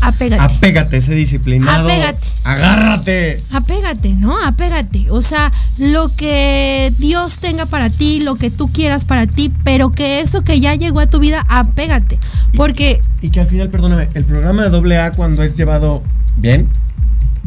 apégate. 0.00 0.42
Apégate, 0.42 1.00
sé 1.00 1.14
disciplinado. 1.14 1.88
Apégate. 1.88 2.26
Agárrate. 2.44 3.42
Apégate, 3.52 4.14
¿no? 4.14 4.36
Apégate. 4.44 5.10
O 5.10 5.22
sea, 5.22 5.52
lo 5.78 6.14
que 6.14 6.92
Dios 6.98 7.38
tenga 7.38 7.66
para 7.66 7.90
ti, 7.90 8.20
lo 8.20 8.36
que 8.36 8.50
tú 8.50 8.70
quieras 8.70 9.04
para 9.04 9.26
ti, 9.26 9.52
pero 9.64 9.90
que 9.92 10.20
eso 10.20 10.42
que 10.42 10.60
ya 10.60 10.74
llegó 10.74 11.00
a 11.00 11.06
tu 11.06 11.18
vida, 11.18 11.44
apégate. 11.48 12.18
Porque. 12.56 13.00
Y 13.20 13.30
que 13.30 13.40
al 13.40 13.46
final, 13.46 13.70
perdóname, 13.70 14.08
el 14.14 14.24
programa 14.24 14.68
de 14.68 14.96
AA 14.98 15.10
cuando 15.12 15.42
es 15.42 15.56
llevado 15.56 16.02
bien, 16.36 16.68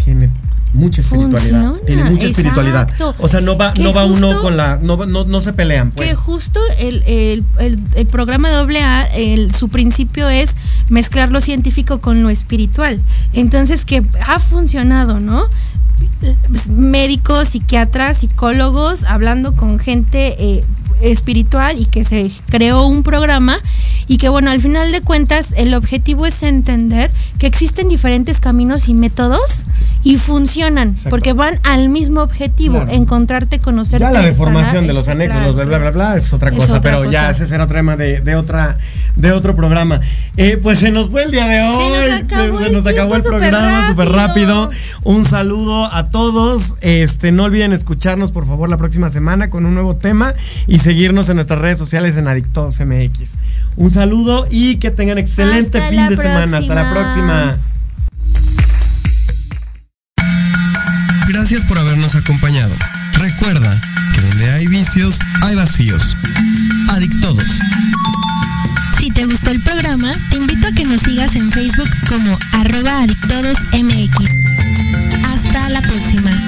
tiene 0.04 0.30
mucha 0.74 1.02
espiritualidad. 1.02 1.62
Funciona, 1.62 1.86
tiene 1.86 2.04
mucha 2.06 2.28
espiritualidad. 2.28 2.90
O 3.20 3.28
sea, 3.28 3.42
no 3.42 3.58
va, 3.58 3.74
Que 3.74 3.84
no 3.84 3.94
va 3.94 4.06
uno 4.06 4.40
con 4.42 4.58
la. 4.58 4.78
No, 4.82 4.98
no, 5.06 5.26
no 5.26 5.42
se 5.42 5.54
pelean, 5.54 5.92
pues. 5.92 6.10
Que 6.10 6.16
justo 6.16 6.60
el, 6.80 7.04
el- 7.08 7.44
el- 7.60 7.80
el 7.96 8.06
programa 8.08 8.50
AA, 8.50 9.04
el- 9.16 9.54
su 9.54 9.70
principio 9.70 10.30
es 10.30 10.56
mezclar 10.90 11.32
lo 11.32 11.42
científico 11.42 12.00
con 12.02 12.22
lo 12.24 12.30
espiritual. 12.30 13.00
Entonces, 13.34 13.86
que 13.86 14.04
ha 14.28 14.40
funcionado, 14.40 15.20
¿no? 15.20 15.46
Médicos, 16.70 17.50
psiquiatras, 17.50 18.20
psicólogos, 18.20 19.04
hablando 19.04 19.56
con 19.56 19.80
gente 19.80 20.36
eh, 20.40 20.64
espiritual 21.02 21.80
y 21.80 21.86
que 21.86 22.04
se 22.04 22.32
creó 22.50 22.86
un 22.88 23.04
programa 23.04 23.60
y 24.08 24.18
que 24.18 24.30
bueno, 24.30 24.50
al 24.50 24.62
final 24.62 24.92
de 24.92 25.02
cuentas 25.02 25.54
el 25.58 25.74
objetivo 25.74 26.26
es 26.26 26.42
entender 26.44 27.12
que 27.38 27.46
existen 27.48 27.88
diferentes 27.90 28.40
caminos 28.40 28.88
y 28.90 28.94
métodos 28.94 29.66
y 30.08 30.16
funcionan 30.16 30.96
porque 31.10 31.34
van 31.34 31.60
al 31.64 31.90
mismo 31.90 32.22
objetivo, 32.22 32.76
Claro. 32.76 32.92
encontrarte, 32.94 33.60
conocerte. 33.60 34.06
Ya 34.06 34.12
la 34.12 34.22
deformación 34.22 34.88
de 34.88 34.94
los 34.94 35.10
anexos, 35.10 35.44
los 35.44 35.54
bla, 35.54 35.66
bla, 35.66 35.80
bla, 35.80 35.92
bla, 35.92 36.16
es 36.16 36.32
otra 36.32 36.50
Es 36.50 36.56
cosa, 36.56 36.78
otra 36.78 36.92
pero 37.00 37.12
ya 37.12 37.30
ese 37.30 37.46
será 37.46 37.66
otro 37.66 37.76
tema 37.76 37.98
de, 37.98 38.22
de 38.22 38.36
otra, 38.38 38.78
de 39.18 39.34
otro 39.34 39.54
programa. 39.54 40.00
Eh, 40.38 40.58
pues 40.64 40.80
se 40.80 40.92
nos 40.92 41.10
fue 41.10 41.24
el 41.24 41.32
día 41.32 41.46
de 41.48 41.62
hoy. 41.62 41.90
nos 41.90 42.24
acabó 42.24 42.58
se, 42.58 42.64
se 42.64 42.68
el 42.70 42.74
nos 42.74 42.88
acabó 42.88 43.16
el 43.18 43.24
programa 43.24 43.88
súper 43.88 44.08
rápido. 44.08 44.70
Un 45.04 45.26
saludo 45.26 45.94
a 45.94 46.08
todos. 46.08 46.78
Este, 46.80 47.34
no 47.34 47.44
olviden 47.44 47.74
escucharnos, 47.74 48.32
por 48.32 48.48
favor, 48.48 48.70
la 48.70 48.78
próxima 48.78 49.10
semana 49.10 49.50
con 49.50 49.66
un 49.66 49.74
nuevo 49.74 49.98
tema 49.98 50.34
y 50.68 50.80
seguirnos 50.80 51.28
en 51.28 51.36
nuestras 51.36 51.60
redes 51.60 51.80
sociales 51.80 52.16
en 52.16 52.30
Adictos 52.30 52.80
MX. 52.80 53.32
Un 53.76 53.92
saludo 53.92 54.48
y 54.50 54.78
que 54.78 54.90
tengan 54.90 55.18
excelente 55.18 55.80
Hasta 55.80 55.90
fin 55.90 56.08
de 56.08 56.16
semana. 56.16 56.60
Hasta 56.60 56.76
la 56.76 56.94
próxima. 56.94 57.58
Gracias 61.50 61.64
por 61.64 61.80
habernos 61.80 62.14
acompañado. 62.14 62.76
Recuerda 63.14 63.80
que 64.14 64.20
donde 64.20 64.52
hay 64.52 64.68
vicios, 64.68 65.18
hay 65.44 65.56
vacíos. 65.56 66.18
Adictodos. 66.90 67.46
Si 69.00 69.10
te 69.12 69.24
gustó 69.24 69.52
el 69.52 69.62
programa, 69.62 70.14
te 70.30 70.36
invito 70.36 70.68
a 70.68 70.74
que 70.74 70.84
nos 70.84 71.00
sigas 71.00 71.38
en 71.38 71.50
Facebook 71.50 71.88
como 72.10 72.38
arroba 72.52 73.00
adictodosmx. 73.04 74.30
Hasta 75.24 75.70
la 75.70 75.82
próxima. 75.84 76.47